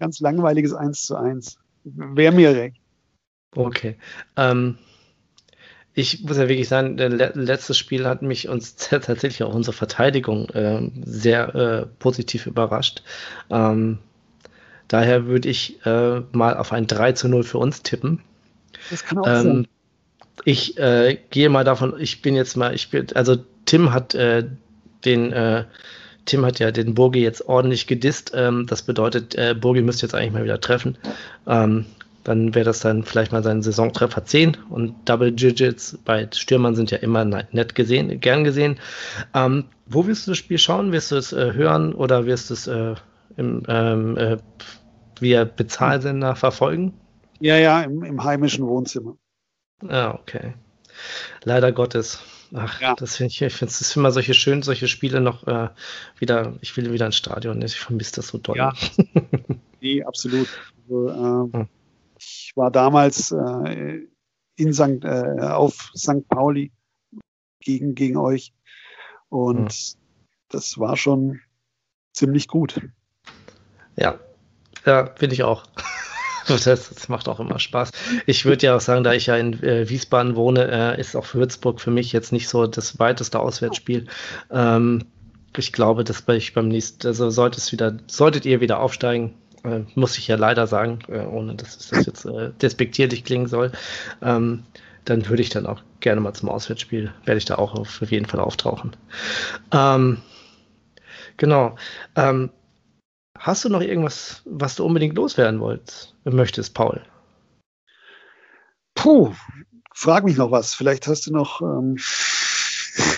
ganz 0.00 0.20
langweiliges 0.20 0.72
1 0.72 1.02
zu 1.02 1.16
1. 1.16 1.58
Wäre 1.84 2.32
mir 2.32 2.56
recht. 2.56 2.76
Okay. 3.54 3.96
Ähm, 4.36 4.78
ich 5.94 6.22
muss 6.22 6.38
ja 6.38 6.48
wirklich 6.48 6.68
sagen, 6.68 6.96
der 6.96 7.10
letzte 7.10 7.74
Spiel 7.74 8.06
hat 8.06 8.22
mich 8.22 8.48
uns 8.48 8.76
tatsächlich 8.76 9.42
auch 9.42 9.54
unsere 9.54 9.76
Verteidigung 9.76 10.48
äh, 10.50 10.90
sehr 11.04 11.54
äh, 11.54 11.86
positiv 11.98 12.46
überrascht. 12.46 13.02
Ähm, 13.50 13.98
Daher 14.93 15.24
würde 15.26 15.49
ich 15.49 15.86
äh, 15.86 16.20
mal 16.32 16.55
auf 16.59 16.70
ein 16.70 16.86
3 16.86 17.12
zu 17.12 17.26
0 17.26 17.45
für 17.45 17.57
uns 17.57 17.82
tippen. 17.82 18.20
Das 18.90 19.03
kann 19.07 19.16
auch 19.20 19.26
ähm, 19.26 19.43
sein. 19.43 19.68
Ich 20.45 20.76
äh, 20.76 21.18
gehe 21.30 21.49
mal 21.49 21.64
davon, 21.64 21.95
ich 21.99 22.20
bin 22.20 22.36
jetzt 22.36 22.59
mal, 22.59 22.74
ich 22.74 22.90
bin, 22.90 23.07
also 23.14 23.36
Tim 23.64 23.95
hat 23.95 24.14
äh, 24.14 24.45
den, 25.07 25.32
äh, 25.32 25.64
Tim 26.26 26.45
hat 26.45 26.59
ja 26.59 26.70
den 26.72 26.95
Burgi 26.95 27.22
jetzt 27.22 27.49
ordentlich 27.49 27.86
gedisst. 27.86 28.32
Ähm, 28.34 28.66
das 28.66 28.82
bedeutet, 28.82 29.34
äh, 29.34 29.55
Burgi 29.59 29.80
müsste 29.80 30.05
jetzt 30.05 30.14
eigentlich 30.14 30.32
mal 30.32 30.45
wieder 30.45 30.61
treffen. 30.61 30.99
Ähm, 31.47 31.86
dann 32.22 32.55
wäre 32.55 32.66
das 32.66 32.80
dann 32.80 33.03
vielleicht 33.03 33.32
mal 33.32 33.43
sein 33.43 33.62
Saisontreffer 33.62 34.26
10 34.26 34.59
und 34.68 34.95
Double 35.07 35.32
Digits 35.32 35.99
bei 36.05 36.28
Stürmern 36.34 36.74
sind 36.74 36.90
ja 36.90 36.99
immer 36.99 37.24
nett 37.24 37.74
gesehen, 37.74 38.20
gern 38.20 38.45
gesehen. 38.45 38.78
Ähm, 39.32 39.64
wo 39.86 40.07
wirst 40.07 40.26
du 40.26 40.32
das 40.32 40.38
Spiel 40.38 40.59
schauen? 40.59 40.93
Wirst 40.93 41.12
du 41.12 41.16
es 41.16 41.32
äh, 41.32 41.55
hören 41.55 41.95
oder 41.95 42.26
wirst 42.26 42.51
du 42.51 42.55
es 42.55 42.66
äh, 42.66 42.95
im, 43.38 43.62
ähm, 43.68 44.16
äh, 44.18 44.36
via 45.23 45.45
Bezahlsender 45.45 46.37
verfolgen? 46.37 46.93
Ja, 47.41 47.57
ja, 47.57 47.83
im, 47.83 48.03
im 48.03 48.23
heimischen 48.23 48.66
Wohnzimmer. 48.66 49.16
Ah, 49.89 50.11
okay. 50.20 50.55
Leider 51.45 51.73
Gottes. 51.73 52.20
Ach, 52.55 52.81
ja. 52.81 52.95
das 52.95 53.16
finde 53.16 53.31
ich, 53.31 53.41
ich 53.41 53.55
finde 53.55 53.73
es 53.73 53.97
immer 53.97 54.11
solche 54.11 54.35
schön, 54.35 54.62
solche 54.62 54.87
Spiele 54.87 55.20
noch 55.20 55.47
äh, 55.47 55.70
wieder, 56.18 56.55
ich 56.61 56.77
will 56.77 56.93
wieder 56.93 57.07
ins 57.07 57.16
Stadion, 57.16 57.62
ich 57.62 57.81
vermisse 57.81 58.16
das 58.16 58.29
so 58.29 58.39
doll. 58.39 58.57
Ja, 58.57 58.75
nee, 59.81 60.03
absolut. 60.03 60.49
Also, 60.83 61.09
äh, 61.09 61.53
hm. 61.57 61.68
Ich 62.18 62.53
war 62.55 62.70
damals 62.70 63.33
äh, 63.33 64.07
in 64.57 64.73
St., 64.75 65.03
äh, 65.03 65.41
auf 65.41 65.91
St. 65.97 66.29
Pauli 66.29 66.73
gegen, 67.61 67.95
gegen 67.95 68.18
euch 68.18 68.53
und 69.29 69.73
hm. 69.73 69.99
das 70.51 70.79
war 70.79 70.97
schon 70.97 71.41
ziemlich 72.12 72.49
gut. 72.49 72.81
Ja, 73.97 74.20
ja, 74.87 75.11
finde 75.16 75.35
ich 75.35 75.43
auch. 75.43 75.64
Das, 76.49 76.64
das, 76.64 77.09
macht 77.09 77.28
auch 77.28 77.39
immer 77.39 77.61
Spaß. 77.61 77.93
Ich 78.26 78.45
würde 78.45 78.66
ja 78.66 78.74
auch 78.74 78.80
sagen, 78.80 79.05
da 79.05 79.12
ich 79.12 79.26
ja 79.26 79.37
in 79.37 79.62
äh, 79.62 79.89
Wiesbaden 79.89 80.35
wohne, 80.35 80.97
äh, 80.97 81.01
ist 81.01 81.14
auch 81.14 81.35
Würzburg 81.35 81.80
für 81.80 81.93
mich 81.93 82.12
jetzt 82.12 82.33
nicht 82.33 82.49
so 82.49 82.66
das 82.66 82.99
weiteste 82.99 83.39
Auswärtsspiel. 83.39 84.09
Ähm, 84.51 85.05
ich 85.57 85.72
glaube, 85.72 86.03
dass 86.03 86.24
ich 86.28 86.53
beim 86.53 86.66
nächsten, 86.66 87.07
also 87.07 87.30
sollte 87.30 87.59
es 87.59 87.70
wieder, 87.70 87.97
solltet 88.09 88.45
ihr 88.45 88.61
wieder 88.61 88.80
aufsteigen, 88.80 89.35
äh, 89.64 89.80
muss 89.95 90.18
ich 90.18 90.28
ja 90.28 90.37
leider 90.37 90.66
sagen, 90.66 90.99
äh, 91.09 91.20
ohne 91.20 91.55
dass 91.55 91.76
es 91.76 91.89
das 91.89 92.07
jetzt 92.07 92.24
äh, 92.24 92.51
despektierlich 92.61 93.24
klingen 93.24 93.47
soll, 93.47 93.72
ähm, 94.20 94.64
dann 95.05 95.28
würde 95.28 95.43
ich 95.43 95.51
dann 95.51 95.66
auch 95.66 95.83
gerne 96.01 96.20
mal 96.20 96.35
zum 96.35 96.49
Auswärtsspiel, 96.49 97.12
werde 97.24 97.39
ich 97.39 97.45
da 97.45 97.57
auch 97.57 97.74
auf 97.74 98.03
jeden 98.11 98.26
Fall 98.26 98.41
auftauchen. 98.41 98.97
Ähm, 99.72 100.18
genau. 101.37 101.76
Ähm, 102.16 102.51
Hast 103.43 103.64
du 103.64 103.68
noch 103.68 103.80
irgendwas, 103.80 104.43
was 104.45 104.76
du 104.76 104.84
unbedingt 104.84 105.16
loswerden 105.16 105.59
wolltest, 105.59 106.14
möchtest, 106.22 106.74
Paul? 106.74 107.01
Puh, 108.95 109.32
frag 109.93 110.22
mich 110.22 110.36
noch 110.36 110.53
was. 110.53 110.74
Vielleicht 110.74 111.09
hast 111.09 111.26
du 111.26 111.32
noch. 111.32 111.61
Ähm 111.61 111.97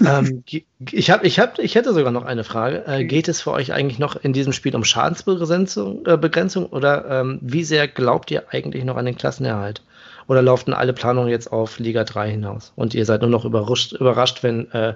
ähm, 0.07 0.43
ich, 0.93 1.11
hab, 1.11 1.25
ich, 1.25 1.39
hab, 1.39 1.59
ich 1.59 1.75
hätte 1.75 1.93
sogar 1.93 2.11
noch 2.11 2.25
eine 2.25 2.43
Frage. 2.43 2.87
Äh, 2.87 3.05
geht 3.05 3.29
es 3.29 3.43
für 3.43 3.51
euch 3.51 3.75
eigentlich 3.75 3.99
noch 3.99 4.16
in 4.16 4.33
diesem 4.33 4.55
Spiel 4.55 4.75
um 4.75 4.83
Schadensbegrenzung 4.83 6.07
äh, 6.07 6.16
Begrenzung, 6.16 6.66
oder 6.66 7.20
ähm, 7.20 7.39
wie 7.43 7.64
sehr 7.64 7.87
glaubt 7.87 8.31
ihr 8.31 8.45
eigentlich 8.51 8.85
noch 8.85 8.97
an 8.97 9.05
den 9.05 9.18
Klassenerhalt? 9.18 9.83
Oder 10.27 10.41
laufen 10.41 10.72
alle 10.72 10.95
Planungen 10.95 11.29
jetzt 11.29 11.53
auf 11.53 11.79
Liga 11.79 12.05
3 12.05 12.31
hinaus? 12.31 12.72
Und 12.77 12.95
ihr 12.95 13.05
seid 13.05 13.20
nur 13.20 13.29
noch 13.29 13.45
überrascht, 13.45 13.93
überrascht 13.93 14.43
wenn 14.43 14.70
äh, 14.72 14.95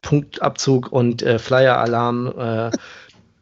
Punktabzug 0.00 0.90
und 0.90 1.20
äh, 1.22 1.38
Flyer-Alarm 1.38 2.32
äh, 2.38 2.70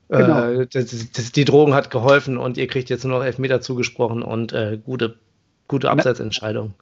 Genau. 0.09 0.51
Äh, 0.51 0.67
das, 0.67 1.11
das, 1.13 1.33
die 1.33 1.45
Drogen 1.45 1.75
hat 1.75 1.91
geholfen 1.91 2.39
und 2.39 2.57
ihr 2.57 2.67
kriegt 2.67 2.91
jetzt 2.91 3.05
nur 3.05 3.19
noch 3.19 3.25
Elfmeter 3.25 3.61
zugesprochen 3.61 4.23
und 4.23 4.53
äh, 4.53 4.79
gute, 4.83 5.19
gute 5.67 5.91
Abseitsentscheidung. 5.91 6.75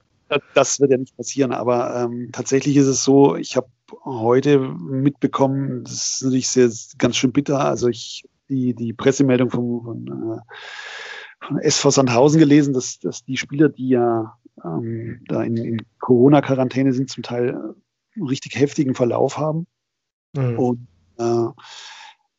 Das 0.54 0.80
wird 0.80 0.90
ja 0.90 0.96
nicht 0.96 1.16
passieren, 1.16 1.52
aber 1.52 1.94
ähm, 1.94 2.30
tatsächlich 2.32 2.76
ist 2.76 2.86
es 2.88 3.04
so, 3.04 3.36
ich 3.36 3.56
habe 3.56 3.68
heute 4.04 4.58
mitbekommen, 4.58 5.84
das 5.84 5.92
ist 5.92 6.22
natürlich 6.24 6.48
sehr 6.48 6.68
ganz 6.98 7.16
schön 7.16 7.32
bitter. 7.32 7.64
Also 7.64 7.88
ich 7.88 8.24
die, 8.48 8.74
die 8.74 8.92
Pressemeldung 8.92 9.50
von, 9.50 9.82
von, 9.82 10.32
äh, 10.38 10.40
von 11.44 11.58
SV 11.58 11.90
Sandhausen 11.90 12.38
gelesen, 12.38 12.74
dass, 12.74 12.98
dass 12.98 13.24
die 13.24 13.36
Spieler, 13.36 13.68
die 13.68 13.88
ja 13.90 14.38
ähm, 14.64 15.20
da 15.28 15.42
in, 15.42 15.56
in 15.56 15.82
Corona-Quarantäne 16.00 16.92
sind, 16.92 17.10
zum 17.10 17.22
Teil 17.22 17.54
einen 18.14 18.26
richtig 18.26 18.58
heftigen 18.58 18.94
Verlauf 18.94 19.36
haben. 19.38 19.66
Mhm. 20.34 20.58
Und 20.58 20.86
äh, 21.18 21.48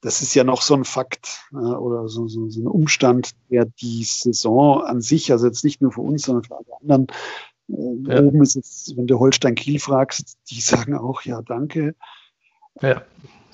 das 0.07 0.21
ist 0.21 0.33
ja 0.35 0.45
noch 0.45 0.61
so 0.61 0.73
ein 0.73 0.85
Fakt 0.85 1.41
äh, 1.51 1.57
oder 1.57 2.07
so, 2.07 2.29
so, 2.29 2.49
so 2.49 2.61
ein 2.61 2.67
Umstand, 2.67 3.31
der 3.49 3.65
die 3.65 4.05
Saison 4.05 4.81
an 4.81 5.01
sich, 5.01 5.33
also 5.33 5.47
jetzt 5.47 5.65
nicht 5.65 5.81
nur 5.81 5.91
für 5.91 5.99
uns, 5.99 6.23
sondern 6.23 6.45
für 6.45 6.55
alle 6.55 6.81
anderen, 6.81 7.07
äh, 7.67 8.13
ja. 8.13 8.23
oben 8.23 8.41
ist 8.41 8.55
jetzt, 8.55 8.95
wenn 8.95 9.05
du 9.05 9.19
Holstein 9.19 9.55
Kiel 9.55 9.79
fragst, 9.79 10.37
die 10.49 10.61
sagen 10.61 10.95
auch, 10.95 11.23
ja, 11.23 11.41
danke. 11.41 11.93
Ja, 12.81 13.01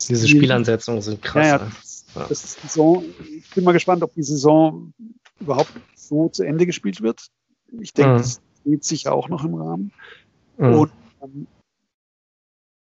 diese 0.08 0.28
Spielansetzungen 0.28 1.02
sind 1.02 1.24
krass. 1.24 1.44
Ja, 1.44 1.58
ja, 1.58 1.58
das, 1.58 2.06
ja. 2.14 2.26
Das 2.30 2.54
Saison, 2.62 3.04
ich 3.36 3.50
bin 3.56 3.64
mal 3.64 3.72
gespannt, 3.72 4.04
ob 4.04 4.14
die 4.14 4.22
Saison 4.22 4.94
überhaupt 5.40 5.74
so 5.96 6.30
zu 6.30 6.44
Ende 6.44 6.68
gespielt 6.68 7.02
wird. 7.02 7.30
Ich 7.82 7.94
denke, 7.94 8.14
mhm. 8.14 8.18
das 8.18 8.42
dreht 8.64 8.84
sich 8.84 9.08
auch 9.08 9.28
noch 9.28 9.44
im 9.44 9.56
Rahmen. 9.56 9.92
Mhm. 10.60 10.74
Und 10.76 10.92
ähm, 11.24 11.48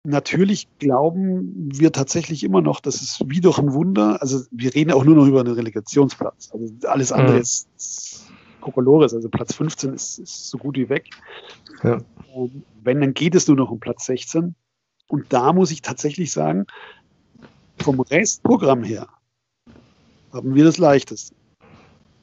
Natürlich 0.04 0.66
glauben 0.80 1.70
wir 1.72 1.92
tatsächlich 1.92 2.42
immer 2.42 2.60
noch, 2.60 2.80
dass 2.80 3.00
es 3.00 3.22
wie 3.24 3.40
durch 3.40 3.58
ein 3.58 3.72
Wunder, 3.72 4.20
also 4.20 4.44
wir 4.50 4.74
reden 4.74 4.90
auch 4.90 5.04
nur 5.04 5.14
noch 5.14 5.26
über 5.26 5.40
einen 5.40 5.54
Relegationsplatz. 5.54 6.50
Also 6.52 6.88
alles 6.88 7.12
andere 7.12 7.36
mhm. 7.36 7.42
ist, 7.42 7.68
ist 7.76 8.32
Kokolores, 8.60 9.14
also 9.14 9.28
Platz 9.28 9.54
15 9.54 9.94
ist, 9.94 10.18
ist 10.18 10.50
so 10.50 10.58
gut 10.58 10.76
wie 10.76 10.88
weg. 10.88 11.10
Ja. 11.84 12.00
Wenn, 12.82 13.00
dann 13.00 13.14
geht 13.14 13.36
es 13.36 13.46
nur 13.46 13.56
noch 13.56 13.70
um 13.70 13.78
Platz 13.78 14.06
16. 14.06 14.56
Und 15.06 15.32
da 15.32 15.52
muss 15.52 15.70
ich 15.70 15.82
tatsächlich 15.82 16.32
sagen, 16.32 16.66
vom 17.78 18.00
Restprogramm 18.00 18.82
her 18.82 19.06
haben 20.32 20.54
wir 20.54 20.64
das 20.64 20.78
leichteste. 20.78 21.34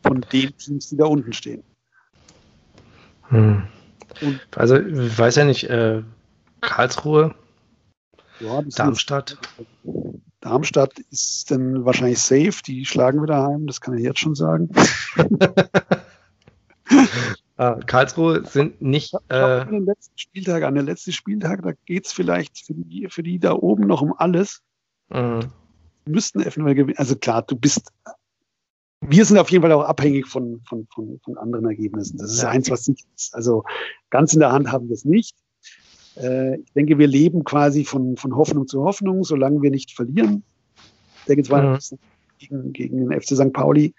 Von 0.04 0.22
den 0.34 0.58
Teams, 0.58 0.90
die 0.90 0.98
da 0.98 1.06
unten 1.06 1.32
stehen. 1.32 1.64
Hm. 3.30 3.64
also, 4.56 4.78
ich 4.78 5.18
weiß 5.18 5.36
ja 5.36 5.46
nicht, 5.46 5.66
äh, 5.66 6.02
Karlsruhe 6.62 7.36
ja, 8.40 8.62
Darmstadt. 8.62 9.38
Darmstadt 10.42 11.00
ist 11.12 11.52
dann 11.52 11.86
wahrscheinlich 11.86 12.20
safe. 12.20 12.64
Die 12.66 12.86
schlagen 12.86 13.22
wieder 13.22 13.44
heim, 13.44 13.68
das 13.68 13.82
kann 13.82 13.98
ich 13.98 14.04
jetzt 14.04 14.20
schon 14.20 14.36
sagen. 14.36 14.70
ah, 17.58 17.76
Karlsruhe 17.86 18.46
sind 18.46 18.82
nicht. 18.82 19.14
Äh, 19.30 19.36
an 19.36 19.72
den 19.72 19.86
letzten 19.86 20.18
Spieltag, 20.18 20.64
an 20.64 20.76
den 20.76 20.86
letzten 20.86 21.12
Spieltag, 21.12 21.62
da 21.64 21.74
geht 21.86 22.06
es 22.06 22.14
vielleicht 22.14 22.60
für 22.60 22.74
die, 22.74 23.08
für 23.10 23.24
die 23.24 23.40
da 23.40 23.54
oben 23.54 23.86
noch 23.88 24.02
um 24.02 24.14
alles. 24.18 24.62
Mhm. 25.10 25.52
Müssten 26.06 26.42
eventuell 26.42 26.76
gewinnen. 26.76 26.98
Also 26.98 27.16
klar, 27.16 27.42
du 27.42 27.56
bist. 27.56 27.92
Wir 29.02 29.26
sind 29.26 29.38
auf 29.38 29.50
jeden 29.50 29.62
Fall 29.62 29.72
auch 29.72 29.84
abhängig 29.84 30.28
von, 30.28 30.62
von, 30.68 30.88
von, 30.94 31.20
von 31.24 31.38
anderen 31.38 31.66
Ergebnissen. 31.66 32.18
Das 32.18 32.32
ist 32.32 32.42
ja. 32.42 32.50
eins, 32.50 32.70
was 32.70 32.88
nicht 32.88 33.06
ist. 33.16 33.34
Also 33.34 33.64
ganz 34.10 34.34
in 34.34 34.40
der 34.40 34.52
Hand 34.52 34.72
haben 34.72 34.88
wir 34.88 34.94
es 34.94 35.06
nicht. 35.06 35.36
Äh, 36.20 36.60
ich 36.60 36.74
denke, 36.74 36.98
wir 36.98 37.08
leben 37.08 37.44
quasi 37.44 37.86
von, 37.86 38.18
von 38.18 38.36
Hoffnung 38.36 38.68
zu 38.68 38.84
Hoffnung, 38.84 39.24
solange 39.24 39.62
wir 39.62 39.72
nicht 39.72 39.92
verlieren. 39.92 40.44
Ich 41.20 41.26
denke, 41.26 41.42
es 41.42 41.50
war 41.50 41.62
mhm. 41.62 41.80
gegen, 42.38 42.74
gegen 42.74 42.98
den 42.98 43.22
FC 43.22 43.36
St. 43.36 43.54
Pauli. 43.54 43.94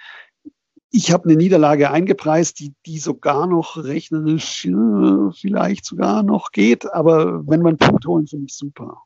Ich 0.93 1.13
habe 1.13 1.29
eine 1.29 1.37
Niederlage 1.37 1.91
eingepreist, 1.91 2.59
die, 2.59 2.75
die 2.85 2.99
sogar 2.99 3.47
noch 3.47 3.77
rechnerisch 3.77 4.67
äh, 4.67 5.31
vielleicht 5.33 5.85
sogar 5.85 6.23
noch 6.23 6.51
geht. 6.51 6.93
Aber 6.93 7.47
wenn 7.47 7.65
einen 7.65 7.79
Punkt 7.79 8.07
holen, 8.07 8.27
finde 8.27 8.47
ich 8.47 8.55
super. 8.55 9.03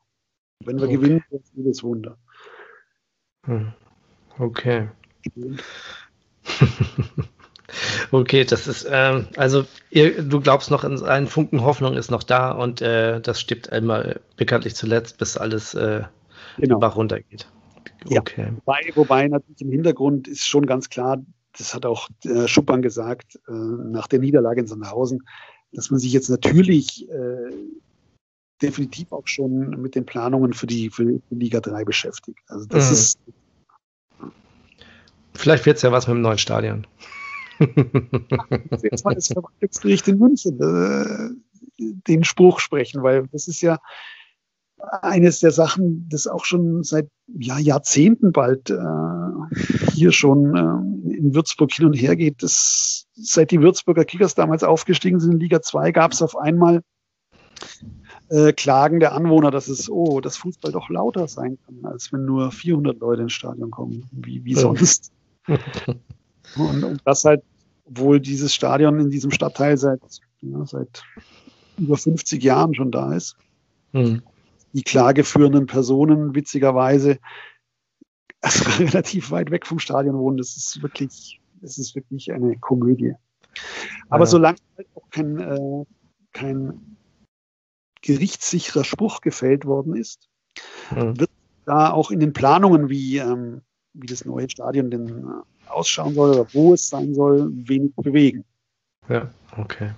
Wenn 0.63 0.77
wir 0.77 0.85
okay. 0.85 0.95
gewinnen, 0.95 1.23
ist 1.29 1.51
das 1.55 1.83
Wunder. 1.83 2.17
Hm. 3.45 3.73
Okay. 4.39 4.89
Okay, 8.11 8.43
das 8.45 8.67
ist, 8.67 8.87
ähm, 8.89 9.27
also 9.35 9.65
ihr, 9.89 10.23
du 10.23 10.39
glaubst 10.39 10.71
noch, 10.71 10.83
in 10.83 11.01
einen 11.03 11.27
Funken 11.27 11.63
Hoffnung 11.63 11.95
ist 11.95 12.11
noch 12.11 12.23
da 12.23 12.51
und 12.51 12.81
äh, 12.81 13.19
das 13.21 13.39
stirbt 13.39 13.71
einmal 13.71 14.19
bekanntlich 14.37 14.75
zuletzt, 14.75 15.17
bis 15.17 15.37
alles 15.37 15.73
äh, 15.73 16.03
genau. 16.57 16.79
Bach 16.79 16.95
runtergeht. 16.95 17.47
Okay. 18.05 18.43
Ja, 18.43 18.51
wobei, 18.55 18.91
wobei 18.95 19.27
natürlich 19.27 19.61
im 19.61 19.71
Hintergrund 19.71 20.27
ist 20.27 20.45
schon 20.45 20.65
ganz 20.65 20.89
klar, 20.89 21.23
das 21.57 21.73
hat 21.73 21.85
auch 21.85 22.09
äh, 22.23 22.47
Schuppan 22.47 22.81
gesagt, 22.81 23.39
äh, 23.47 23.51
nach 23.51 24.07
der 24.07 24.19
Niederlage 24.19 24.61
in 24.61 24.67
Sandhausen, 24.67 25.23
dass 25.71 25.89
man 25.89 25.99
sich 25.99 26.13
jetzt 26.13 26.29
natürlich 26.29 27.09
äh, 27.09 27.51
definitiv 28.61 29.11
auch 29.11 29.27
schon 29.27 29.81
mit 29.81 29.95
den 29.95 30.05
Planungen 30.05 30.53
für 30.53 30.67
die, 30.67 30.89
für 30.89 31.05
die 31.05 31.21
Liga 31.29 31.59
3 31.59 31.83
beschäftigt. 31.83 32.39
Also 32.47 32.65
das 32.67 32.87
mhm. 32.87 32.93
ist. 32.93 33.19
Vielleicht 35.33 35.65
wird 35.65 35.77
es 35.77 35.81
ja 35.81 35.91
was 35.91 36.07
mit 36.07 36.15
dem 36.15 36.21
neuen 36.21 36.37
Stadion 36.37 36.87
das 37.59 39.27
Verwaltungsgericht 39.27 40.07
in 40.07 40.17
München 40.17 40.59
äh, 40.59 41.29
den 41.77 42.23
Spruch 42.23 42.59
sprechen, 42.59 43.03
weil 43.03 43.27
das 43.31 43.47
ist 43.47 43.61
ja 43.61 43.79
eines 45.01 45.39
der 45.39 45.51
Sachen, 45.51 46.07
das 46.09 46.27
auch 46.27 46.45
schon 46.45 46.83
seit 46.83 47.07
ja, 47.27 47.57
Jahrzehnten 47.57 48.31
bald 48.31 48.69
äh, 48.69 48.75
hier 49.93 50.11
schon 50.11 50.55
äh, 50.55 51.15
in 51.15 51.33
Würzburg 51.33 51.71
hin 51.71 51.85
und 51.85 51.93
her 51.93 52.15
geht. 52.15 52.43
Das, 52.43 53.07
seit 53.15 53.51
die 53.51 53.61
Würzburger 53.61 54.05
Kickers 54.05 54.35
damals 54.35 54.63
aufgestiegen 54.63 55.19
sind 55.19 55.33
in 55.33 55.39
Liga 55.39 55.61
2, 55.61 55.91
gab 55.91 56.11
es 56.11 56.21
auf 56.21 56.37
einmal 56.37 56.81
äh, 58.29 58.53
Klagen 58.53 58.99
der 58.99 59.13
Anwohner, 59.13 59.51
dass 59.51 59.67
es, 59.67 59.89
oh, 59.89 60.19
das 60.19 60.37
Fußball 60.37 60.71
doch 60.71 60.89
lauter 60.89 61.27
sein 61.27 61.57
kann, 61.65 61.85
als 61.85 62.11
wenn 62.11 62.25
nur 62.25 62.51
400 62.51 62.99
Leute 62.99 63.23
ins 63.23 63.33
Stadion 63.33 63.71
kommen, 63.71 64.07
wie, 64.11 64.43
wie 64.43 64.55
sonst. 64.55 65.11
Und, 66.55 66.83
und 66.83 67.01
das 67.05 67.23
halt 67.23 67.43
obwohl 67.85 68.19
dieses 68.19 68.53
Stadion 68.53 68.99
in 68.99 69.09
diesem 69.09 69.31
Stadtteil 69.31 69.77
seit, 69.77 70.01
ja, 70.41 70.65
seit 70.65 71.03
über 71.77 71.97
50 71.97 72.43
Jahren 72.43 72.73
schon 72.73 72.91
da 72.91 73.13
ist. 73.13 73.37
Mhm. 73.93 74.21
Die 74.73 74.83
klageführenden 74.83 75.67
Personen, 75.67 76.35
witzigerweise, 76.35 77.19
relativ 78.79 79.31
weit 79.31 79.51
weg 79.51 79.65
vom 79.65 79.79
Stadion 79.79 80.17
wohnen. 80.17 80.37
Das 80.37 80.57
ist 80.57 80.81
wirklich, 80.81 81.39
das 81.61 81.77
ist 81.77 81.95
wirklich 81.95 82.31
eine 82.33 82.57
Komödie. 82.57 83.13
Aber 84.09 84.25
ja. 84.25 84.29
solange 84.29 84.57
halt 84.75 84.87
auch 84.95 85.09
kein, 85.11 85.39
äh, 85.39 85.85
kein 86.33 86.97
gerichtssicherer 88.01 88.83
Spruch 88.83 89.21
gefällt 89.21 89.65
worden 89.65 89.95
ist, 89.95 90.27
mhm. 90.91 91.19
wird 91.19 91.29
da 91.65 91.91
auch 91.91 92.11
in 92.11 92.19
den 92.19 92.33
Planungen, 92.33 92.89
wie, 92.89 93.17
ähm, 93.17 93.61
wie 93.93 94.07
das 94.07 94.25
neue 94.25 94.49
Stadion 94.49 94.91
denn 94.91 95.07
äh, 95.07 95.54
ausschauen 95.69 96.13
soll 96.13 96.31
oder 96.31 96.47
wo 96.53 96.73
es 96.73 96.89
sein 96.89 97.13
soll, 97.13 97.49
wenig 97.53 97.93
bewegen. 97.95 98.43
Ja, 99.09 99.29
okay. 99.57 99.91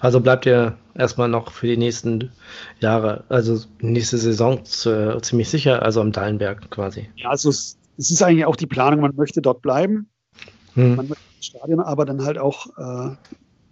Also 0.00 0.20
bleibt 0.20 0.46
ihr 0.46 0.76
erstmal 0.94 1.28
noch 1.28 1.50
für 1.50 1.66
die 1.66 1.76
nächsten 1.76 2.30
Jahre, 2.80 3.24
also 3.28 3.58
nächste 3.80 4.18
Saison 4.18 4.64
zu, 4.64 5.18
ziemlich 5.22 5.48
sicher, 5.48 5.82
also 5.82 6.00
am 6.00 6.12
Dallenberg 6.12 6.70
quasi. 6.70 7.08
Ja, 7.16 7.30
also 7.30 7.50
es, 7.50 7.78
es, 7.96 8.10
ist 8.10 8.22
eigentlich 8.22 8.46
auch 8.46 8.56
die 8.56 8.66
Planung, 8.66 9.00
man 9.00 9.16
möchte 9.16 9.42
dort 9.42 9.62
bleiben. 9.62 10.08
Hm. 10.74 10.96
Man 10.96 11.08
möchte 11.08 11.24
das 11.36 11.46
Stadion 11.46 11.80
aber 11.80 12.04
dann 12.04 12.24
halt 12.24 12.38
auch, 12.38 12.66
äh, 12.76 13.16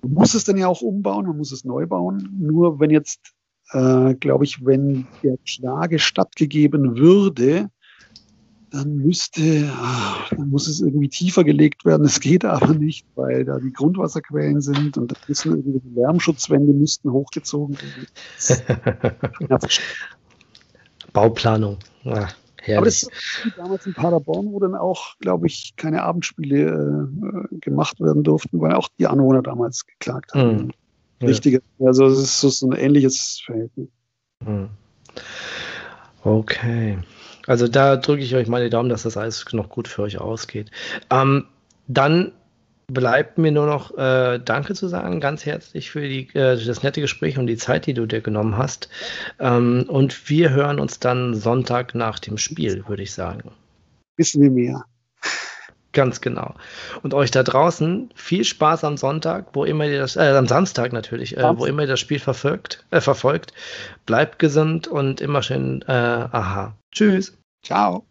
man 0.03 0.13
muss 0.15 0.35
es 0.35 0.45
dann 0.45 0.57
ja 0.57 0.67
auch 0.67 0.81
umbauen, 0.81 1.27
man 1.27 1.37
muss 1.37 1.53
es 1.53 1.65
neu 1.65 1.87
bauen. 1.87 2.29
Nur 2.41 2.81
wenn 2.81 2.91
jetzt 2.91 3.21
äh, 3.73 4.15
glaube 4.15 4.45
ich, 4.45 4.65
wenn 4.65 5.07
der 5.23 5.37
Klage 5.47 5.99
stattgegeben 5.99 6.97
würde, 6.97 7.71
dann 8.73 8.97
müsste, 8.97 9.71
ach, 9.77 10.31
dann 10.31 10.51
muss 10.51 10.67
es 10.67 10.81
irgendwie 10.81 11.09
tiefer 11.09 11.45
gelegt 11.45 11.85
werden. 11.85 12.05
Es 12.05 12.21
geht 12.21 12.45
aber 12.45 12.75
nicht, 12.75 13.07
weil 13.15 13.45
da 13.45 13.59
die 13.59 13.73
Grundwasserquellen 13.73 14.61
sind 14.61 14.97
und 14.99 15.13
da 15.13 15.17
müssen 15.29 15.53
irgendwie 15.53 15.81
die 15.81 15.95
Lärmschutzwände 15.95 16.73
müssten 16.73 17.13
hochgezogen 17.13 17.77
werden. 17.77 19.59
Bauplanung. 21.13 21.79
Ja, 22.05 22.29
aber 22.77 22.87
das 22.87 23.03
ist 23.03 23.11
damals 23.57 23.87
in 23.87 23.93
Paderborn, 23.93 24.47
wo 24.53 24.61
dann 24.61 24.75
auch, 24.75 25.17
glaube 25.19 25.49
ich, 25.49 25.75
keine 25.77 26.03
Abendspiele 26.03 27.09
äh, 27.53 27.59
gemacht 27.59 28.01
werden 28.01 28.23
durften, 28.23 28.61
weil 28.61 28.73
auch 28.75 28.89
die 28.99 29.07
Anwohner 29.07 29.43
damals 29.43 29.85
geklagt 29.87 30.33
haben. 30.35 30.57
Mhm 30.57 30.73
richtige. 31.27 31.63
Also 31.79 32.07
es 32.07 32.43
ist 32.43 32.59
so 32.59 32.69
ein 32.69 32.73
ähnliches 32.73 33.43
Verhältnis. 33.45 33.89
Hm. 34.45 34.69
Okay. 36.25 36.99
Also 37.47 37.69
da 37.69 37.97
drücke 37.97 38.23
ich 38.23 38.35
euch 38.35 38.49
mal 38.49 38.63
die 38.63 38.71
Daumen, 38.71 38.89
dass 38.89 39.03
das 39.03 39.17
alles 39.17 39.45
noch 39.53 39.69
gut 39.69 39.89
für 39.89 40.03
euch 40.03 40.19
ausgeht. 40.19 40.71
Ähm, 41.11 41.47
dann 41.89 42.33
bleibt 42.87 43.39
mir 43.39 43.53
nur 43.53 43.67
noch 43.67 43.97
äh, 43.97 44.39
Danke 44.39 44.75
zu 44.75 44.89
sagen, 44.89 45.21
ganz 45.21 45.47
herzlich 45.47 45.91
für 45.91 46.09
die, 46.09 46.29
äh, 46.35 46.63
das 46.63 46.83
nette 46.83 47.01
Gespräch 47.01 47.39
und 47.39 47.47
die 47.47 47.57
Zeit, 47.57 47.87
die 47.87 47.95
du 47.95 48.07
dir 48.07 48.21
genommen 48.21 48.57
hast. 48.57 48.89
Ähm, 49.39 49.87
und 49.89 50.29
wir 50.29 50.51
hören 50.51 50.79
uns 50.79 50.99
dann 50.99 51.35
Sonntag 51.35 51.95
nach 51.95 52.19
dem 52.19 52.39
Spiel, 52.39 52.85
würde 52.87 53.03
ich 53.03 53.13
sagen. 53.13 53.53
Wissen 54.17 54.43
wir 54.43 54.51
mehr. 54.51 54.85
Ganz 55.93 56.21
genau. 56.21 56.55
Und 57.03 57.13
euch 57.13 57.31
da 57.31 57.43
draußen 57.43 58.11
viel 58.15 58.45
Spaß 58.45 58.85
am 58.85 58.97
Sonntag, 58.97 59.49
wo 59.53 59.65
immer 59.65 59.85
ihr 59.85 60.01
das, 60.01 60.17
äh, 60.17 60.35
am 60.37 60.47
Samstag 60.47 60.93
natürlich, 60.93 61.37
äh, 61.37 61.59
wo 61.59 61.67
immer 61.67 61.83
ihr 61.83 61.89
das 61.89 62.01
Spiel 62.01 62.19
verfolgt, 62.19 62.85
äh, 62.91 63.01
verfolgt. 63.01 63.53
Bleibt 64.07 64.39
gesund 64.39 64.89
und 64.89 65.21
immer 65.21 65.43
schön, 65.43 65.83
äh, 65.87 65.93
aha. 65.93 66.75
Tschüss. 66.93 67.37
Ciao. 67.63 68.05